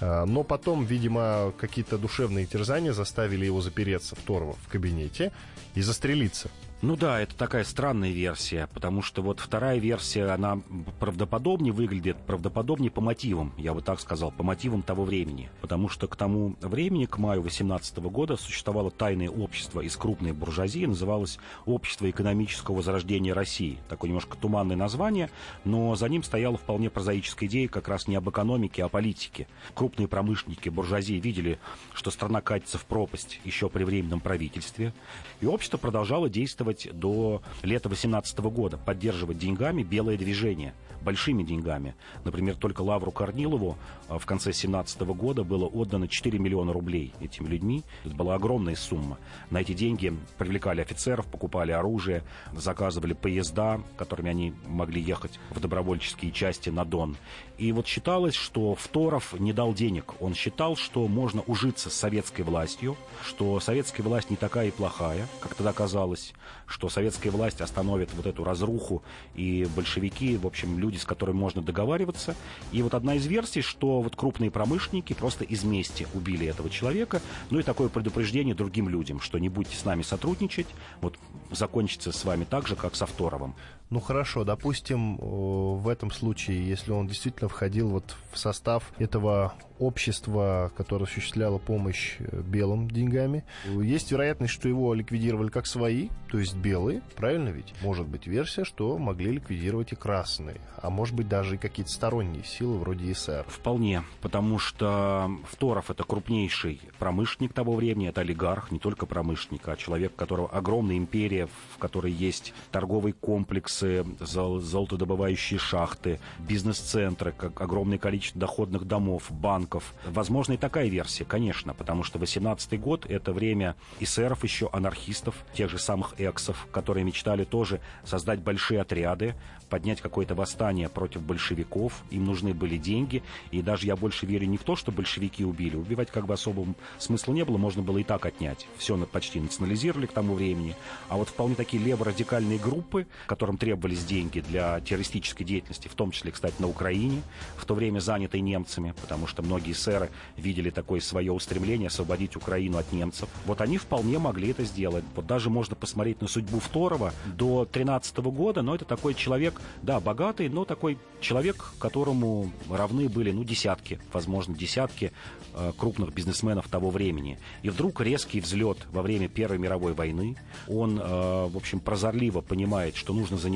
А, 0.00 0.26
но 0.26 0.42
потом, 0.42 0.84
видимо, 0.84 1.52
какие-то 1.58 1.96
душевные 1.96 2.46
терзания 2.46 2.92
заставили 2.92 3.44
его 3.44 3.60
запереться 3.60 4.16
Второго 4.16 4.56
в 4.64 4.68
кабинете 4.68 5.30
и 5.76 5.82
застрелиться. 5.82 6.50
Ну 6.82 6.94
да, 6.94 7.20
это 7.20 7.34
такая 7.34 7.64
странная 7.64 8.10
версия, 8.10 8.68
потому 8.74 9.00
что 9.00 9.22
вот 9.22 9.40
вторая 9.40 9.78
версия, 9.78 10.26
она 10.26 10.60
правдоподобнее 11.00 11.72
выглядит, 11.72 12.18
правдоподобнее 12.26 12.90
по 12.90 13.00
мотивам, 13.00 13.54
я 13.56 13.72
бы 13.72 13.80
так 13.80 13.98
сказал, 13.98 14.30
по 14.30 14.42
мотивам 14.42 14.82
того 14.82 15.04
времени. 15.04 15.48
Потому 15.62 15.88
что 15.88 16.06
к 16.06 16.16
тому 16.16 16.54
времени, 16.60 17.06
к 17.06 17.16
маю 17.16 17.40
18 17.40 17.96
года, 18.00 18.36
существовало 18.36 18.90
тайное 18.90 19.30
общество 19.30 19.80
из 19.80 19.96
крупной 19.96 20.32
буржуазии, 20.32 20.84
называлось 20.84 21.38
Общество 21.64 22.10
экономического 22.10 22.76
возрождения 22.76 23.32
России. 23.32 23.78
Такое 23.88 24.08
немножко 24.10 24.36
туманное 24.36 24.76
название, 24.76 25.30
но 25.64 25.96
за 25.96 26.08
ним 26.10 26.22
стояла 26.22 26.58
вполне 26.58 26.90
прозаическая 26.90 27.48
идея 27.48 27.68
как 27.68 27.88
раз 27.88 28.06
не 28.06 28.16
об 28.16 28.28
экономике, 28.28 28.82
а 28.82 28.86
о 28.86 28.88
политике. 28.90 29.48
Крупные 29.74 30.08
промышленники 30.08 30.68
буржуазии 30.68 31.14
видели, 31.14 31.58
что 31.94 32.10
страна 32.10 32.42
катится 32.42 32.76
в 32.76 32.84
пропасть 32.84 33.40
еще 33.44 33.70
при 33.70 33.84
временном 33.84 34.20
правительстве, 34.20 34.92
и 35.40 35.46
общество 35.46 35.78
продолжало 35.78 36.28
действовать 36.28 36.88
до 36.92 37.42
лета 37.62 37.88
2018 37.88 38.38
года, 38.40 38.78
поддерживать 38.78 39.38
деньгами 39.38 39.82
белое 39.82 40.16
движение, 40.16 40.74
большими 41.02 41.42
деньгами. 41.42 41.94
Например, 42.24 42.56
только 42.56 42.82
Лавру 42.82 43.12
Корнилову 43.12 43.78
а, 44.08 44.18
в 44.18 44.26
конце 44.26 44.46
2017 44.46 45.00
года 45.02 45.44
было 45.44 45.66
отдано 45.66 46.08
4 46.08 46.38
миллиона 46.38 46.72
рублей 46.72 47.12
этими 47.20 47.46
людьми. 47.46 47.84
Это 48.04 48.14
была 48.14 48.34
огромная 48.34 48.74
сумма. 48.74 49.18
На 49.50 49.60
эти 49.60 49.72
деньги 49.72 50.12
привлекали 50.38 50.80
офицеров, 50.80 51.26
покупали 51.26 51.70
оружие, 51.70 52.22
заказывали 52.52 53.12
поезда, 53.12 53.80
которыми 53.96 54.30
они 54.30 54.54
могли 54.66 55.00
ехать 55.00 55.38
в 55.50 55.60
добровольческие 55.60 56.32
части 56.32 56.70
на 56.70 56.84
Дон. 56.84 57.16
И 57.58 57.72
вот 57.72 57.86
считалось, 57.86 58.34
что 58.34 58.74
Второв 58.74 59.32
не 59.38 59.52
дал 59.52 59.74
денег. 59.74 60.14
Он 60.20 60.34
считал, 60.34 60.76
что 60.76 61.06
можно 61.06 61.42
ужиться 61.42 61.88
с 61.88 61.94
советской 61.94 62.42
властью, 62.42 62.96
что 63.24 63.60
советская 63.60 64.04
власть 64.04 64.30
не 64.30 64.36
такая 64.36 64.68
и 64.68 64.70
плохая, 64.72 65.25
как 65.40 65.54
тогда 65.54 65.72
казалось, 65.72 66.32
что 66.66 66.88
советская 66.88 67.32
власть 67.32 67.60
остановит 67.60 68.12
вот 68.14 68.26
эту 68.26 68.44
разруху, 68.44 69.02
и 69.34 69.66
большевики, 69.76 70.36
в 70.36 70.46
общем, 70.46 70.78
люди, 70.78 70.96
с 70.96 71.04
которыми 71.04 71.36
можно 71.36 71.62
договариваться. 71.62 72.34
И 72.72 72.82
вот 72.82 72.94
одна 72.94 73.14
из 73.14 73.26
версий, 73.26 73.62
что 73.62 74.00
вот 74.00 74.16
крупные 74.16 74.50
промышленники 74.50 75.12
просто 75.12 75.44
из 75.44 75.64
мести 75.64 76.06
убили 76.14 76.46
этого 76.46 76.70
человека, 76.70 77.20
ну 77.50 77.58
и 77.58 77.62
такое 77.62 77.88
предупреждение 77.88 78.54
другим 78.54 78.88
людям, 78.88 79.20
что 79.20 79.38
не 79.38 79.48
будьте 79.48 79.76
с 79.76 79.84
нами 79.84 80.02
сотрудничать, 80.02 80.66
вот 81.00 81.16
закончится 81.50 82.12
с 82.12 82.24
вами 82.24 82.44
так 82.44 82.66
же, 82.66 82.76
как 82.76 82.94
со 82.96 83.06
Второвым. 83.06 83.54
Ну 83.88 84.00
хорошо, 84.00 84.44
допустим, 84.44 85.16
в 85.16 85.88
этом 85.88 86.10
случае, 86.10 86.66
если 86.66 86.90
он 86.90 87.06
действительно 87.06 87.48
входил 87.48 87.88
вот 87.88 88.16
в 88.32 88.38
состав 88.38 88.92
этого 88.98 89.54
общества, 89.78 90.72
которое 90.76 91.04
осуществляло 91.04 91.58
помощь 91.58 92.16
э, 92.18 92.40
белым 92.40 92.90
деньгами, 92.90 93.44
есть 93.66 94.10
вероятность, 94.10 94.54
что 94.54 94.68
его 94.68 94.94
ликвидировали 94.94 95.48
как 95.48 95.66
свои, 95.66 96.08
то 96.30 96.38
есть 96.38 96.56
белые, 96.56 97.02
правильно 97.14 97.50
ведь? 97.50 97.74
Может 97.82 98.06
быть 98.06 98.26
версия, 98.26 98.64
что 98.64 98.96
могли 98.96 99.32
ликвидировать 99.32 99.92
и 99.92 99.96
красные, 99.96 100.60
а 100.76 100.88
может 100.90 101.14
быть 101.14 101.28
даже 101.28 101.56
и 101.56 101.58
какие-то 101.58 101.92
сторонние 101.92 102.42
силы 102.44 102.78
вроде 102.78 103.12
СССР. 103.12 103.44
Вполне, 103.48 104.02
потому 104.22 104.58
что 104.58 105.30
Второв 105.44 105.90
это 105.90 106.04
крупнейший 106.04 106.80
промышленник 106.98 107.52
того 107.52 107.74
времени, 107.74 108.08
это 108.08 108.22
олигарх, 108.22 108.70
не 108.70 108.78
только 108.78 109.04
промышленник, 109.06 109.68
а 109.68 109.76
человек, 109.76 110.12
у 110.14 110.16
которого 110.16 110.48
огромная 110.48 110.96
империя, 110.96 111.48
в 111.74 111.78
которой 111.78 112.12
есть 112.12 112.54
торговый 112.72 113.12
комплекс, 113.12 113.75
комплексы, 113.76 114.04
золотодобывающие 114.20 115.58
шахты, 115.58 116.18
бизнес-центры, 116.38 117.32
как 117.32 117.60
огромное 117.60 117.98
количество 117.98 118.40
доходных 118.40 118.86
домов, 118.86 119.30
банков. 119.30 119.94
Возможно, 120.06 120.54
и 120.54 120.56
такая 120.56 120.88
версия, 120.88 121.24
конечно, 121.24 121.74
потому 121.74 122.02
что 122.02 122.18
18 122.18 122.80
год— 122.80 123.06
это 123.08 123.32
время 123.32 123.76
эсеров 124.00 124.44
еще, 124.44 124.68
анархистов, 124.72 125.34
тех 125.54 125.70
же 125.70 125.78
самых 125.78 126.14
эксов, 126.18 126.66
которые 126.72 127.04
мечтали 127.04 127.44
тоже 127.44 127.80
создать 128.04 128.40
большие 128.40 128.80
отряды, 128.80 129.34
поднять 129.68 130.00
какое-то 130.00 130.34
восстание 130.34 130.88
против 130.88 131.22
большевиков, 131.22 131.92
им 132.10 132.24
нужны 132.24 132.54
были 132.54 132.76
деньги, 132.76 133.22
и 133.50 133.62
даже 133.62 133.86
я 133.86 133.96
больше 133.96 134.26
верю 134.26 134.46
не 134.46 134.56
в 134.56 134.62
то, 134.62 134.76
что 134.76 134.92
большевики 134.92 135.44
убили, 135.44 135.76
убивать 135.76 136.10
как 136.10 136.26
бы 136.26 136.34
особого 136.34 136.74
смысла 136.98 137.32
не 137.32 137.44
было, 137.44 137.58
можно 137.58 137.82
было 137.82 137.98
и 137.98 138.04
так 138.04 138.26
отнять. 138.26 138.66
Все 138.78 138.96
почти 138.96 139.40
национализировали 139.40 140.06
к 140.06 140.12
тому 140.12 140.34
времени, 140.34 140.74
а 141.08 141.16
вот 141.16 141.28
вполне 141.28 141.54
такие 141.54 141.82
леворадикальные 141.82 142.58
группы, 142.58 143.06
которым 143.26 143.58
требовались 143.66 144.04
деньги 144.04 144.38
для 144.48 144.80
террористической 144.80 145.44
деятельности, 145.44 145.88
в 145.88 145.94
том 145.96 146.12
числе, 146.12 146.30
кстати, 146.30 146.54
на 146.60 146.68
Украине, 146.68 147.20
в 147.56 147.64
то 147.64 147.74
время 147.74 147.98
занятой 147.98 148.40
немцами, 148.40 148.94
потому 149.00 149.26
что 149.26 149.42
многие 149.42 149.72
сэры 149.72 150.08
видели 150.36 150.70
такое 150.70 151.00
свое 151.00 151.32
устремление 151.32 151.88
освободить 151.88 152.36
Украину 152.36 152.78
от 152.78 152.92
немцев. 152.92 153.28
Вот 153.44 153.60
они 153.60 153.76
вполне 153.78 154.20
могли 154.20 154.50
это 154.50 154.62
сделать. 154.62 155.02
Вот 155.16 155.26
даже 155.26 155.50
можно 155.50 155.74
посмотреть 155.74 156.20
на 156.20 156.28
судьбу 156.28 156.60
Второго 156.60 157.12
до 157.24 157.64
13 157.64 158.16
года, 158.18 158.62
но 158.62 158.72
это 158.72 158.84
такой 158.84 159.14
человек, 159.14 159.60
да, 159.82 159.98
богатый, 159.98 160.48
но 160.48 160.64
такой 160.64 160.96
человек, 161.20 161.72
которому 161.80 162.52
равны 162.70 163.08
были, 163.08 163.32
ну, 163.32 163.42
десятки, 163.42 163.98
возможно, 164.12 164.54
десятки 164.54 165.10
э, 165.54 165.72
крупных 165.76 166.14
бизнесменов 166.14 166.68
того 166.68 166.90
времени. 166.90 167.40
И 167.62 167.70
вдруг 167.70 168.00
резкий 168.00 168.40
взлет 168.40 168.78
во 168.92 169.02
время 169.02 169.28
Первой 169.28 169.58
мировой 169.58 169.92
войны. 169.92 170.36
Он, 170.68 171.00
э, 171.00 171.02
в 171.02 171.56
общем, 171.56 171.80
прозорливо 171.80 172.42
понимает, 172.42 172.94
что 172.94 173.12
нужно 173.12 173.38
заниматься, 173.38 173.55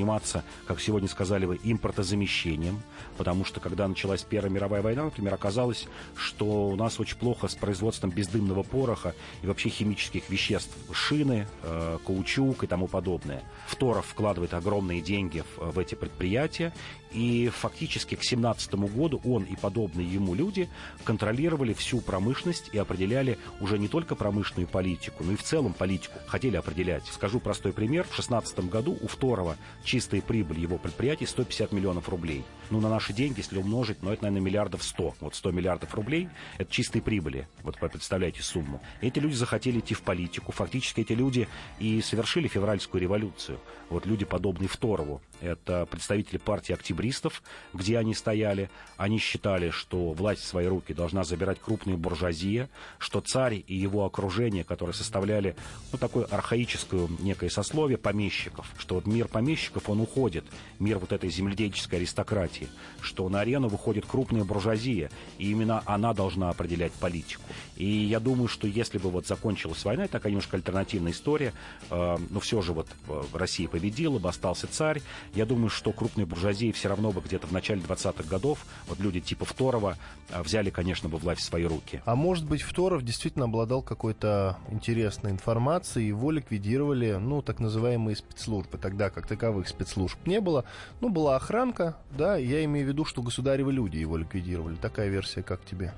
как 0.67 0.79
сегодня 0.79 1.07
сказали 1.07 1.45
вы, 1.45 1.59
импортозамещением, 1.63 2.81
потому 3.21 3.45
что, 3.45 3.59
когда 3.59 3.87
началась 3.87 4.23
Первая 4.23 4.51
мировая 4.51 4.81
война, 4.81 5.03
например, 5.03 5.35
оказалось, 5.35 5.85
что 6.15 6.69
у 6.69 6.75
нас 6.75 6.99
очень 6.99 7.17
плохо 7.17 7.47
с 7.47 7.53
производством 7.53 8.09
бездымного 8.09 8.63
пороха 8.63 9.13
и 9.43 9.45
вообще 9.45 9.69
химических 9.69 10.27
веществ, 10.27 10.75
шины, 10.91 11.45
э, 11.61 11.99
каучук 12.03 12.63
и 12.63 12.67
тому 12.67 12.87
подобное. 12.87 13.43
Второв 13.67 14.07
вкладывает 14.07 14.55
огромные 14.55 15.01
деньги 15.01 15.43
в, 15.55 15.73
в 15.73 15.77
эти 15.77 15.93
предприятия, 15.93 16.73
и 17.11 17.49
фактически 17.49 18.15
к 18.15 18.23
17 18.23 18.73
году 18.73 19.21
он 19.23 19.43
и 19.43 19.55
подобные 19.55 20.11
ему 20.11 20.33
люди 20.33 20.67
контролировали 21.03 21.73
всю 21.73 22.01
промышленность 22.01 22.71
и 22.73 22.79
определяли 22.79 23.37
уже 23.59 23.77
не 23.77 23.87
только 23.87 24.15
промышленную 24.15 24.67
политику, 24.67 25.23
но 25.23 25.33
и 25.33 25.35
в 25.35 25.43
целом 25.43 25.73
политику 25.73 26.17
хотели 26.25 26.55
определять. 26.55 27.05
Скажу 27.05 27.39
простой 27.39 27.71
пример. 27.71 28.07
В 28.09 28.15
16 28.15 28.67
году 28.67 28.97
у 28.99 29.07
Второго 29.07 29.57
чистая 29.83 30.21
прибыль 30.21 30.59
его 30.59 30.79
предприятий 30.79 31.27
150 31.27 31.71
миллионов 31.71 32.09
рублей. 32.09 32.43
Ну, 32.71 32.79
на 32.79 32.89
наши 32.89 33.11
деньги, 33.11 33.39
если 33.39 33.57
умножить, 33.57 34.01
ну, 34.01 34.11
это, 34.11 34.23
наверное, 34.23 34.45
миллиардов 34.45 34.81
100. 34.81 35.15
Вот 35.19 35.35
100 35.35 35.51
миллиардов 35.51 35.93
рублей– 35.93 36.29
это 36.57 36.71
чистой 36.71 37.01
прибыли. 37.01 37.45
Вот 37.63 37.77
представляете 37.77 38.43
сумму. 38.43 38.81
Эти 39.01 39.19
люди 39.19 39.33
захотели 39.33 39.79
идти 39.79 39.93
в 39.93 40.01
политику. 40.01 40.53
Фактически 40.53 41.01
эти 41.01 41.11
люди 41.11 41.49
и 41.79 42.01
совершили 42.01 42.47
февральскую 42.47 43.01
революцию. 43.01 43.59
Вот 43.89 44.05
люди, 44.05 44.23
подобные 44.23 44.69
Второву. 44.69 45.21
Это 45.41 45.85
представители 45.85 46.37
партии 46.37 46.71
октябристов, 46.71 47.43
где 47.73 47.97
они 47.97 48.13
стояли. 48.13 48.69
Они 48.95 49.17
считали, 49.17 49.71
что 49.71 50.13
власть 50.13 50.43
в 50.43 50.47
свои 50.47 50.67
руки 50.67 50.93
должна 50.93 51.25
забирать 51.25 51.59
крупные 51.59 51.97
буржуазия, 51.97 52.69
что 52.99 53.19
царь 53.19 53.63
и 53.67 53.75
его 53.75 54.05
окружение, 54.05 54.63
которые 54.63 54.93
составляли 54.93 55.57
ну, 55.91 55.97
такое 55.97 56.23
архаическое 56.25 57.09
некое 57.19 57.49
сословие 57.49 57.97
помещиков, 57.97 58.71
что 58.77 58.95
вот 58.95 59.07
мир 59.07 59.27
помещиков, 59.27 59.89
он 59.89 59.99
уходит, 59.99 60.45
мир 60.79 60.99
вот 60.99 61.11
этой 61.11 61.29
земледельческой 61.29 61.99
аристократии. 61.99 62.60
Забывайте, 62.61 62.67
что 63.01 63.27
на 63.29 63.41
арену 63.41 63.67
выходит 63.67 64.05
крупная 64.05 64.43
буржуазия, 64.43 65.09
и 65.37 65.51
именно 65.51 65.81
она 65.85 66.13
должна 66.13 66.49
определять 66.49 66.91
политику. 66.93 67.41
И 67.75 67.85
я 67.85 68.19
думаю, 68.19 68.47
что 68.47 68.67
если 68.67 68.97
бы 68.97 69.09
вот 69.09 69.25
закончилась 69.25 69.83
война, 69.83 70.07
такая 70.07 70.31
немножко 70.31 70.57
альтернативная 70.57 71.11
история, 71.11 71.53
э, 71.89 72.17
но 72.29 72.39
все 72.39 72.61
же 72.61 72.73
вот 72.73 72.87
э, 73.07 73.23
Россия 73.33 73.67
победила 73.67 74.19
бы, 74.19 74.29
остался 74.29 74.67
царь, 74.67 75.01
я 75.33 75.45
думаю, 75.45 75.69
что 75.69 75.91
крупная 75.91 76.25
буржуазия 76.25 76.71
все 76.73 76.89
равно 76.89 77.11
бы 77.11 77.21
где-то 77.21 77.47
в 77.47 77.51
начале 77.51 77.81
20-х 77.81 78.23
годов, 78.29 78.65
вот 78.87 78.99
люди 78.99 79.19
типа 79.19 79.45
Второва, 79.45 79.97
э, 80.29 80.41
взяли, 80.43 80.69
конечно, 80.69 81.09
бы 81.09 81.17
власть 81.17 81.41
в 81.41 81.45
свои 81.45 81.65
руки. 81.65 82.01
А 82.05 82.15
может 82.15 82.45
быть, 82.45 82.61
Второв 82.61 83.03
действительно 83.03 83.45
обладал 83.45 83.81
какой-то 83.81 84.57
интересной 84.69 85.31
информацией, 85.31 86.07
его 86.07 86.29
ликвидировали, 86.31 87.13
ну, 87.13 87.41
так 87.41 87.59
называемые 87.59 88.15
спецслужбы, 88.15 88.77
тогда 88.77 89.09
как 89.09 89.25
таковых 89.25 89.67
спецслужб 89.67 90.17
не 90.25 90.39
было, 90.39 90.65
ну, 90.99 91.09
была 91.09 91.35
охранка, 91.35 91.95
да, 92.11 92.37
я 92.51 92.63
имею 92.65 92.85
в 92.85 92.89
виду, 92.89 93.05
что 93.05 93.21
государевы 93.21 93.71
люди 93.71 93.97
его 93.97 94.17
ликвидировали. 94.17 94.75
Такая 94.75 95.09
версия, 95.09 95.41
как 95.41 95.63
тебе? 95.65 95.93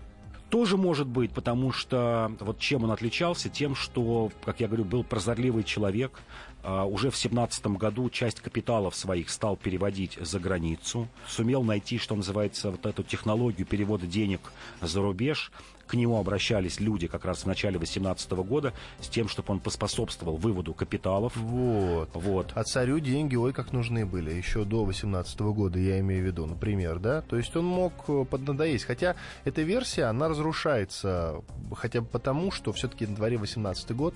Тоже 0.49 0.77
может 0.77 1.07
быть, 1.07 1.31
потому 1.31 1.71
что 1.71 2.31
вот 2.39 2.59
чем 2.59 2.83
он 2.83 2.91
отличался? 2.91 3.49
Тем, 3.49 3.73
что, 3.73 4.31
как 4.45 4.59
я 4.59 4.67
говорю, 4.67 4.85
был 4.85 5.03
прозорливый 5.03 5.63
человек, 5.63 6.19
а, 6.61 6.85
уже 6.85 7.09
в 7.09 7.17
2017 7.19 7.65
году 7.77 8.07
часть 8.11 8.39
капиталов 8.39 8.95
своих 8.95 9.31
стал 9.31 9.57
переводить 9.57 10.17
за 10.21 10.39
границу, 10.39 11.07
сумел 11.27 11.63
найти, 11.63 11.97
что 11.97 12.15
называется, 12.15 12.69
вот 12.69 12.85
эту 12.85 13.01
технологию 13.01 13.65
перевода 13.65 14.05
денег 14.05 14.41
за 14.79 15.01
рубеж, 15.01 15.51
к 15.88 15.95
нему 15.95 16.17
обращались 16.19 16.79
люди 16.79 17.07
как 17.07 17.25
раз 17.25 17.43
в 17.43 17.45
начале 17.45 17.77
2018 17.77 18.31
года 18.31 18.73
с 18.99 19.07
тем, 19.07 19.27
чтобы 19.27 19.53
он 19.53 19.59
поспособствовал 19.59 20.38
выводу 20.38 20.73
капиталов. 20.73 21.36
Вот. 21.36 22.09
вот. 22.13 22.51
А 22.55 22.63
царю 22.63 22.99
деньги, 22.99 23.36
ой, 23.36 23.53
как 23.53 23.73
нужны 23.73 24.05
были 24.05 24.31
еще 24.31 24.63
до 24.63 24.84
2018 24.86 25.39
года, 25.41 25.79
я 25.79 25.99
имею 25.99 26.23
в 26.23 26.25
виду, 26.25 26.45
например, 26.45 26.99
да? 26.99 27.21
То 27.21 27.38
есть 27.38 27.55
он 27.55 27.65
мог 27.65 27.93
э, 28.07 28.25
поднадоесть. 28.29 28.86
Хотя 28.86 29.15
эта 29.43 29.61
версия, 29.61 30.05
она 30.05 30.29
разрушается 30.29 31.41
хотя 31.75 32.01
бы 32.01 32.07
потому, 32.07 32.51
что 32.51 32.71
все-таки 32.73 33.05
на 33.05 33.15
дворе 33.15 33.38
18 33.38 33.91
год, 33.95 34.15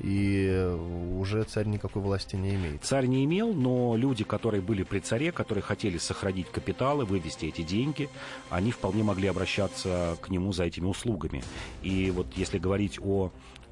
и 0.00 0.76
уже 1.18 1.42
царь 1.44 1.66
никакой 1.66 2.02
власти 2.02 2.36
не 2.36 2.54
имеет. 2.54 2.84
Царь 2.84 3.06
не 3.06 3.24
имел, 3.24 3.52
но 3.52 3.96
люди, 3.96 4.24
которые 4.24 4.60
были 4.60 4.82
при 4.82 5.00
царе, 5.00 5.32
которые 5.32 5.62
хотели 5.62 5.98
сохранить 5.98 6.48
капиталы, 6.50 7.04
вывести 7.04 7.46
эти 7.46 7.62
деньги, 7.62 8.08
они 8.50 8.70
вполне 8.70 9.02
могли 9.02 9.28
обращаться 9.28 10.16
к 10.20 10.28
нему 10.28 10.52
за 10.52 10.64
этими 10.64 10.86
услугами. 10.86 11.42
И 11.82 12.10
вот 12.10 12.26
если 12.36 12.58
говорить 12.58 12.98
о 13.00 13.30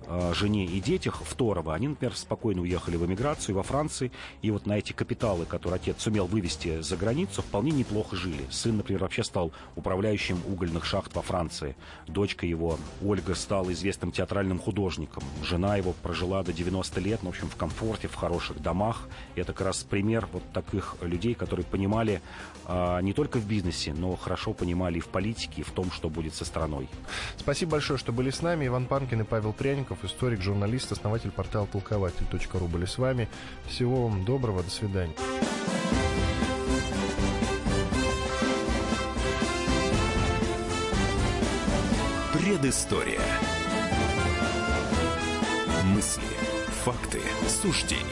Э, 0.08 0.32
жене 0.34 0.66
и 0.66 0.80
детях 0.80 1.22
Второго, 1.24 1.74
они, 1.74 1.88
например, 1.88 2.16
спокойно 2.16 2.62
уехали 2.62 2.96
в 2.96 3.04
эмиграцию 3.04 3.56
во 3.56 3.62
Франции, 3.62 4.12
и 4.40 4.50
вот 4.50 4.66
на 4.66 4.78
эти 4.78 4.92
капиталы, 4.92 5.46
которые 5.46 5.76
отец 5.76 5.96
сумел 5.98 6.26
вывести 6.26 6.80
за 6.80 6.96
границу, 6.96 7.42
вполне 7.42 7.72
неплохо 7.72 8.14
жили. 8.14 8.44
Сын, 8.50 8.76
например, 8.76 9.02
вообще 9.02 9.24
стал 9.24 9.52
управляющим 9.74 10.38
угольных 10.46 10.84
шахт 10.84 11.14
во 11.14 11.22
Франции. 11.22 11.76
Дочка 12.06 12.46
его, 12.46 12.78
Ольга, 13.04 13.34
стала 13.34 13.72
известным 13.72 14.12
театральным 14.12 14.58
художником. 14.58 15.24
Жена 15.42 15.76
его 15.76 15.92
прожила 16.02 16.42
до 16.42 16.52
90 16.52 17.00
лет, 17.00 17.22
ну, 17.22 17.30
в 17.30 17.34
общем, 17.34 17.48
в 17.48 17.56
комфорте, 17.56 18.06
в 18.06 18.14
хороших 18.14 18.62
домах. 18.62 19.08
Это 19.34 19.52
как 19.52 19.66
раз 19.66 19.82
пример 19.82 20.28
вот 20.32 20.42
таких 20.52 20.96
людей, 21.00 21.34
которые 21.34 21.66
понимали 21.66 22.20
а, 22.64 23.00
не 23.00 23.12
только 23.12 23.38
в 23.38 23.46
бизнесе, 23.46 23.92
но 23.92 24.14
хорошо 24.16 24.52
понимали 24.52 24.98
и 24.98 25.00
в 25.00 25.08
политике, 25.08 25.62
и 25.62 25.64
в 25.64 25.70
том, 25.70 25.90
что 25.90 26.08
будет 26.08 26.34
со 26.34 26.44
страной. 26.44 26.88
Спасибо 27.36 27.72
большое, 27.72 27.98
что 27.98 28.12
были 28.12 28.30
с 28.30 28.42
нами. 28.42 28.66
Иван 28.66 28.86
Панкин 28.86 29.22
и 29.22 29.24
Павел 29.24 29.52
Пряников 29.52 29.95
Новиков, 29.96 30.04
историк, 30.04 30.40
журналист, 30.40 30.92
основатель 30.92 31.30
портала 31.30 31.66
толкователь.ру 31.66 32.66
были 32.66 32.84
с 32.84 32.98
вами. 32.98 33.28
Всего 33.68 34.08
вам 34.08 34.24
доброго, 34.24 34.62
до 34.62 34.70
свидания. 34.70 35.14
Предыстория. 42.32 43.20
Мысли, 45.84 46.22
факты, 46.84 47.20
суждения. 47.48 48.02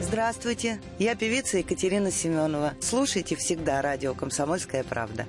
Здравствуйте, 0.00 0.80
я 0.98 1.16
певица 1.16 1.58
Екатерина 1.58 2.10
Семенова. 2.10 2.74
Слушайте 2.80 3.34
всегда 3.36 3.82
радио 3.82 4.14
«Комсомольская 4.14 4.84
правда». 4.84 5.26